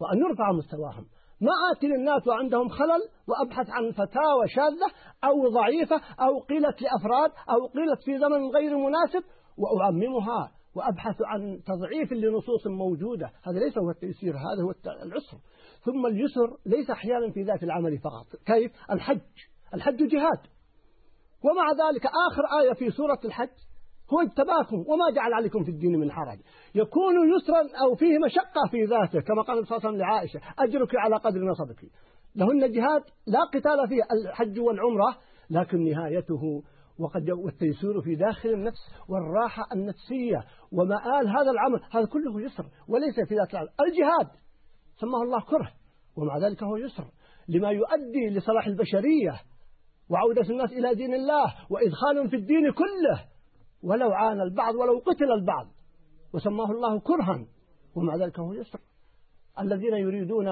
وأن 0.00 0.18
يرفع 0.18 0.52
مستواهم. 0.52 1.06
ما 1.40 1.52
آتي 1.72 1.86
للناس 1.86 2.26
وعندهم 2.26 2.68
خلل 2.68 3.02
وأبحث 3.28 3.70
عن 3.70 3.92
فتاوى 3.92 4.48
شاذة 4.48 4.88
أو 5.24 5.48
ضعيفة 5.48 5.96
أو 5.96 6.40
قيلت 6.40 6.82
لأفراد 6.82 7.30
أو 7.50 7.66
قيلت 7.66 8.02
في 8.04 8.18
زمن 8.18 8.50
غير 8.50 8.76
مناسب 8.76 9.24
وأعممها 9.58 10.52
وأبحث 10.74 11.22
عن 11.22 11.60
تضعيف 11.66 12.12
لنصوص 12.12 12.66
موجودة. 12.66 13.30
هذا 13.42 13.58
ليس 13.58 13.78
هو 13.78 13.90
التيسير 13.90 14.36
هذا 14.36 14.62
هو 14.62 14.74
العسر. 15.02 15.38
ثم 15.84 16.06
اليسر 16.06 16.56
ليس 16.66 16.90
أحيانا 16.90 17.30
في 17.30 17.42
ذات 17.42 17.62
العمل 17.62 17.98
فقط. 17.98 18.26
كيف؟ 18.46 18.72
الحج. 18.90 19.20
الحج 19.74 19.96
جهاد. 19.96 20.40
ومع 21.44 21.70
ذلك 21.70 22.06
آخر 22.06 22.42
آية 22.60 22.72
في 22.72 22.90
سورة 22.90 23.20
الحج 23.24 23.65
هو 24.12 24.20
اجتباكم 24.20 24.76
وما 24.76 25.10
جعل 25.14 25.32
عليكم 25.32 25.64
في 25.64 25.70
الدين 25.70 26.00
من 26.00 26.10
حرج. 26.10 26.38
يكون 26.74 27.14
يسرا 27.36 27.84
أو 27.84 27.94
فيه 27.94 28.18
مشقة 28.18 28.70
في 28.70 28.84
ذاته 28.84 29.20
كما 29.20 29.42
قال 29.42 29.66
صلى 29.66 29.76
الله 29.76 29.88
عليه 29.88 29.88
وسلم 29.88 29.96
لعائشة 29.96 30.40
أجرك 30.58 30.96
على 30.96 31.16
قدر 31.16 31.40
نصبك 31.40 31.90
لهن 32.36 32.72
جهاد 32.72 33.02
لا 33.26 33.40
قتال 33.54 33.88
فيه 33.88 34.02
الحج 34.12 34.60
والعمرة 34.60 35.16
لكن 35.50 35.84
نهايته 35.84 36.62
وقد 36.98 37.30
والتيسير 37.30 38.00
في 38.00 38.14
داخل 38.14 38.48
النفس 38.48 38.78
والراحة 39.08 39.62
النفسية 39.72 40.44
ومآل 40.72 41.28
هذا 41.28 41.50
العمل 41.50 41.80
هذا 41.90 42.06
كله 42.06 42.40
يسر 42.40 42.64
وليس 42.88 43.28
في 43.28 43.34
ذات 43.34 43.50
العمل. 43.50 43.68
الجهاد 43.80 44.28
سماه 45.00 45.22
الله 45.22 45.40
كره 45.40 45.72
ومع 46.16 46.38
ذلك 46.38 46.62
هو 46.62 46.76
يسر 46.76 47.04
لما 47.48 47.70
يؤدي 47.70 48.28
لصلاح 48.30 48.66
البشرية 48.66 49.40
وعودة 50.10 50.50
الناس 50.50 50.72
إلى 50.72 50.94
دين 50.94 51.14
الله 51.14 51.54
وإدخال 51.70 52.30
في 52.30 52.36
الدين 52.36 52.72
كله. 52.72 53.35
ولو 53.86 54.12
عانى 54.12 54.42
البعض 54.42 54.74
ولو 54.74 54.98
قتل 54.98 55.32
البعض. 55.32 55.66
وسماه 56.32 56.70
الله 56.70 57.00
كرها 57.00 57.46
ومع 57.94 58.16
ذلك 58.16 58.38
هو 58.38 58.52
يسر. 58.52 58.80
الذين 59.60 59.94
يريدون 59.94 60.48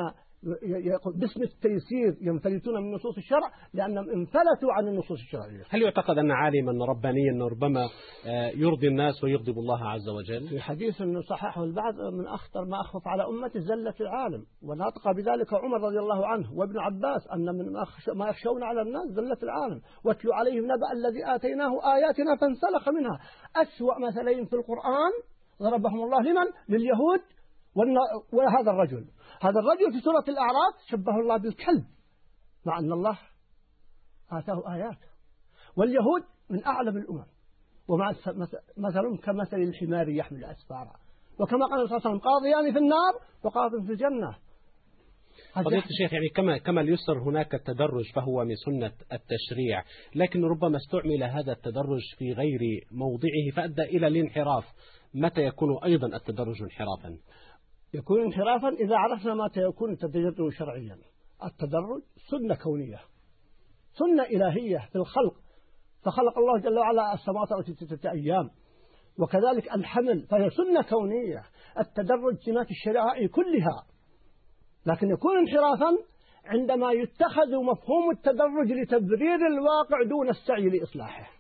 باسم 1.21 1.43
التيسير 1.43 2.17
ينفلتون 2.21 2.83
من 2.83 2.93
نصوص 2.93 3.17
الشرع 3.17 3.51
لأنهم 3.75 4.11
انفلتوا 4.11 4.73
عن 4.73 4.89
النصوص 4.89 5.19
الشرعية. 5.21 5.63
هل 5.71 5.83
يعتقد 5.83 6.19
أن 6.19 6.31
عالما 6.31 6.85
ربانيا 6.85 7.45
ربما 7.51 7.89
يرضي 8.55 8.89
الناس 8.89 9.25
ويغضب 9.25 9.59
الله 9.59 9.89
عز 9.89 10.09
وجل؟ 10.09 10.49
في 10.49 10.61
حديث 10.61 11.01
أنه 11.01 11.21
صححه 11.21 11.65
البعض 11.65 11.95
من 11.95 12.27
أخطر 12.27 12.65
ما 12.65 12.81
أخف 12.81 13.09
على 13.09 13.25
أمتي 13.27 13.61
زلة 13.61 13.95
العالم 14.01 14.45
ونطق 14.63 15.13
بذلك 15.17 15.55
عمر 15.55 15.81
رضي 15.81 15.99
الله 15.99 16.27
عنه 16.27 16.53
وابن 16.55 16.79
عباس 16.79 17.29
أن 17.35 17.45
من 17.45 17.73
ما 18.15 18.29
يخشون 18.29 18.63
على 18.63 18.83
الناس 18.83 19.07
زلة 19.09 19.39
العالم. 19.43 19.81
واتلو 20.05 20.33
عليهم 20.33 20.65
نبأ 20.65 20.93
الذي 20.93 21.35
آتيناه 21.35 21.73
آياتنا 21.95 22.37
فانسلخ 22.41 22.89
منها. 22.89 23.19
أسوأ 23.57 23.99
مثلين 24.09 24.45
في 24.45 24.57
القرآن 24.57 25.13
ضربهم 25.63 26.03
الله 26.05 26.23
لمن؟ 26.23 26.47
لليهود 26.69 27.21
وهذا 28.33 28.71
الرجل. 28.71 29.05
هذا 29.45 29.61
الرجل 29.61 29.93
في 29.93 30.05
سورة 30.05 30.25
الأعراف 30.29 30.75
شبه 30.91 31.21
الله 31.21 31.37
بالكلب 31.37 31.85
مع 32.67 32.79
أن 32.79 32.93
الله 32.93 33.19
آتاه 34.31 34.75
آيات 34.75 34.99
واليهود 35.77 36.23
من 36.51 36.65
أعلم 36.65 36.97
الأمم 36.97 37.27
ومع 37.89 38.13
مثل 38.77 39.23
كمثل 39.23 39.57
الحمار 39.57 40.09
يحمل 40.09 40.45
أسفارا. 40.45 40.93
وكما 41.41 41.67
قال 41.67 41.89
صلى 41.89 41.97
الله 41.97 42.09
عليه 42.09 42.17
وسلم 42.17 42.19
قاضيان 42.19 42.73
في 42.73 42.79
النار 42.79 43.15
وقاض 43.45 43.71
في 43.87 43.93
الجنة. 43.93 44.37
فضيلة 45.55 45.85
الشيخ 45.85 46.13
يعني 46.13 46.29
كما 46.29 46.59
كما 46.59 46.81
اليسر 46.81 47.19
هناك 47.19 47.55
التدرج 47.55 48.13
فهو 48.15 48.45
من 48.45 48.55
سنة 48.55 48.93
التشريع، 49.13 49.85
لكن 50.15 50.45
ربما 50.45 50.77
استعمل 50.77 51.23
هذا 51.23 51.53
التدرج 51.53 52.03
في 52.19 52.33
غير 52.33 52.61
موضعه 52.91 53.57
فأدى 53.57 53.83
إلى 53.83 54.07
الانحراف، 54.07 54.65
متى 55.15 55.41
يكون 55.41 55.85
أيضا 55.85 56.07
التدرج 56.17 56.63
انحرافا؟ 56.63 57.19
يكون 57.95 58.23
انحرافا 58.23 58.69
إذا 58.69 58.97
عرفنا 58.97 59.35
متى 59.35 59.61
يكون 59.61 59.93
التدرج 59.93 60.53
شرعيا. 60.53 60.99
التدرج 61.45 62.03
سنة 62.31 62.55
كونية. 62.55 63.01
سنة 63.99 64.23
إلهية 64.23 64.89
في 64.93 64.97
الخلق 64.97 65.35
فخلق 66.05 66.39
الله 66.39 66.59
جل 66.59 66.79
وعلا 66.79 67.15
السماوات 67.15 67.65
في 67.67 67.73
ستة 67.73 68.11
أيام 68.11 68.51
وكذلك 69.19 69.75
الحمل 69.75 70.27
فهي 70.27 70.51
سنة 70.51 70.83
كونية 70.83 71.43
التدرج 71.79 72.37
سمات 72.47 72.71
الشرائع 72.71 73.27
كلها 73.27 73.87
لكن 74.87 75.11
يكون 75.11 75.39
انحرافا 75.39 75.99
عندما 76.45 76.93
يتخذ 76.93 77.57
مفهوم 77.57 78.11
التدرج 78.11 78.73
لتبرير 78.73 79.47
الواقع 79.47 80.03
دون 80.09 80.29
السعي 80.29 80.69
لإصلاحه 80.69 81.31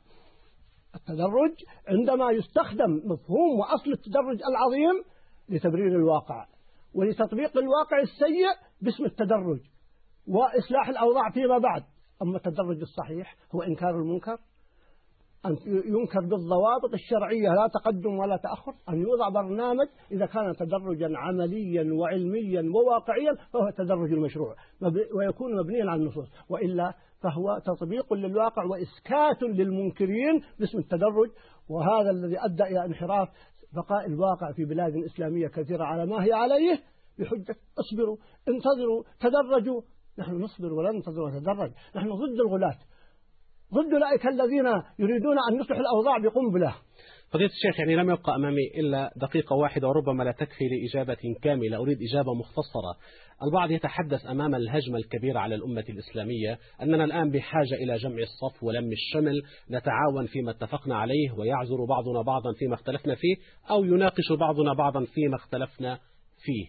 التدرج 0.94 1.54
عندما 1.88 2.30
يستخدم 2.30 3.02
مفهوم 3.04 3.58
وأصل 3.58 3.92
التدرج 3.92 4.40
العظيم 4.42 5.04
لتبرير 5.48 5.96
الواقع 5.96 6.46
ولتطبيق 6.94 7.58
الواقع 7.58 8.00
السيء 8.02 8.48
باسم 8.82 9.04
التدرج 9.04 9.60
وإصلاح 10.28 10.88
الأوضاع 10.88 11.30
فيما 11.30 11.58
بعد. 11.58 11.82
أما 12.22 12.36
التدرج 12.36 12.80
الصحيح 12.80 13.36
هو 13.54 13.62
إنكار 13.62 13.90
المنكر 13.90 14.38
أن 15.46 15.56
ينكر 15.66 16.20
بالضوابط 16.20 16.92
الشرعية 16.94 17.48
لا 17.48 17.68
تقدم 17.74 18.18
ولا 18.18 18.36
تأخر 18.36 18.72
أن 18.88 19.00
يوضع 19.00 19.28
برنامج 19.28 19.86
إذا 20.12 20.26
كان 20.26 20.56
تدرجا 20.56 21.18
عمليا 21.18 21.94
وعلميا 21.94 22.62
وواقعيا 22.74 23.34
فهو 23.52 23.68
التدرج 23.68 24.12
المشروع 24.12 24.54
ويكون 25.14 25.56
مبنيا 25.56 25.90
على 25.90 26.02
النصوص 26.02 26.28
وإلا 26.48 26.94
فهو 27.22 27.58
تطبيق 27.58 28.12
للواقع 28.12 28.64
وإسكات 28.64 29.42
للمنكرين 29.42 30.42
باسم 30.58 30.78
التدرج. 30.78 31.30
وهذا 31.68 32.10
الذي 32.10 32.36
أدى 32.44 32.62
إلى 32.62 32.84
انحراف 32.84 33.28
بقاء 33.74 34.06
الواقع 34.06 34.52
في 34.52 34.64
بلاد 34.64 34.96
إسلامية 34.96 35.48
كثيرة 35.48 35.84
على 35.84 36.06
ما 36.06 36.24
هي 36.24 36.32
عليه 36.32 36.82
بحجة 37.18 37.56
اصبروا 37.78 38.16
انتظروا 38.48 39.02
تدرجوا. 39.20 39.82
نحن 40.18 40.32
نصبر 40.42 40.72
ولا 40.72 40.92
ننتظر 40.92 41.20
ونتدرج 41.22 41.72
نحن 41.96 42.08
ضد 42.08 42.40
الغلاة. 42.40 42.78
ضد 43.74 43.92
أولئك 43.92 44.26
الذين 44.26 44.66
يريدون 44.98 45.36
أن 45.50 45.60
يصلحوا 45.60 45.80
الأوضاع 45.80 46.18
بقنبلة. 46.18 46.74
فضيلة 47.34 47.50
الشيخ 47.50 47.78
يعني 47.80 47.96
لم 47.96 48.10
يبقى 48.10 48.36
أمامي 48.36 48.66
إلا 48.74 49.12
دقيقة 49.16 49.56
واحدة 49.56 49.88
وربما 49.88 50.22
لا 50.22 50.32
تكفي 50.32 50.64
لإجابة 50.68 51.34
كاملة. 51.42 51.76
أريد 51.76 51.98
إجابة 52.02 52.34
مختصرة. 52.34 52.96
البعض 53.42 53.70
يتحدث 53.70 54.26
أمام 54.26 54.54
الهجمة 54.54 54.98
الكبيرة 54.98 55.38
على 55.38 55.54
الأمة 55.54 55.84
الإسلامية 55.88 56.58
أننا 56.82 57.04
الآن 57.04 57.30
بحاجة 57.30 57.74
إلى 57.74 57.96
جمع 57.96 58.16
الصف 58.22 58.62
ولم 58.62 58.92
الشمل 58.92 59.42
نتعاون 59.70 60.26
فيما 60.26 60.50
اتفقنا 60.50 60.96
عليه 60.96 61.32
ويعذر 61.32 61.84
بعضنا 61.88 62.22
بعضا 62.22 62.52
فيما 62.52 62.74
اختلفنا 62.74 63.14
فيه 63.14 63.36
أو 63.70 63.84
يناقش 63.84 64.32
بعضنا 64.40 64.74
بعضا 64.74 65.04
فيما 65.04 65.36
اختلفنا 65.36 65.98
فيه. 66.38 66.66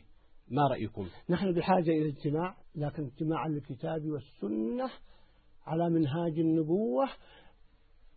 ما 0.51 0.67
رأيكم؟ 0.67 1.07
نحن 1.29 1.53
بحاجة 1.53 1.91
إلى 1.91 2.09
اجتماع 2.09 2.55
لكن 2.75 3.03
اجتماع 3.03 3.45
الكتاب 3.45 4.01
والسنة 4.05 4.89
على 5.65 5.89
منهاج 5.89 6.39
النبوة. 6.39 7.09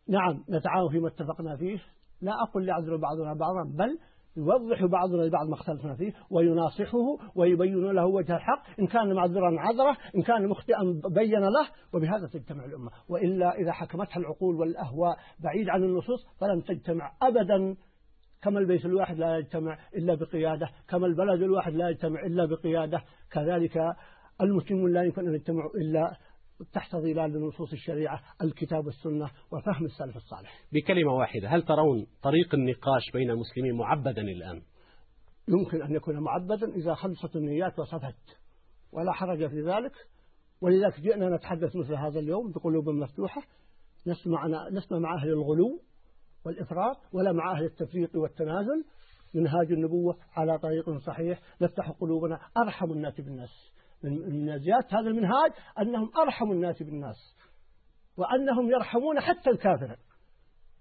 نعم 0.08 0.44
نتعاون 0.50 0.92
فيما 0.92 1.08
اتفقنا 1.08 1.56
فيه. 1.56 1.97
لا 2.20 2.32
أقول 2.42 2.68
يعذر 2.68 2.96
بعضنا 2.96 3.34
بعضا 3.34 3.64
بل 3.64 3.98
يوضح 4.36 4.84
بعضنا 4.84 5.22
لبعض 5.22 5.48
ما 5.48 5.54
اختلفنا 5.54 5.94
فيه 5.94 6.12
ويناصحه 6.30 6.98
ويبين 7.34 7.90
له 7.90 8.06
وجه 8.06 8.36
الحق 8.36 8.80
إن 8.80 8.86
كان 8.86 9.12
معذرا 9.12 9.60
عذره 9.60 9.96
إن 10.16 10.22
كان 10.22 10.48
مخطئا 10.48 11.00
بين 11.14 11.40
له 11.40 11.68
وبهذا 11.94 12.26
تجتمع 12.26 12.64
الأمة. 12.64 12.90
وإلا 13.08 13.54
إذا 13.58 13.72
حكمتها 13.72 14.20
العقول 14.20 14.56
والأهواء 14.56 15.16
بعيد 15.40 15.68
عن 15.68 15.84
النصوص 15.84 16.26
فلن 16.40 16.64
تجتمع 16.64 17.12
أبدا. 17.22 17.76
كما 18.42 18.58
البيت 18.58 18.84
الواحد 18.84 19.18
لا 19.18 19.38
يجتمع 19.38 19.78
إلا 19.96 20.14
بقيادة 20.14 20.68
كما 20.88 21.06
البلد 21.06 21.42
الواحد 21.42 21.72
لا 21.72 21.88
يجتمع 21.88 22.26
إلا 22.26 22.44
بقيادة. 22.44 23.02
كذلك 23.30 23.78
المسلمون 24.40 24.92
لا 24.92 25.02
يمكن 25.02 25.28
أن 25.28 25.34
يجتمعوا 25.34 25.70
إلا 25.74 26.16
تحت 26.72 26.96
ظلال 26.96 27.46
نصوص 27.46 27.72
الشريعة 27.72 28.20
الكتاب 28.42 28.86
والسنة 28.86 29.30
وفهم 29.52 29.84
السلف 29.84 30.16
الصالح. 30.16 30.62
بكلمة 30.72 31.12
واحدة 31.12 31.48
هل 31.48 31.62
ترون 31.62 32.06
طريق 32.22 32.54
النقاش 32.54 33.02
بين 33.12 33.30
المسلمين 33.30 33.74
معبدا 33.76 34.22
الآن؟ 34.22 34.62
يمكن 35.48 35.82
أن 35.82 35.94
يكون 35.94 36.18
معبدا 36.18 36.74
إذا 36.74 36.94
خلصت 36.94 37.36
النيات 37.36 37.78
وصفت 37.78 38.38
ولا 38.92 39.12
حرج 39.12 39.48
في 39.48 39.60
ذلك. 39.60 39.92
ولذلك 40.60 41.00
جئنا 41.00 41.36
نتحدث 41.36 41.76
مثل 41.76 41.94
هذا 41.94 42.18
اليوم 42.20 42.52
بقلوب 42.52 42.88
مفتوحة. 42.88 43.42
نسمع, 44.06 44.68
نسمع 44.72 44.98
مع 44.98 45.14
أهل 45.14 45.28
الغلو 45.28 45.80
والإفراط 46.46 46.96
ولا 47.12 47.32
مع 47.32 47.52
أهل 47.52 47.64
التفريط 47.64 48.16
والتنازل. 48.16 48.84
منهاج 49.34 49.72
النبوة 49.72 50.18
على 50.32 50.58
طريق 50.58 50.98
صحيح. 50.98 51.40
نفتح 51.60 51.90
قلوبنا 51.90 52.40
أرحم 52.56 52.92
الناس 52.92 53.20
بالناس. 53.20 53.72
من 54.04 54.58
زيادة 54.58 54.86
هذا 54.90 55.08
المنهاج 55.08 55.50
أنهم 55.80 56.10
أرحم 56.22 56.52
الناس 56.52 56.82
بالناس 56.82 57.36
وأنهم 58.16 58.70
يرحمون 58.70 59.20
حتى 59.20 59.50
الكافر 59.50 59.96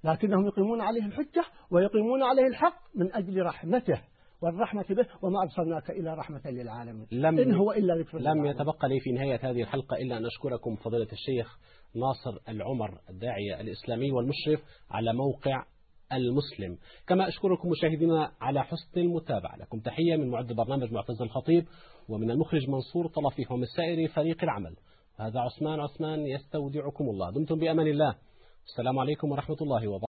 لكنهم 0.04 0.48
يقيمون 0.48 0.82
عليه 0.82 1.06
الحجة 1.06 1.46
ويقيمون 1.72 2.24
عليه 2.24 2.48
الحق 2.48 2.82
من 2.96 3.16
أجل 3.16 3.42
رحمته 3.42 4.02
والرحمة 4.42 4.86
به 4.90 5.06
وما 5.22 5.42
أرسلناك 5.42 5.90
إلى 5.90 6.14
رحمة 6.14 6.42
للعالمين. 6.46 7.08
لم 7.12 7.40
إن 7.40 7.56
هو 7.56 7.72
إلا 7.72 7.96
ذكر 7.96 8.18
لم 8.20 8.46
يتبقى 8.46 8.90
لي 8.90 9.00
في 9.00 9.12
نهاية 9.12 9.40
هذه 9.44 9.62
الحلقة 9.62 9.98
إلا 9.98 10.18
أن 10.18 10.26
أشكركم 10.26 10.76
فضيلة 10.76 11.08
الشيخ 11.12 11.60
ناصر 11.96 12.40
العمر 12.50 13.00
الداعية 13.10 13.62
الإسلامي 13.62 14.12
والمشرف 14.12 14.60
على 14.92 15.14
موقع 15.14 15.64
المسلم. 16.14 16.78
كما 17.08 17.28
أشكركم 17.28 17.70
مشاهدينا 17.70 18.32
على 18.42 18.64
حسن 18.64 19.00
المتابعة. 19.00 19.58
لكم 19.58 19.80
تحية 19.80 20.16
من 20.16 20.30
معد 20.30 20.54
برنامج 20.54 20.92
معتز 20.92 21.22
الخطيب. 21.22 21.66
ومن 22.10 22.32
المخرج 22.32 22.70
منصور 22.70 23.08
طلفي 23.08 23.46
ومن 23.54 23.66
سائر 23.66 24.08
فريق 24.08 24.44
العمل. 24.44 24.76
هذا 25.16 25.40
عثمان 25.40 25.80
عثمان 25.80 26.28
يستودعكم 26.28 27.10
الله. 27.10 27.32
دمتم 27.32 27.56
بأمان 27.56 27.88
الله. 27.88 28.16
السلام 28.66 29.00
عليكم 29.00 29.32
ورحمة 29.32 29.58
الله 29.62 29.88
وبركاته. 29.88 30.06